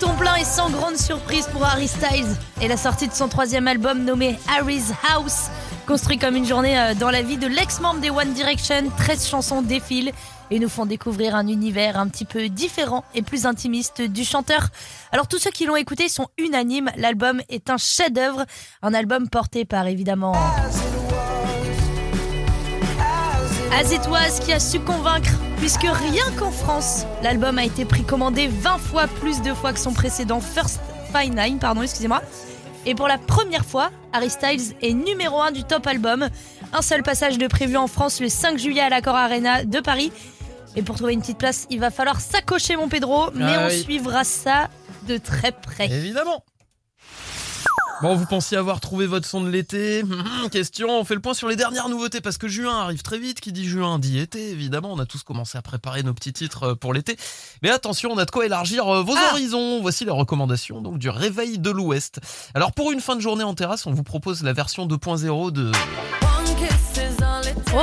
Carton 0.02 0.16
plein 0.16 0.34
et 0.34 0.44
sans 0.44 0.68
grande 0.68 0.96
surprise 0.96 1.46
pour 1.52 1.64
Harry 1.64 1.86
Styles 1.86 2.34
et 2.60 2.66
la 2.66 2.76
sortie 2.76 3.06
de 3.06 3.12
son 3.12 3.28
troisième 3.28 3.68
album 3.68 4.02
nommé 4.04 4.36
Harry's 4.48 4.92
House. 5.08 5.48
Construit 5.86 6.18
comme 6.18 6.34
une 6.34 6.44
journée 6.44 6.76
euh, 6.76 6.94
dans 6.94 7.10
la 7.10 7.22
vie 7.22 7.36
de 7.36 7.46
l'ex-membre 7.46 8.00
des 8.00 8.10
One 8.10 8.32
Direction, 8.32 8.90
13 8.96 9.28
chansons 9.28 9.62
défilent 9.62 10.10
et 10.50 10.58
nous 10.58 10.68
font 10.68 10.86
découvrir 10.86 11.36
un 11.36 11.46
univers 11.46 11.98
un 11.98 12.08
petit 12.08 12.24
peu 12.24 12.48
différent 12.48 13.04
et 13.14 13.22
plus 13.22 13.46
intimiste 13.46 14.02
du 14.02 14.24
chanteur. 14.24 14.68
Alors 15.12 15.28
tous 15.28 15.38
ceux 15.38 15.52
qui 15.52 15.66
l'ont 15.66 15.76
écouté 15.76 16.08
sont 16.08 16.26
unanimes, 16.36 16.90
l'album 16.96 17.40
est 17.48 17.70
un 17.70 17.78
chef-d'œuvre, 17.78 18.44
un 18.82 18.94
album 18.94 19.28
porté 19.28 19.64
par 19.64 19.86
évidemment 19.86 20.34
As 23.72 23.92
It 23.92 24.08
Was 24.08 24.40
qui 24.44 24.52
a 24.52 24.58
su 24.58 24.80
convaincre, 24.80 25.30
puisque 25.62 25.82
rien 25.82 26.24
qu'en 26.40 26.50
France, 26.50 27.06
l'album 27.22 27.56
a 27.56 27.64
été 27.64 27.84
précommandé 27.84 28.48
20 28.48 28.78
fois 28.78 29.06
plus 29.06 29.42
de 29.42 29.54
fois 29.54 29.72
que 29.72 29.78
son 29.78 29.92
précédent 29.92 30.40
First 30.40 30.80
Fine 31.14 31.36
Nine, 31.36 31.60
pardon, 31.60 31.82
excusez-moi. 31.82 32.20
Et 32.84 32.96
pour 32.96 33.06
la 33.06 33.16
première 33.16 33.64
fois, 33.64 33.92
Harry 34.12 34.28
Styles 34.28 34.74
est 34.82 34.92
numéro 34.92 35.40
1 35.40 35.52
du 35.52 35.62
top 35.62 35.86
album. 35.86 36.28
Un 36.72 36.82
seul 36.82 37.04
passage 37.04 37.38
de 37.38 37.46
prévu 37.46 37.76
en 37.76 37.86
France 37.86 38.20
le 38.20 38.28
5 38.28 38.58
juillet 38.58 38.80
à 38.80 38.88
l'Accor 38.88 39.14
Arena 39.14 39.64
de 39.64 39.78
Paris. 39.78 40.10
Et 40.74 40.82
pour 40.82 40.96
trouver 40.96 41.12
une 41.12 41.20
petite 41.20 41.38
place, 41.38 41.68
il 41.70 41.78
va 41.78 41.92
falloir 41.92 42.20
s'accrocher 42.20 42.74
mon 42.74 42.88
Pedro, 42.88 43.30
mais 43.32 43.54
Ah 43.54 43.68
on 43.68 43.70
suivra 43.70 44.24
ça 44.24 44.68
de 45.06 45.16
très 45.16 45.52
près. 45.52 45.86
Évidemment. 45.86 46.42
Bon, 48.02 48.16
vous 48.16 48.26
pensiez 48.26 48.56
avoir 48.56 48.80
trouvé 48.80 49.06
votre 49.06 49.26
son 49.28 49.40
de 49.42 49.48
l'été 49.48 50.02
Hum, 50.02 50.50
Question, 50.50 50.88
on 51.00 51.04
fait 51.04 51.14
le 51.14 51.20
point 51.20 51.34
sur 51.34 51.46
les 51.48 51.54
dernières 51.54 51.88
nouveautés 51.88 52.20
parce 52.20 52.36
que 52.36 52.48
juin 52.48 52.80
arrive 52.80 53.02
très 53.02 53.18
vite. 53.18 53.40
Qui 53.40 53.52
dit 53.52 53.64
juin 53.68 54.00
dit 54.00 54.18
été, 54.18 54.50
évidemment. 54.50 54.92
On 54.92 54.98
a 54.98 55.06
tous 55.06 55.22
commencé 55.22 55.56
à 55.56 55.62
préparer 55.62 56.02
nos 56.02 56.12
petits 56.12 56.32
titres 56.32 56.70
euh, 56.70 56.74
pour 56.74 56.92
l'été. 56.94 57.16
Mais 57.62 57.70
attention, 57.70 58.10
on 58.12 58.18
a 58.18 58.24
de 58.24 58.30
quoi 58.32 58.44
élargir 58.44 58.88
euh, 58.92 59.02
vos 59.02 59.14
Ah. 59.16 59.30
horizons. 59.32 59.80
Voici 59.80 60.04
les 60.04 60.10
recommandations 60.10 60.80
donc 60.80 60.98
du 60.98 61.08
réveil 61.10 61.58
de 61.60 61.70
l'Ouest. 61.70 62.18
Alors 62.54 62.72
pour 62.72 62.90
une 62.90 63.00
fin 63.00 63.14
de 63.14 63.20
journée 63.20 63.44
en 63.44 63.54
terrasse, 63.54 63.86
on 63.86 63.92
vous 63.92 64.02
propose 64.02 64.42
la 64.42 64.52
version 64.52 64.86
2.0 64.86 65.52
de 65.52 65.70
Oh, 67.74 67.78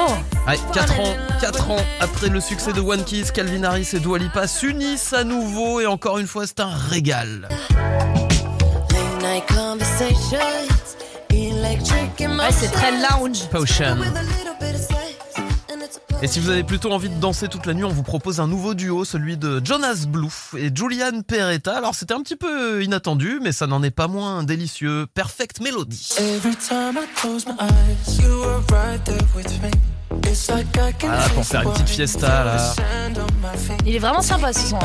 Ouais, 0.48 0.60
4 0.74 1.00
ans, 1.00 1.16
4 1.42 1.70
ans 1.72 1.78
après 2.02 2.28
le 2.30 2.42
succès 2.42 2.74
de 2.74 2.82
One 2.82 3.04
Kiss, 3.06 3.32
Calvin 3.32 3.64
Harris 3.64 3.90
et 3.94 4.00
Dua 4.00 4.18
Lipa 4.20 4.48
s'unissent 4.48 5.14
à 5.14 5.24
nouveau 5.24 5.80
et 5.80 5.86
encore 5.88 6.18
une 6.20 6.28
fois 6.28 6.46
c'est 6.46 6.60
un 6.60 6.70
régal. 6.76 7.48
Ouais, 12.40 12.52
c'est 12.52 12.72
très 12.72 12.92
lounge. 12.92 13.48
Potion. 13.50 13.98
Et 16.22 16.28
si 16.28 16.42
vous 16.42 16.50
avez 16.50 16.64
plutôt 16.64 16.92
envie 16.92 17.08
de 17.08 17.16
danser 17.16 17.48
toute 17.48 17.66
la 17.66 17.74
nuit, 17.74 17.86
on 17.86 17.94
vous 17.94 18.04
propose 18.04 18.42
un 18.42 18.48
nouveau 18.48 18.74
duo, 18.74 19.06
celui 19.06 19.38
de 19.38 19.62
Jonas 19.64 20.06
Blue 20.06 20.28
et 20.58 20.70
Julian 20.74 21.22
Peretta. 21.26 21.78
Alors 21.78 21.96
c'était 21.96 22.14
un 22.14 22.22
petit 22.22 22.36
peu 22.36 22.84
inattendu, 22.84 23.40
mais 23.42 23.54
ça 23.54 23.68
n'en 23.68 23.82
est 23.84 23.92
pas 23.92 24.10
moins 24.10 24.44
délicieux. 24.44 25.08
Perfect 25.14 25.62
Melody. 25.62 26.10
Ah, 31.08 31.30
pour 31.34 31.46
faire 31.46 31.62
une 31.62 31.72
petite 31.72 31.90
fiesta 31.90 32.44
là. 32.44 32.74
Il 33.86 33.96
est 33.96 34.00
vraiment 34.00 34.22
sympa 34.22 34.52
ce 34.52 34.68
son. 34.68 34.80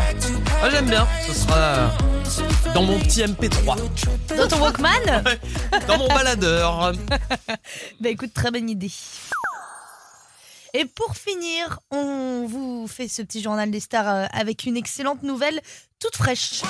Ah, 0.63 0.71
j'aime 0.71 0.87
bien. 0.87 1.07
Ce 1.27 1.35
sera 1.35 1.91
dans 2.75 2.83
mon 2.83 2.99
petit 3.01 3.23
MP3, 3.23 3.77
Dans 4.37 4.49
ton 4.49 4.61
Walkman 4.61 5.25
dans 5.89 5.99
mon 5.99 6.09
baladeur. 6.09 6.93
Bah 8.01 8.09
écoute, 8.09 8.33
très 8.35 8.51
bonne 8.51 8.69
idée. 8.69 8.91
Et 10.75 10.85
pour 10.87 11.17
finir, 11.17 11.79
on 11.91 12.47
vous 12.49 12.87
fait 12.89 13.07
ce 13.09 13.23
petit 13.23 13.41
journal 13.43 13.71
des 13.71 13.81
stars 13.81 14.09
euh, 14.09 14.27
avec 14.33 14.65
une 14.65 14.77
excellente 14.77 15.23
nouvelle 15.23 15.61
toute 16.01 16.17
fraîche. 16.17 16.63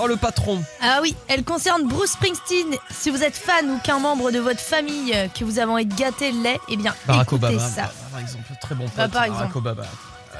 Oh 0.00 0.06
le 0.06 0.16
patron. 0.16 0.62
Ah 0.80 1.00
oui, 1.02 1.16
elle 1.26 1.42
concerne 1.42 1.88
Bruce 1.88 2.12
Springsteen. 2.12 2.76
Si 2.90 3.10
vous 3.10 3.24
êtes 3.24 3.36
fan 3.36 3.68
ou 3.68 3.78
qu'un 3.80 3.98
membre 3.98 4.30
de 4.30 4.38
votre 4.38 4.60
famille 4.60 5.12
euh, 5.12 5.26
que 5.28 5.44
vous 5.44 5.58
avez 5.58 5.72
envie 5.72 5.86
de 5.86 5.94
gâter 5.94 6.30
l'est, 6.30 6.60
eh 6.68 6.76
bien 6.76 6.94
Barack 7.06 7.24
écoutez 7.26 7.46
Obama, 7.46 7.68
ça. 7.68 7.92
par 8.12 8.20
exemple, 8.20 8.44
très 8.60 8.74
bon 8.76 8.84
pote. 8.84 8.94
Bah, 8.96 9.08
par 9.08 9.22
Barack 9.28 9.30
exemple. 9.32 9.58
Obama. 9.58 9.82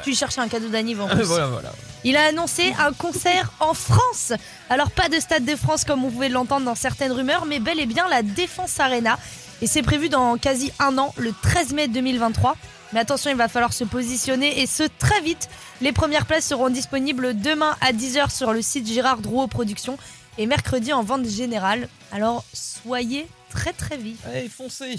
Tu 0.05 0.15
cherches 0.15 0.39
un 0.39 0.49
cadeau 0.49 0.69
d'anniv 0.69 1.01
en 1.01 1.09
plus. 1.15 1.25
voilà, 1.25 1.47
voilà. 1.47 1.73
Il 2.05 2.17
a 2.17 2.27
annoncé 2.27 2.73
un 2.79 2.93
concert 2.93 3.53
en 3.61 3.75
France. 3.75 4.33
Alors 4.71 4.91
pas 4.91 5.09
de 5.09 5.19
Stade 5.19 5.45
de 5.45 5.57
France 5.57 5.85
comme 5.85 6.05
on 6.05 6.11
pouvait 6.11 6.29
l'entendre 6.29 6.65
dans 6.65 6.75
certaines 6.77 7.13
rumeurs, 7.13 7.45
mais 7.45 7.59
bel 7.59 7.81
et 7.81 7.87
bien 7.87 8.09
la 8.09 8.23
Défense 8.23 8.79
Arena. 8.79 9.19
Et 9.63 9.67
c'est 9.67 9.83
prévu 9.83 10.09
dans 10.09 10.39
quasi 10.39 10.73
un 10.79 10.97
an, 10.99 11.13
le 11.17 11.33
13 11.43 11.73
mai 11.73 11.89
2023. 11.89 12.57
Mais 12.93 13.01
attention, 13.01 13.31
il 13.31 13.37
va 13.37 13.49
falloir 13.49 13.73
se 13.73 13.85
positionner 13.85 14.63
et 14.63 14.67
ce 14.67 14.85
très 14.99 15.21
vite. 15.21 15.49
Les 15.81 15.93
premières 15.93 16.25
places 16.25 16.47
seront 16.47 16.71
disponibles 16.71 17.39
demain 17.39 17.77
à 17.81 17.93
10h 17.93 18.31
sur 18.35 18.53
le 18.53 18.63
site 18.63 18.87
Gérard 18.91 19.19
Drouot 19.19 19.49
Productions 19.49 19.99
et 20.39 20.47
mercredi 20.47 20.93
en 20.93 21.03
vente 21.03 21.27
générale. 21.29 21.89
Alors 22.13 22.45
soyez 22.55 23.27
très 23.51 23.73
très 23.73 23.97
vifs. 23.97 24.19
Allez, 24.27 24.49
foncez. 24.49 24.97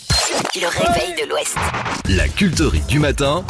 Le 0.55 0.67
réveil 0.67 1.15
de 1.23 1.29
l'Ouest. 1.29 1.55
La 2.09 2.27
culterie 2.27 2.81
du 2.81 2.99
matin. 2.99 3.45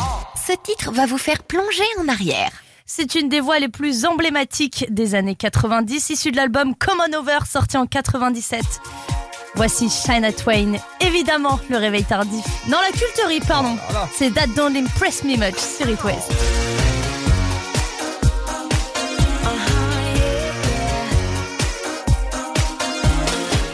Ce 0.50 0.56
titre 0.56 0.92
va 0.92 1.06
vous 1.06 1.20
faire 1.20 1.44
plonger 1.44 1.84
en 2.00 2.08
arrière. 2.08 2.50
C'est 2.88 3.14
une 3.14 3.30
des 3.30 3.40
voix 3.40 3.60
les 3.60 3.68
plus 3.68 4.06
emblématiques 4.06 4.88
des 4.90 5.14
années 5.14 5.36
90, 5.36 6.10
issue 6.10 6.32
de 6.32 6.38
l'album 6.38 6.74
Come 6.74 7.04
On 7.08 7.14
Over, 7.20 7.38
sorti 7.48 7.78
en 7.78 7.86
97. 7.86 8.64
Voici 9.54 9.92
Shania 9.92 10.34
Twain, 10.34 10.74
évidemment 11.02 11.60
le 11.70 11.78
réveil 11.78 12.04
tardif. 12.04 12.44
Non, 12.68 12.80
la 12.82 12.90
culterie, 12.90 13.42
pardon. 13.42 13.78
C'est 14.12 14.34
That 14.34 14.48
Don't 14.56 14.76
Impress 14.76 15.24
Me 15.24 15.38
Much 15.38 15.60
sur 15.60 15.88
It 15.88 16.04
West. 16.04 16.32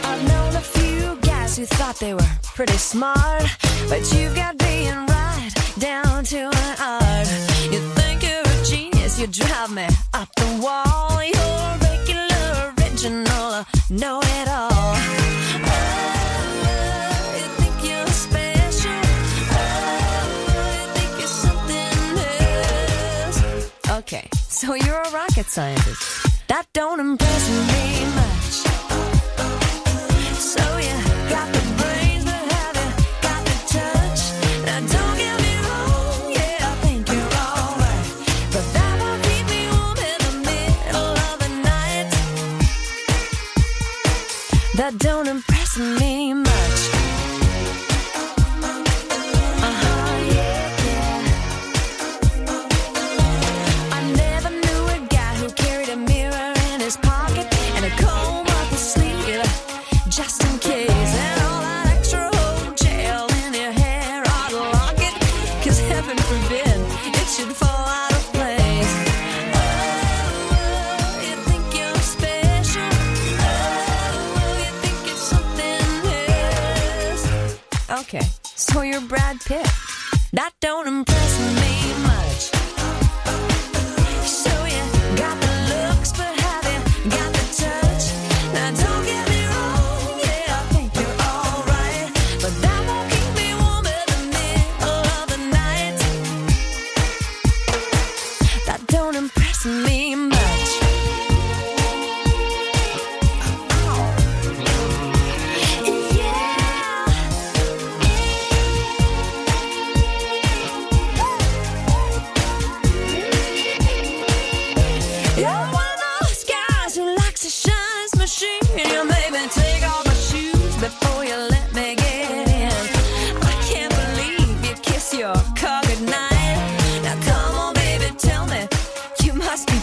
I've 0.04 0.28
known 0.28 0.54
a 0.54 0.60
few 0.60 1.16
guys 1.22 1.56
who 1.58 1.64
thought 1.64 1.98
they 1.98 2.12
were 2.12 2.20
pretty 2.54 2.76
smart, 2.76 3.46
but 3.88 4.12
you've 4.12 4.34
got 4.34 4.58
being 4.58 5.06
right 5.06 5.15
down 5.78 6.24
to 6.24 6.38
an 6.38 6.76
art. 6.80 7.28
You 7.72 7.80
think 7.94 8.22
you're 8.22 8.40
a 8.40 8.64
genius, 8.64 9.18
you 9.20 9.26
drive 9.26 9.72
me 9.72 9.86
up 10.14 10.28
the 10.36 10.60
wall. 10.62 11.22
You're 11.22 11.78
regular, 11.88 12.74
original, 12.78 13.64
know 13.90 14.20
it 14.22 14.48
all. 14.48 14.96
Okay, 23.98 24.28
so 24.48 24.74
you're 24.74 25.00
a 25.00 25.10
rocket 25.10 25.46
scientist. 25.46 26.48
That 26.48 26.66
don't 26.74 27.00
impress 27.00 27.48
me 27.50 27.95
That 44.98 45.02
don't 45.02 45.45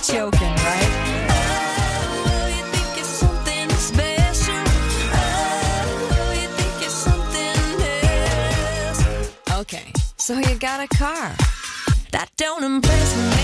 Oh, 0.06 0.30
oh, 0.30 0.32
something 6.89 7.82
else? 8.86 9.62
Okay, 9.62 9.93
so 10.18 10.38
you 10.39 10.56
got 10.60 10.82
a 10.82 10.88
car. 10.97 11.34
That 12.12 12.30
don't 12.36 12.64
impress 12.66 13.38
me 13.38 13.43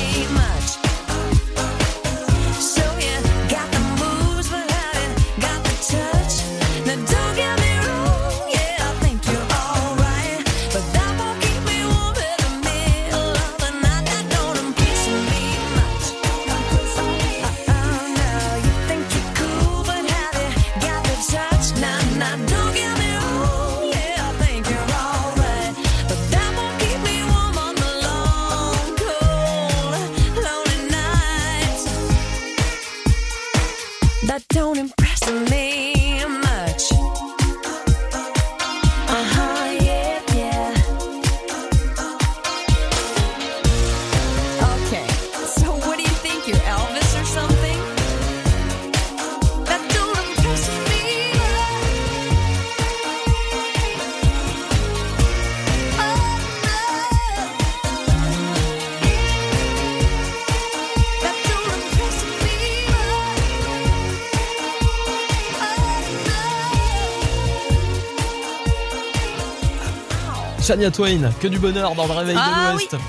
Shania 70.69 70.91
Twain, 70.91 71.31
que 71.41 71.47
du 71.47 71.57
bonheur 71.57 71.95
dans 71.95 72.05
le 72.05 72.13
réveil 72.13 72.37
Ah 72.39 72.67
de 72.67 72.73
l'Ouest. 72.73 72.93
oui. 72.93 72.99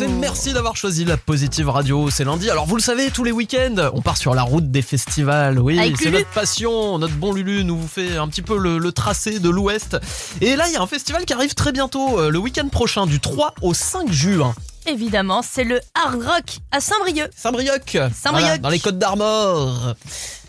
Et 0.00 0.08
merci 0.08 0.52
d'avoir 0.52 0.76
choisi 0.76 1.04
la 1.04 1.16
Positive 1.16 1.68
Radio. 1.68 2.10
C'est 2.10 2.24
lundi. 2.24 2.50
Alors 2.50 2.66
vous 2.66 2.76
le 2.76 2.82
savez, 2.82 3.10
tous 3.10 3.22
les 3.22 3.30
week-ends, 3.30 3.90
on 3.92 4.00
part 4.02 4.16
sur 4.16 4.34
la 4.34 4.42
route 4.42 4.70
des 4.70 4.82
festivals. 4.82 5.60
Oui, 5.60 5.78
c'est 6.00 6.10
notre 6.10 6.30
passion. 6.30 6.98
Notre 6.98 7.14
bon 7.14 7.32
Lulu 7.32 7.64
nous 7.64 7.78
vous 7.78 7.88
fait 7.88 8.16
un 8.16 8.26
petit 8.28 8.42
peu 8.42 8.58
le, 8.58 8.78
le 8.78 8.92
tracé 8.92 9.38
de 9.38 9.48
l'Ouest. 9.48 9.96
Et 10.40 10.56
là, 10.56 10.66
il 10.68 10.72
y 10.74 10.76
a 10.76 10.82
un 10.82 10.86
festival 10.86 11.24
qui 11.24 11.32
arrive 11.32 11.54
très 11.54 11.70
bientôt, 11.72 12.18
euh, 12.18 12.30
le 12.30 12.38
week-end 12.38 12.68
prochain, 12.68 13.06
du 13.06 13.20
3 13.20 13.54
au 13.62 13.72
5 13.72 14.10
juin. 14.10 14.54
Évidemment, 14.86 15.42
c'est 15.42 15.64
le 15.64 15.80
Hard 15.94 16.22
Rock 16.22 16.58
à 16.72 16.80
Saint-Brieuc. 16.80 17.30
Saint-Brieuc. 17.36 17.90
Saint-Brieuc. 17.92 18.46
Voilà, 18.46 18.58
dans 18.58 18.68
les 18.68 18.80
Côtes 18.80 18.98
d'Armor. 18.98 19.94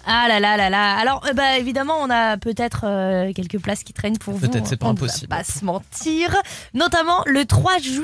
Ah 0.07 0.27
là 0.27 0.39
là 0.39 0.55
là 0.55 0.69
là. 0.69 0.97
Alors, 0.97 1.21
euh, 1.27 1.33
bah 1.33 1.57
évidemment, 1.57 1.95
on 1.99 2.09
a 2.09 2.37
peut-être 2.37 2.81
euh, 2.83 3.33
quelques 3.33 3.59
places 3.59 3.83
qui 3.83 3.93
traînent 3.93 4.17
pour 4.17 4.35
vous. 4.35 4.47
Peut-être, 4.47 4.67
c'est 4.67 4.77
pas 4.77 4.87
On 4.87 4.93
ne 4.93 4.97
va 4.97 5.05
impossible. 5.05 5.29
Pas 5.29 5.43
se 5.43 5.65
mentir. 5.65 6.35
Notamment 6.73 7.23
le 7.25 7.45
3 7.45 7.79
juin. 7.79 8.03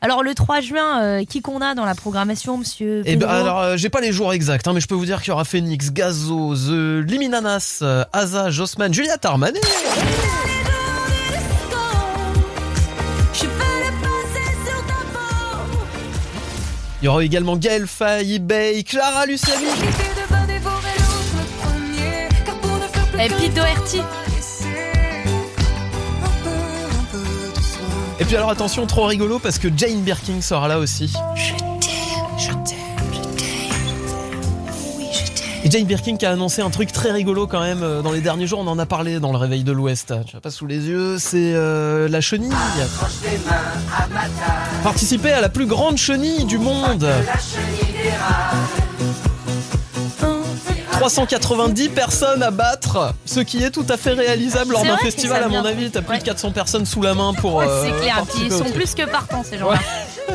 Alors 0.00 0.22
le 0.22 0.34
3 0.34 0.60
juin, 0.60 1.02
euh, 1.02 1.24
qui 1.24 1.42
qu'on 1.42 1.60
a 1.60 1.74
dans 1.74 1.84
la 1.84 1.94
programmation, 1.94 2.56
Monsieur 2.56 3.02
Et 3.04 3.16
ben 3.16 3.26
Pedro 3.26 3.32
alors 3.32 3.76
j'ai 3.76 3.90
pas 3.90 4.00
les 4.00 4.12
jours 4.12 4.32
exacts, 4.32 4.66
hein, 4.68 4.72
mais 4.72 4.80
je 4.80 4.86
peux 4.86 4.94
vous 4.94 5.06
dire 5.06 5.20
qu'il 5.20 5.28
y 5.28 5.32
aura 5.32 5.44
Phoenix, 5.44 5.92
Gazo, 5.92 6.54
The 6.54 7.04
Liminanas, 7.06 7.82
Asa, 8.12 8.50
Jossman, 8.50 8.94
Juliette 8.94 9.24
Armanet. 9.24 9.60
Il 17.02 17.06
y 17.06 17.08
aura 17.08 17.24
également 17.24 17.56
Gaël 17.56 17.86
Faye, 17.86 18.34
eBay, 18.34 18.84
Clara 18.84 19.24
Luciani. 19.24 19.64
Et 23.22 23.28
Pete 23.28 23.52
Doherty. 23.52 24.00
Et 28.18 28.24
puis 28.24 28.34
alors 28.34 28.48
attention, 28.48 28.86
trop 28.86 29.04
rigolo 29.04 29.38
parce 29.38 29.58
que 29.58 29.68
Jane 29.76 30.00
Birkin 30.00 30.40
sera 30.40 30.68
là 30.68 30.78
aussi. 30.78 31.12
Et 35.62 35.70
Jane 35.70 35.84
Birkin 35.84 36.16
qui 36.16 36.24
a 36.24 36.30
annoncé 36.30 36.62
un 36.62 36.70
truc 36.70 36.92
très 36.92 37.12
rigolo 37.12 37.46
quand 37.46 37.60
même 37.60 37.82
euh, 37.82 38.00
dans 38.00 38.12
les 38.12 38.22
derniers 38.22 38.46
jours, 38.46 38.60
on 38.60 38.66
en 38.66 38.78
a 38.78 38.86
parlé 38.86 39.20
dans 39.20 39.32
le 39.32 39.38
réveil 39.38 39.64
de 39.64 39.72
l'Ouest. 39.72 40.14
Tu 40.26 40.34
n'as 40.34 40.40
pas 40.40 40.50
sous 40.50 40.66
les 40.66 40.88
yeux, 40.88 41.18
c'est 41.18 41.52
euh, 41.54 42.08
la 42.08 42.22
chenille. 42.22 42.50
Participer 44.82 45.32
à 45.32 45.42
la 45.42 45.50
plus 45.50 45.66
grande 45.66 45.98
chenille 45.98 46.46
du 46.46 46.56
monde. 46.56 47.06
390 51.00 51.88
personnes 51.88 52.42
à 52.42 52.50
battre, 52.50 53.14
ce 53.24 53.40
qui 53.40 53.62
est 53.64 53.70
tout 53.70 53.86
à 53.88 53.96
fait 53.96 54.12
réalisable 54.12 54.72
lors 54.72 54.84
d'un 54.84 54.98
festival 54.98 55.42
à 55.42 55.48
mon 55.48 55.64
avis. 55.64 55.90
T'as 55.90 56.02
plus 56.02 56.10
Ouais. 56.12 56.18
de 56.18 56.24
400 56.24 56.50
personnes 56.50 56.84
sous 56.84 57.00
la 57.00 57.14
main 57.14 57.32
pour. 57.32 57.62
Euh, 57.62 57.84
c'est 57.84 58.02
clair. 58.02 58.22
Ils 58.38 58.52
sont 58.52 58.64
plus 58.70 58.94
que 58.94 59.04
partants 59.08 59.42
ces 59.42 59.56
gens-là. 59.56 59.78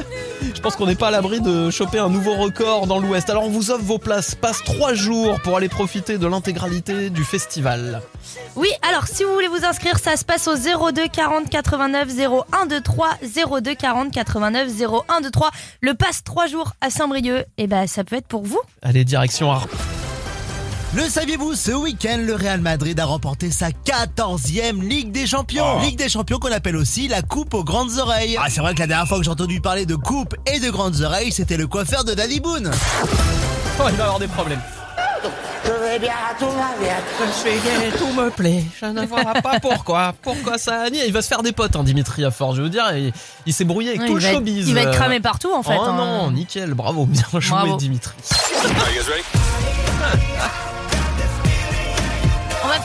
Je 0.56 0.62
pense 0.62 0.76
qu'on 0.76 0.88
n'est 0.88 0.96
pas 0.96 1.10
à 1.10 1.12
l'abri 1.12 1.40
de 1.42 1.70
choper 1.70 2.00
un 2.00 2.10
nouveau 2.10 2.34
record 2.36 2.88
dans 2.88 2.98
l'Ouest. 2.98 3.30
Alors 3.30 3.44
on 3.44 3.50
vous 3.50 3.70
offre 3.70 3.84
vos 3.84 4.00
places, 4.00 4.34
passe 4.34 4.64
3 4.64 4.96
jours 4.96 5.40
pour 5.44 5.56
aller 5.58 5.70
profiter 5.70 6.18
de 6.18 6.26
l'intégralité 6.26 7.12
du 7.12 7.24
festival. 7.24 8.02
Oui, 8.56 8.70
alors 8.90 9.06
si 9.08 9.24
vous 9.24 9.34
voulez 9.34 9.48
vous 9.48 9.66
inscrire, 9.66 10.00
ça 10.00 10.18
se 10.18 10.26
passe 10.26 10.48
au 10.48 10.56
02 10.56 11.08
40 11.10 11.48
89 11.50 12.08
0123 12.10 13.62
02 13.62 13.76
40 13.76 14.12
89 14.12 14.68
0123. 14.70 15.52
Le 15.82 15.94
passe 15.94 16.24
3 16.24 16.48
jours 16.48 16.72
à 16.82 16.90
Saint-Brieuc, 16.90 17.46
et 17.60 17.68
ben 17.68 17.86
ça 17.86 18.04
peut 18.04 18.16
être 18.16 18.28
pour 18.28 18.44
vous. 18.44 18.60
Allez, 18.82 19.04
direction 19.06 19.52
Ar- 19.52 19.68
Le 20.96 21.10
saviez-vous, 21.10 21.56
ce 21.56 21.72
week-end, 21.72 22.20
le 22.26 22.36
Real 22.36 22.62
Madrid 22.62 22.98
a 23.00 23.06
remporté 23.06 23.52
sa 23.52 23.68
14e 23.70 24.82
Ligue 24.82 25.12
des 25.12 25.28
Champions. 25.28 25.80
Ligue 25.82 25.98
des 25.98 26.08
Champions 26.08 26.38
qu'on 26.40 26.52
appelle 26.54 26.78
aussi 26.78 27.08
la 27.10 27.22
Coupe 27.22 27.54
aux 27.54 27.64
grandes 27.66 27.98
oreilles. 27.98 28.38
Ah, 28.40 28.46
c'est 28.50 28.62
vrai 28.62 28.74
que 28.74 28.80
la 28.80 28.88
dernière 28.88 29.08
fois 29.08 29.18
que 29.18 29.26
j'ai 29.26 29.30
entendu 29.32 29.60
parler 29.60 29.86
de 29.86 29.96
coupe 29.96 30.36
et 30.46 30.60
de 30.60 30.70
grandes 30.70 31.02
oreilles, 31.02 31.34
c'était 31.34 31.58
le 31.58 31.68
coiffeur 31.68 32.06
de 32.06 32.14
Danny 32.14 32.40
Boone. 32.40 32.72
Oh, 33.80 33.84
il 33.90 33.96
va 33.96 34.04
avoir 34.06 34.20
des 34.20 34.28
problèmes. 34.28 34.62
Je 35.66 35.72
vais 35.72 36.00
bien, 36.00 36.12
tout 36.40 36.46
va 36.46 36.72
bien. 36.80 36.96
Je 37.20 37.32
suis 37.50 37.60
gay, 37.60 37.92
tout 37.98 38.14
me 38.14 38.30
plaît. 38.30 38.64
Je 38.80 38.86
ne 38.86 39.06
vois 39.06 39.24
pas 39.42 39.60
pourquoi. 39.60 40.14
Pourquoi 40.22 40.58
ça 40.58 40.82
a 40.84 40.90
nié? 40.90 41.02
Il 41.08 41.12
va 41.14 41.22
se 41.22 41.28
faire 41.28 41.42
des 41.44 41.52
potes, 41.52 41.76
hein, 41.76 41.84
Dimitri, 41.84 42.24
à 42.24 42.32
force, 42.32 42.56
je 42.56 42.62
veux 42.62 42.70
dire. 42.70 42.86
Il 43.46 43.54
s'est 43.54 43.66
brouillé 43.66 43.90
avec 43.90 44.02
Ouais, 44.02 44.08
tout 44.08 44.14
il 44.14 44.16
le 44.18 44.22
va 44.22 44.28
être- 44.30 44.36
showbiz. 44.36 44.68
il 44.70 44.74
va 44.76 44.82
être 44.84 44.92
cramé 44.92 45.20
partout, 45.20 45.52
en 45.54 45.64
fait, 45.64 45.76
Oh 45.78 45.84
hein. 45.84 45.94
non, 45.98 46.32
nickel, 46.32 46.74
bravo, 46.74 47.06
bien 47.06 47.24
joué, 47.34 47.50
Bravo. 47.50 47.76
Dimitri. 47.76 48.14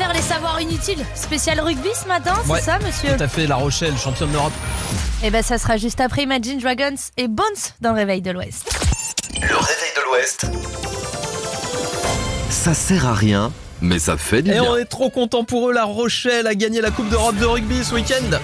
Faire 0.00 0.14
les 0.14 0.22
savoirs 0.22 0.58
inutiles. 0.62 1.04
Spécial 1.14 1.60
rugby 1.60 1.90
ce 1.94 2.08
matin, 2.08 2.32
c'est 2.42 2.50
Ouais, 2.50 2.62
ça, 2.62 2.78
monsieur 2.78 3.14
Tout 3.18 3.22
à 3.22 3.28
fait, 3.28 3.46
La 3.46 3.56
Rochelle, 3.56 3.94
championne 3.98 4.30
d'Europe. 4.30 4.54
Et 5.22 5.28
ben 5.28 5.42
ça 5.42 5.58
sera 5.58 5.76
juste 5.76 6.00
après 6.00 6.22
Imagine 6.22 6.58
Dragons 6.58 6.94
et 7.18 7.28
Bones 7.28 7.44
dans 7.82 7.90
le 7.90 7.96
réveil 7.96 8.22
de 8.22 8.30
l'Ouest. 8.30 8.70
Le 9.34 9.54
réveil 9.54 9.92
de 9.94 10.02
l'Ouest. 10.06 10.46
Ça 12.48 12.72
sert 12.72 13.06
à 13.06 13.12
rien, 13.12 13.52
mais 13.82 13.98
ça 13.98 14.16
fait 14.16 14.40
du 14.40 14.48
Et 14.50 14.54
bien. 14.54 14.64
on 14.64 14.76
est 14.78 14.86
trop 14.86 15.10
content 15.10 15.44
pour 15.44 15.68
eux, 15.68 15.74
La 15.74 15.84
Rochelle 15.84 16.46
a 16.46 16.54
gagné 16.54 16.80
la 16.80 16.90
Coupe 16.90 17.10
d'Europe 17.10 17.36
de 17.36 17.44
rugby 17.44 17.84
ce 17.84 17.94
week-end. 17.94 18.38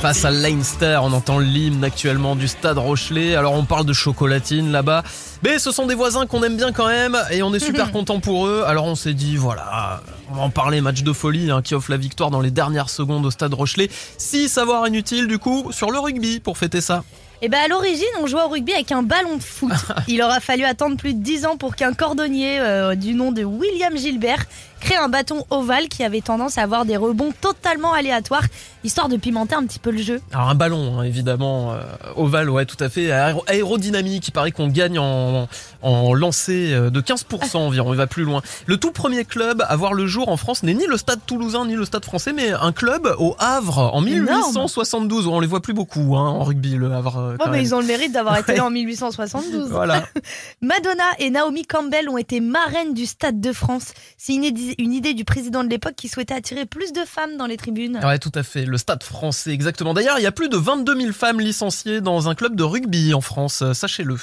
Face 0.00 0.24
à 0.24 0.30
Leinster, 0.30 1.00
on 1.02 1.12
entend 1.12 1.40
l'hymne 1.40 1.82
actuellement 1.82 2.36
du 2.36 2.46
stade 2.46 2.78
Rochelet. 2.78 3.34
Alors 3.34 3.54
on 3.54 3.64
parle 3.64 3.84
de 3.84 3.92
chocolatine 3.92 4.70
là-bas. 4.70 5.02
Mais 5.42 5.58
ce 5.58 5.72
sont 5.72 5.86
des 5.86 5.96
voisins 5.96 6.24
qu'on 6.26 6.44
aime 6.44 6.56
bien 6.56 6.70
quand 6.70 6.86
même 6.86 7.18
et 7.32 7.42
on 7.42 7.52
est 7.52 7.58
super 7.58 7.90
content 7.92 8.20
pour 8.20 8.46
eux. 8.46 8.62
Alors 8.64 8.84
on 8.84 8.94
s'est 8.94 9.12
dit, 9.12 9.36
voilà, 9.36 10.00
on 10.30 10.36
va 10.36 10.42
en 10.42 10.50
parler, 10.50 10.80
match 10.80 11.02
de 11.02 11.12
folie 11.12 11.50
hein, 11.50 11.62
qui 11.62 11.74
offre 11.74 11.90
la 11.90 11.96
victoire 11.96 12.30
dans 12.30 12.40
les 12.40 12.52
dernières 12.52 12.90
secondes 12.90 13.26
au 13.26 13.32
stade 13.32 13.52
Rochelet. 13.54 13.90
Si 14.18 14.48
savoir 14.48 14.86
inutile 14.86 15.26
du 15.26 15.38
coup 15.38 15.72
sur 15.72 15.90
le 15.90 15.98
rugby 15.98 16.38
pour 16.38 16.58
fêter 16.58 16.80
ça. 16.80 17.02
Et 17.40 17.48
ben 17.48 17.58
à 17.64 17.68
l'origine, 17.68 18.04
on 18.20 18.26
jouait 18.26 18.42
au 18.42 18.48
rugby 18.48 18.72
avec 18.72 18.90
un 18.90 19.02
ballon 19.02 19.36
de 19.36 19.42
foot. 19.42 19.70
Il 20.08 20.22
aura 20.22 20.40
fallu 20.40 20.64
attendre 20.64 20.96
plus 20.96 21.14
de 21.14 21.22
10 21.22 21.46
ans 21.46 21.56
pour 21.56 21.76
qu'un 21.76 21.92
cordonnier 21.92 22.58
euh, 22.60 22.96
du 22.96 23.14
nom 23.14 23.30
de 23.30 23.44
William 23.44 23.96
Gilbert 23.96 24.44
crée 24.80 24.96
un 24.96 25.08
bâton 25.08 25.44
ovale 25.50 25.88
qui 25.88 26.02
avait 26.04 26.20
tendance 26.20 26.58
à 26.58 26.62
avoir 26.62 26.84
des 26.84 26.96
rebonds 26.96 27.32
totalement 27.40 27.92
aléatoires, 27.92 28.44
histoire 28.84 29.08
de 29.08 29.16
pimenter 29.16 29.54
un 29.54 29.64
petit 29.64 29.78
peu 29.78 29.90
le 29.90 30.02
jeu. 30.02 30.20
Alors 30.32 30.48
un 30.48 30.54
ballon, 30.54 30.98
hein, 30.98 31.02
évidemment, 31.04 31.72
euh, 31.72 31.80
ovale, 32.16 32.50
ouais, 32.50 32.66
tout 32.66 32.76
à 32.82 32.88
fait, 32.88 33.10
aéro- 33.10 33.44
aérodynamique. 33.46 34.28
Il 34.28 34.32
paraît 34.32 34.52
qu'on 34.52 34.68
gagne 34.68 34.98
en, 34.98 35.48
en 35.82 36.14
lancer 36.14 36.72
euh, 36.72 36.90
de 36.90 37.00
15% 37.00 37.56
environ. 37.56 37.92
Il 37.92 37.96
va 37.96 38.06
plus 38.06 38.24
loin. 38.24 38.42
Le 38.66 38.76
tout 38.76 38.92
premier 38.92 39.24
club 39.24 39.64
à 39.68 39.76
voir 39.76 39.94
le 39.94 40.06
jour 40.06 40.28
en 40.28 40.36
France 40.36 40.62
n'est 40.62 40.74
ni 40.74 40.86
le 40.86 40.96
Stade 40.96 41.20
Toulousain 41.26 41.66
ni 41.66 41.74
le 41.74 41.84
Stade 41.84 42.04
Français, 42.04 42.32
mais 42.32 42.50
un 42.52 42.72
club 42.72 43.12
au 43.18 43.36
Havre 43.38 43.78
en 43.94 44.04
Énorme. 44.06 44.26
1872. 44.36 45.26
On 45.26 45.40
les 45.40 45.46
voit 45.46 45.60
plus 45.62 45.74
beaucoup 45.74 46.16
hein, 46.16 46.28
en 46.28 46.44
rugby, 46.44 46.74
le 46.74 46.92
Havre. 46.92 47.16
euh, 47.18 47.30
Ouais, 47.32 47.36
quand 47.40 47.50
mais 47.50 47.62
ils 47.62 47.74
ont 47.74 47.80
le 47.80 47.86
mérite 47.86 48.12
d'avoir 48.12 48.36
été 48.38 48.54
là 48.56 48.64
en 48.64 48.70
1872. 48.78 49.70
Voilà. 49.70 50.04
Madonna 50.62 51.04
et 51.18 51.30
Naomi 51.30 51.64
Campbell 51.66 52.08
ont 52.08 52.18
été 52.18 52.40
marraines 52.40 52.94
du 52.94 53.06
Stade 53.06 53.40
de 53.40 53.52
France. 53.52 53.92
C'est 54.16 54.32
idée- 54.34 54.67
une 54.78 54.92
idée 54.92 55.14
du 55.14 55.24
président 55.24 55.64
de 55.64 55.68
l'époque 55.68 55.94
qui 55.96 56.08
souhaitait 56.08 56.34
attirer 56.34 56.66
plus 56.66 56.92
de 56.92 57.00
femmes 57.04 57.36
dans 57.36 57.46
les 57.46 57.56
tribunes. 57.56 58.00
Ouais, 58.04 58.18
tout 58.18 58.32
à 58.34 58.42
fait. 58.42 58.64
Le 58.64 58.76
Stade 58.78 59.02
français, 59.02 59.50
exactement. 59.50 59.94
D'ailleurs, 59.94 60.18
il 60.18 60.22
y 60.22 60.26
a 60.26 60.32
plus 60.32 60.48
de 60.48 60.56
22 60.56 61.00
000 61.00 61.12
femmes 61.12 61.40
licenciées 61.40 62.00
dans 62.00 62.28
un 62.28 62.34
club 62.34 62.56
de 62.56 62.62
rugby 62.62 63.14
en 63.14 63.20
France. 63.20 63.62
euh, 63.62 63.72
Sachez-le. 63.74 64.16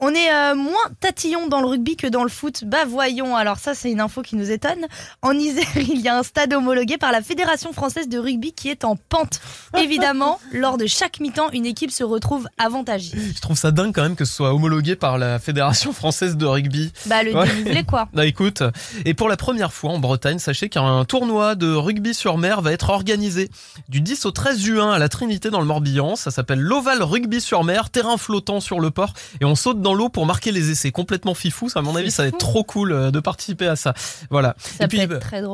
On 0.00 0.14
est 0.14 0.32
euh, 0.32 0.54
moins 0.54 0.74
tatillon 1.00 1.46
dans 1.48 1.60
le 1.60 1.66
rugby 1.66 1.96
que 1.96 2.06
dans 2.06 2.22
le 2.22 2.30
foot. 2.30 2.64
Bah 2.64 2.84
voyons, 2.88 3.36
alors 3.36 3.58
ça 3.58 3.74
c'est 3.74 3.90
une 3.90 4.00
info 4.00 4.22
qui 4.22 4.34
nous 4.36 4.50
étonne. 4.50 4.86
En 5.22 5.32
Isère, 5.32 5.64
il 5.76 6.00
y 6.00 6.08
a 6.08 6.16
un 6.18 6.22
stade 6.22 6.52
homologué 6.54 6.96
par 6.96 7.12
la 7.12 7.20
Fédération 7.22 7.72
française 7.72 8.08
de 8.08 8.18
rugby 8.18 8.52
qui 8.52 8.70
est 8.70 8.84
en 8.84 8.96
pente. 8.96 9.40
Évidemment, 9.76 10.40
lors 10.52 10.78
de 10.78 10.86
chaque 10.86 11.20
mi-temps, 11.20 11.50
une 11.52 11.66
équipe 11.66 11.90
se 11.90 12.02
retrouve 12.04 12.48
avantagée. 12.58 13.12
Je 13.34 13.40
trouve 13.40 13.56
ça 13.58 13.70
dingue 13.72 13.92
quand 13.94 14.02
même 14.02 14.16
que 14.16 14.24
ce 14.24 14.32
soit 14.34 14.54
homologué 14.54 14.96
par 14.96 15.18
la 15.18 15.38
Fédération 15.38 15.92
française 15.92 16.36
de 16.36 16.46
rugby. 16.46 16.92
Bah 17.06 17.22
le 17.22 17.34
Ouais. 17.34 17.46
dénivelé 17.46 17.84
quoi. 17.84 18.08
Bah 18.14 18.26
écoute, 18.26 18.62
et 19.04 19.14
pour 19.14 19.28
la 19.28 19.36
première 19.36 19.72
fois 19.72 19.90
en 19.90 19.98
Bretagne, 19.98 20.38
sachez 20.38 20.68
qu'un 20.68 21.04
tournoi 21.04 21.54
de 21.54 21.72
rugby 21.74 22.12
sur 22.14 22.38
mer 22.38 22.60
va 22.60 22.72
être 22.72 22.90
organisé 22.90 23.50
du 23.88 24.00
10 24.00 24.24
au 24.26 24.30
13 24.30 24.58
juin 24.60 24.90
à 24.92 24.98
la 24.98 25.08
Trinité 25.08 25.50
dans 25.50 25.60
le 25.60 25.66
Morbihan. 25.66 26.16
Ça 26.16 26.30
s'appelle 26.30 26.58
l'Oval 26.60 27.02
Rugby 27.02 27.40
sur 27.40 27.64
mer, 27.64 27.90
terrain 27.90 28.16
flottant 28.16 28.60
sur 28.60 28.80
le 28.80 28.90
port 28.90 29.12
et 29.40 29.44
on 29.44 29.54
saute 29.54 29.80
dans 29.80 29.89
l'eau 29.94 30.08
pour 30.08 30.26
marquer 30.26 30.52
les 30.52 30.70
essais. 30.70 30.90
Complètement 30.90 31.34
fifou, 31.34 31.68
ça, 31.68 31.80
à 31.80 31.82
mon 31.82 31.96
avis, 31.96 32.10
ça 32.10 32.22
va 32.22 32.28
être 32.28 32.38
trop 32.38 32.64
cool 32.64 32.92
euh, 32.92 33.10
de 33.10 33.20
participer 33.20 33.66
à 33.66 33.76
ça. 33.76 33.94
Voilà. 34.30 34.54
Ça 34.58 34.84
et 34.84 34.88
puis, 34.88 35.00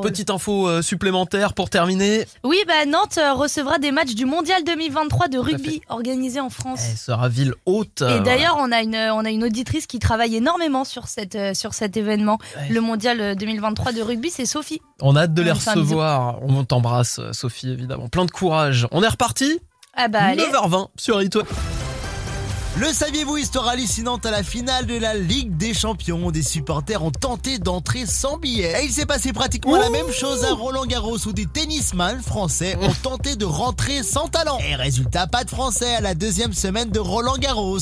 petite 0.01 0.29
info 0.29 0.67
euh, 0.67 0.81
supplémentaire 0.81 1.53
pour 1.53 1.69
terminer. 1.69 2.25
Oui, 2.43 2.57
bah 2.67 2.85
Nantes 2.85 3.17
euh, 3.17 3.33
recevra 3.33 3.79
des 3.79 3.91
matchs 3.91 4.15
du 4.15 4.25
Mondial 4.25 4.63
2023 4.63 5.27
de 5.27 5.37
rugby 5.37 5.81
organisés 5.89 6.39
en 6.39 6.49
France. 6.49 6.81
Elle 6.91 6.97
sera 6.97 7.29
ville 7.29 7.53
haute. 7.65 8.01
Et 8.01 8.19
d'ailleurs, 8.21 8.57
on 8.59 8.71
a 8.71 8.81
une 8.81 8.95
on 8.95 9.25
a 9.25 9.29
une 9.29 9.43
auditrice 9.43 9.87
qui 9.87 9.99
travaille 9.99 10.35
énormément 10.35 10.83
sur 10.83 11.07
cette 11.07 11.37
sur 11.55 11.73
cet 11.73 11.97
événement, 11.97 12.39
le 12.69 12.81
Mondial 12.81 13.21
euh, 13.21 13.35
2023 13.35 13.91
de 13.91 14.01
rugby, 14.01 14.29
c'est 14.29 14.45
Sophie. 14.45 14.81
on 15.01 15.15
a 15.15 15.23
hâte 15.23 15.33
de 15.33 15.41
les 15.41 15.51
on 15.51 15.55
recevoir. 15.55 16.39
On 16.43 16.63
t'embrasse, 16.63 17.19
Sophie, 17.31 17.69
évidemment. 17.69 18.07
Plein 18.07 18.25
de 18.25 18.31
courage. 18.31 18.87
On 18.91 19.03
est 19.03 19.07
reparti 19.07 19.59
Ah 19.93 20.07
bah 20.07 20.19
allez. 20.21 20.43
9h20 20.43 20.87
sur 20.97 21.21
It 21.21 21.35
West. 21.35 21.76
Le 22.79 22.93
saviez-vous, 22.93 23.37
histoire 23.37 23.67
hallucinante 23.69 24.27
à 24.27 24.31
la 24.31 24.43
finale 24.43 24.85
de 24.85 24.99
la 24.99 25.15
Ligue 25.15 25.57
des 25.57 25.73
Champions. 25.73 26.29
Des 26.29 26.43
supporters 26.43 27.03
ont 27.03 27.09
tenté 27.09 27.57
d'entrer 27.57 28.05
sans 28.05 28.37
billet. 28.37 28.71
Et 28.79 28.85
il 28.85 28.91
s'est 28.91 29.07
passé 29.07 29.33
pratiquement 29.33 29.77
la 29.77 29.89
même 29.89 30.11
chose 30.11 30.45
à 30.45 30.53
Roland 30.53 30.85
Garros 30.85 31.17
où 31.25 31.33
des 31.33 31.47
tennisman 31.47 32.21
français 32.21 32.77
ont 32.79 32.93
tenté 33.01 33.35
de 33.35 33.45
rentrer 33.45 34.03
sans 34.03 34.27
talent. 34.27 34.59
Et 34.59 34.75
résultat, 34.75 35.25
pas 35.25 35.43
de 35.43 35.49
français 35.49 35.95
à 35.95 36.01
la 36.01 36.13
deuxième 36.13 36.53
semaine 36.53 36.91
de 36.91 36.99
Roland 36.99 37.37
Garros. 37.39 37.79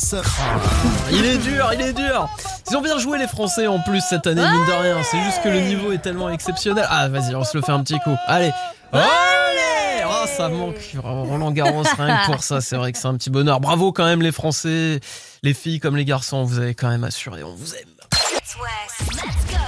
Il 1.11 1.25
est 1.25 1.39
dur, 1.39 1.71
il 1.73 1.81
est 1.81 1.93
dur. 1.93 2.29
Ils 2.71 2.77
ont 2.77 2.81
bien 2.81 2.97
joué 2.97 3.17
les 3.17 3.27
Français 3.27 3.67
en 3.67 3.79
plus 3.79 4.01
cette 4.09 4.25
année, 4.27 4.41
mine 4.41 4.65
de 4.65 4.81
rien. 4.81 4.97
C'est 5.03 5.21
juste 5.23 5.41
que 5.43 5.49
le 5.49 5.59
niveau 5.59 5.91
est 5.91 6.01
tellement 6.01 6.29
exceptionnel. 6.29 6.87
Ah, 6.89 7.09
vas-y, 7.09 7.35
on 7.35 7.43
se 7.43 7.57
le 7.57 7.63
fait 7.63 7.73
un 7.73 7.83
petit 7.83 7.99
coup. 7.99 8.15
Allez. 8.27 8.51
Allez 8.95 10.03
Oh, 10.07 10.25
ça 10.27 10.49
manque. 10.49 10.95
Roland 11.01 11.51
Garros, 11.51 11.83
rien 11.97 12.17
que 12.17 12.31
pour 12.31 12.43
ça, 12.43 12.61
c'est 12.61 12.75
vrai 12.75 12.91
que 12.91 12.97
c'est 12.97 13.07
un 13.07 13.15
petit 13.15 13.29
bonheur. 13.29 13.59
Bravo 13.59 13.91
quand 13.91 14.05
même 14.05 14.21
les 14.21 14.31
Français, 14.31 14.99
les 15.43 15.53
filles 15.53 15.79
comme 15.79 15.95
les 15.95 16.05
garçons, 16.05 16.43
vous 16.43 16.59
avez 16.59 16.75
quand 16.75 16.89
même 16.89 17.03
assuré, 17.03 17.43
on 17.43 17.53
vous 17.55 17.73
aime. 17.75 17.94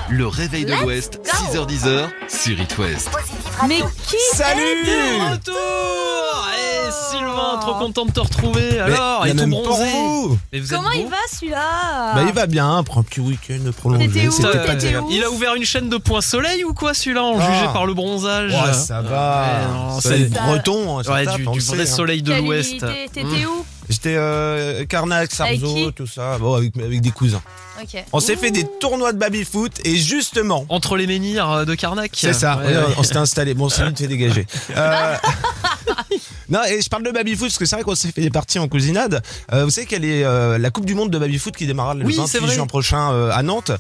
Le 0.10 0.28
réveil 0.28 0.66
de 0.66 0.72
l'Ouest, 0.74 1.20
6h10 1.26 2.08
sur 2.30 2.60
It 2.60 2.78
West. 2.78 3.10
Mais 3.68 3.80
qui 4.08 4.16
Salut 4.34 4.62
est 4.62 4.86
De 4.86 5.32
retour 5.34 6.48
Eh 6.56 6.92
Sylvain, 7.12 7.58
trop 7.60 7.74
content 7.76 8.06
de 8.06 8.12
te 8.12 8.20
retrouver. 8.20 8.80
Alors, 8.80 9.26
il 9.28 9.32
a 9.40 9.44
tout 9.44 9.50
bronzé. 9.50 9.92
vous. 9.92 10.38
Et 10.54 10.60
vous 10.60 10.74
êtes 10.74 10.78
Comment 10.80 10.90
beau 10.92 10.96
il 11.00 11.08
va 11.08 11.18
celui-là 11.32 12.14
Bah, 12.16 12.24
il 12.28 12.34
va 12.34 12.46
bien, 12.46 12.84
prend 12.84 13.02
un 13.02 13.04
petit 13.04 13.20
week-end 13.20 13.60
prolongé. 13.76 14.08
T'étais 14.08 14.28
où 14.28 14.32
c'était 14.32 14.48
Putain, 14.50 14.60
pas 14.60 14.68
T'étais 14.76 14.92
terrible. 14.92 15.08
où 15.08 15.12
Il 15.12 15.24
a 15.24 15.32
ouvert 15.32 15.56
une 15.56 15.66
chaîne 15.66 15.90
de 15.90 15.98
points 15.98 16.22
soleil 16.22 16.64
ou 16.64 16.74
quoi 16.74 16.94
celui-là 16.94 17.24
en 17.24 17.38
Ah. 17.40 17.52
jugé 17.52 17.66
par 17.74 17.86
le 17.86 17.94
bronzage 17.94 18.52
Ouais, 18.54 18.74
ça 18.74 19.02
va. 19.02 19.46
Non, 19.74 20.00
c'est 20.00 20.10
c'est- 20.10 20.30
breton. 20.30 21.00
hein, 21.00 21.04
ça 21.04 21.14
Ouais, 21.14 21.26
tape, 21.26 21.38
du, 21.38 21.48
on 21.48 21.52
du 21.52 21.60
le 21.60 21.66
vrai 21.66 21.86
sait, 21.86 21.92
hein. 21.92 21.96
soleil 21.96 22.22
de 22.22 22.32
Quelle 22.32 22.44
l'Ouest. 22.46 22.70
humilité. 22.74 23.10
T'étais 23.12 23.46
où 23.46 23.66
J'étais 23.90 24.16
euh, 24.18 24.86
Carnac, 24.86 25.30
qui 25.30 25.94
tout 25.96 26.08
ça, 26.08 26.38
bon, 26.38 26.56
avec, 26.56 26.76
avec 26.78 27.02
des 27.02 27.12
cousins. 27.12 27.42
On 28.14 28.20
s'est 28.20 28.36
fait 28.36 28.52
des 28.52 28.66
tournois 28.80 29.14
de 29.14 29.18
baby-foot 29.18 29.72
et 29.86 29.96
justement. 29.98 30.66
Entre 30.70 30.96
les 30.98 31.08
menhirs 31.08 31.66
de 31.66 31.76
Carnac. 31.76 32.12
C'est 32.14 32.34
ça, 32.34 32.58
Ouais, 32.58 32.66
on, 32.66 32.90
ouais. 32.90 32.96
on 32.98 33.04
s'était 33.04 33.18
installé. 33.18 33.54
Bon, 33.54 33.70
c'est 33.70 33.84
qui 33.94 34.04
fait 34.04 34.08
dégager. 34.08 34.46
Euh, 34.76 35.16
non, 36.50 36.60
et 36.70 36.82
je 36.82 36.90
parle 36.90 37.04
de 37.04 37.12
baby-foot 37.12 37.48
parce 37.48 37.58
que 37.58 37.66
c'est 37.66 37.76
vrai 37.76 37.84
qu'on 37.84 37.96
s'est 37.96 38.12
fait 38.12 38.22
des 38.22 38.30
parties 38.30 38.60
en 38.60 38.68
cousinade. 38.68 39.22
Euh, 39.54 39.64
vous 39.66 39.70
savez 39.70 39.88
quelle 39.88 40.06
est 40.06 40.24
euh, 40.24 40.58
la 40.58 40.70
Coupe 40.70 40.86
du 40.86 40.94
Monde 40.96 41.10
de 41.10 41.18
baby-foot 41.18 41.56
qui 41.56 41.66
démarrera 41.66 41.94
le 41.96 42.06
Oui, 42.06 42.14
c'est 42.14 42.40
28 42.40 42.46
vrai. 42.46 42.56
juin 42.56 42.68
prochain 42.68 43.12
euh, 43.12 43.32
à 43.32 43.42
Nantes. 43.44 43.72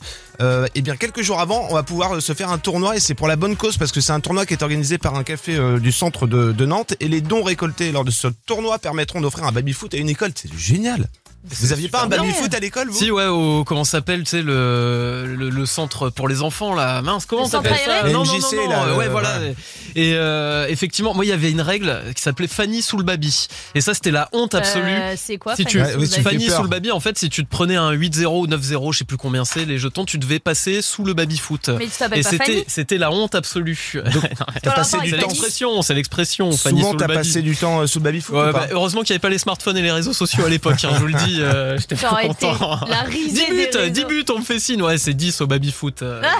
Euh, 0.41 0.67
et 0.75 0.81
bien, 0.81 0.95
quelques 0.95 1.21
jours 1.21 1.39
avant, 1.39 1.67
on 1.69 1.73
va 1.73 1.83
pouvoir 1.83 2.15
euh, 2.15 2.19
se 2.19 2.33
faire 2.33 2.49
un 2.51 2.57
tournoi 2.57 2.95
et 2.95 2.99
c'est 2.99 3.13
pour 3.15 3.27
la 3.27 3.35
bonne 3.35 3.55
cause 3.55 3.77
parce 3.77 3.91
que 3.91 4.01
c'est 4.01 4.11
un 4.13 4.19
tournoi 4.19 4.45
qui 4.45 4.53
est 4.53 4.63
organisé 4.63 4.97
par 4.97 5.15
un 5.15 5.23
café 5.23 5.55
euh, 5.55 5.79
du 5.79 5.91
centre 5.91 6.27
de, 6.27 6.51
de 6.51 6.65
Nantes 6.65 6.93
et 6.99 7.07
les 7.07 7.21
dons 7.21 7.43
récoltés 7.43 7.91
lors 7.91 8.05
de 8.05 8.11
ce 8.11 8.27
tournoi 8.45 8.79
permettront 8.79 9.21
d'offrir 9.21 9.45
un 9.45 9.51
baby-foot 9.51 9.93
à 9.93 9.97
une 9.97 10.09
école. 10.09 10.31
C'est 10.35 10.53
génial. 10.57 11.07
Vous 11.49 11.73
aviez 11.73 11.87
pas 11.87 12.03
un 12.03 12.07
baby-foot 12.07 12.53
à 12.53 12.59
l'école, 12.59 12.89
vous 12.89 12.97
Si 12.97 13.11
ouais, 13.11 13.25
au, 13.25 13.63
comment 13.63 13.83
ça 13.83 13.91
s'appelle, 13.93 14.23
tu 14.23 14.29
sais 14.31 14.41
le, 14.41 15.25
le 15.37 15.49
le 15.49 15.65
centre 15.65 16.09
pour 16.09 16.27
les 16.27 16.41
enfants 16.41 16.73
là. 16.75 17.01
Mince, 17.01 17.25
comment 17.25 17.43
Le 17.43 17.49
centre 17.49 17.63
t'appelles 17.69 17.85
ça 17.85 18.09
Non 18.09 18.23
non 18.23 18.37
NJC, 18.37 18.53
non, 18.55 18.63
non, 18.63 18.69
là, 18.69 18.83
euh, 18.87 18.95
ouais 18.97 19.05
euh, 19.05 19.09
voilà. 19.09 19.39
ouais. 19.39 19.55
Et 19.95 20.13
euh, 20.13 20.67
effectivement, 20.69 21.13
moi 21.13 21.25
il 21.25 21.29
y 21.29 21.31
avait 21.31 21.49
une 21.51 21.61
règle 21.61 22.01
qui 22.15 22.21
s'appelait 22.21 22.47
Fanny 22.47 22.81
sous 22.81 22.97
le 22.97 23.03
baby. 23.03 23.47
Et 23.75 23.81
ça 23.81 23.93
c'était 23.93 24.11
la 24.11 24.29
honte 24.33 24.55
absolue. 24.55 24.83
Euh, 24.91 25.15
c'est 25.17 25.37
quoi 25.37 25.55
si 25.55 25.63
Fanny 25.63 25.71
tu 25.71 25.81
Ouais, 25.81 25.95
oui, 25.97 26.07
sous 26.07 26.13
tu 26.13 26.19
le 26.19 26.23
Fanny 26.29 26.49
sous 26.49 26.63
le 26.63 26.67
baby, 26.69 26.91
en 26.91 26.99
fait, 26.99 27.17
si 27.17 27.29
tu 27.29 27.43
te 27.43 27.49
prenais 27.49 27.75
un 27.75 27.93
8-0 27.93 28.25
ou 28.25 28.47
9-0, 28.47 28.93
je 28.93 28.99
sais 28.99 29.05
plus 29.05 29.17
combien 29.17 29.45
c'est, 29.45 29.65
les 29.65 29.77
jetons, 29.77 30.05
tu 30.05 30.17
devais 30.17 30.39
passer 30.39 30.81
sous 30.81 31.03
le 31.03 31.13
baby 31.13 31.37
foot. 31.37 31.69
Mais 31.69 31.85
tu 31.85 31.91
t'appelles 31.97 32.19
Et 32.19 32.23
c'était 32.23 32.65
c'était 32.67 32.97
la 32.97 33.11
honte 33.11 33.35
absolue. 33.35 33.93
T'as 34.63 34.71
passé 34.71 34.97
du 34.99 35.09
c'est 35.09 35.17
temps. 35.17 35.21
Fanny 35.21 35.33
l'expression, 35.33 35.81
c'est 35.81 35.93
l'expression. 35.93 36.51
Fanny 36.51 36.79
Souvent, 36.79 36.91
sous 36.91 36.97
le 36.97 36.99
t'as 36.99 37.07
baby. 37.07 37.19
passé 37.19 37.41
du 37.41 37.55
temps 37.55 37.87
sous 37.87 37.99
le 37.99 38.03
baby-foot 38.03 38.35
heureusement 38.71 39.01
qu'il 39.01 39.13
n'y 39.13 39.15
avait 39.15 39.19
pas 39.21 39.29
les 39.29 39.37
smartphones 39.37 39.77
et 39.77 39.81
les 39.81 39.91
réseaux 39.91 40.13
sociaux 40.13 40.45
à 40.45 40.49
l'époque, 40.49 40.83
hein, 40.83 40.89
je 40.93 40.99
vous 40.99 41.07
le 41.07 41.13
dis, 41.13 41.36
euh, 41.41 41.77
j'étais 41.79 41.95
pas 41.95 42.21
content. 42.27 42.79
la 42.87 43.01
risée 43.01 43.45
10 43.45 43.51
buts, 43.51 43.55
des 43.71 43.77
réseaux. 43.79 43.89
10 43.93 44.05
buts, 44.05 44.25
on 44.33 44.39
me 44.39 44.43
fait 44.43 44.59
signe, 44.59 44.81
ouais, 44.81 44.97
c'est 44.97 45.13
10 45.13 45.41
au 45.41 45.47
baby 45.47 45.71
foot. 45.71 46.01
euh, 46.01 46.21
Ah. 46.23 46.39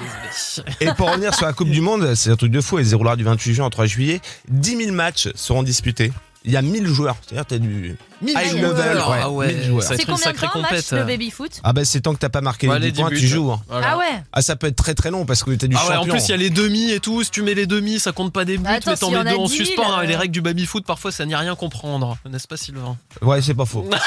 Et 0.82 0.88
pour 0.94 1.10
revenir 1.12 1.34
sur 1.36 1.46
la 1.46 1.54
Coupe 1.54 1.70
du 1.70 1.82
Monde, 1.82 2.16
c'est 2.16 2.32
un 2.32 2.36
truc 2.36 2.52
de 2.52 2.62
fou. 2.62 2.80
Elle 2.80 2.86
se 2.86 2.90
déroulera 2.92 3.16
du 3.16 3.24
28 3.24 3.54
juin 3.54 3.66
au 3.66 3.70
3 3.70 3.86
juillet. 3.86 4.22
10 4.50 4.78
000 4.78 4.92
matchs 4.92 5.30
seront 5.36 5.64
disputés. 5.64 6.12
Il 6.48 6.54
y 6.54 6.58
a 6.58 6.62
1000 6.62 6.88
joueurs. 6.88 7.16
C'est-à-dire, 7.22 7.46
t'as 7.46 7.58
du 7.60 7.98
high 8.24 8.50
joueurs. 8.58 8.72
level. 8.74 8.98
Ouais, 8.98 9.20
Ah 9.22 9.30
ouais, 9.30 9.54
1000 9.54 9.64
joueurs. 9.66 9.84
ça 9.84 9.90
va 9.90 9.96
C'est 9.98 10.02
être 10.04 10.10
une 10.10 10.16
combien 10.16 10.32
de 10.32 10.38
sacrée 10.38 10.48
temps 10.54 10.62
match 10.62 10.70
compète. 10.72 10.92
le 10.94 11.04
baby 11.04 11.30
foot 11.30 11.52
Ah 11.64 11.74
bah 11.74 11.86
c'est 11.86 12.02
tant 12.02 12.14
que 12.14 12.20
t'as 12.20 12.30
pas 12.30 12.42
marqué 12.42 12.68
Ouais, 12.68 12.80
les 12.80 12.86
les 12.88 12.92
10 12.94 13.02
points, 13.02 13.10
10 13.12 13.16
tu 13.18 13.22
buts. 13.24 13.28
joues. 13.28 13.52
hein. 13.52 13.62
Voilà. 13.68 13.88
Ah 13.92 13.98
ouais 13.98 14.24
Ah 14.34 14.42
ça 14.42 14.56
peut 14.56 14.68
être 14.68 14.76
très 14.76 14.96
très 14.96 15.12
long 15.12 15.26
parce 15.26 15.44
que 15.44 15.52
t'as 15.52 15.68
du 15.68 15.76
Ah 15.78 15.88
ouais, 15.90 15.96
en 15.98 16.06
plus 16.06 16.26
il 16.26 16.30
y 16.32 16.34
a 16.34 16.38
les 16.38 16.50
demi 16.50 16.92
et 16.92 17.00
tout, 17.00 17.22
si 17.24 17.30
tu 17.32 17.42
mets 17.44 17.54
les 17.54 17.68
demi, 17.68 18.00
ça 18.00 18.12
compte 18.14 18.32
pas 18.34 18.46
des 18.46 18.58
buts, 18.58 18.64
Bah 18.64 18.72
attends, 18.78 18.92
mais 18.92 18.98
t'en 18.98 19.08
s'il 19.08 19.16
y 19.16 19.18
mets 19.18 19.24
en 19.24 19.26
a 19.28 19.32
deux 19.34 19.38
en 19.40 19.46
10 19.46 19.56
000, 19.58 19.66
suspens. 19.68 19.92
hein, 19.94 20.02
et 20.04 20.08
les 20.08 20.16
euh. 20.16 20.18
règles 20.20 20.32
du 20.34 20.42
baby 20.42 20.66
foot, 20.66 20.86
parfois 20.86 21.12
ça 21.12 21.26
n'y 21.26 21.34
a 21.36 21.38
rien 21.40 21.56
comprendre, 21.56 22.18
n'est-ce 22.30 22.48
pas 22.48 22.58
Sylvain? 22.58 22.96
Ouais 23.22 23.42
c'est 23.42 23.54
pas 23.54 23.66
faux. 23.66 23.88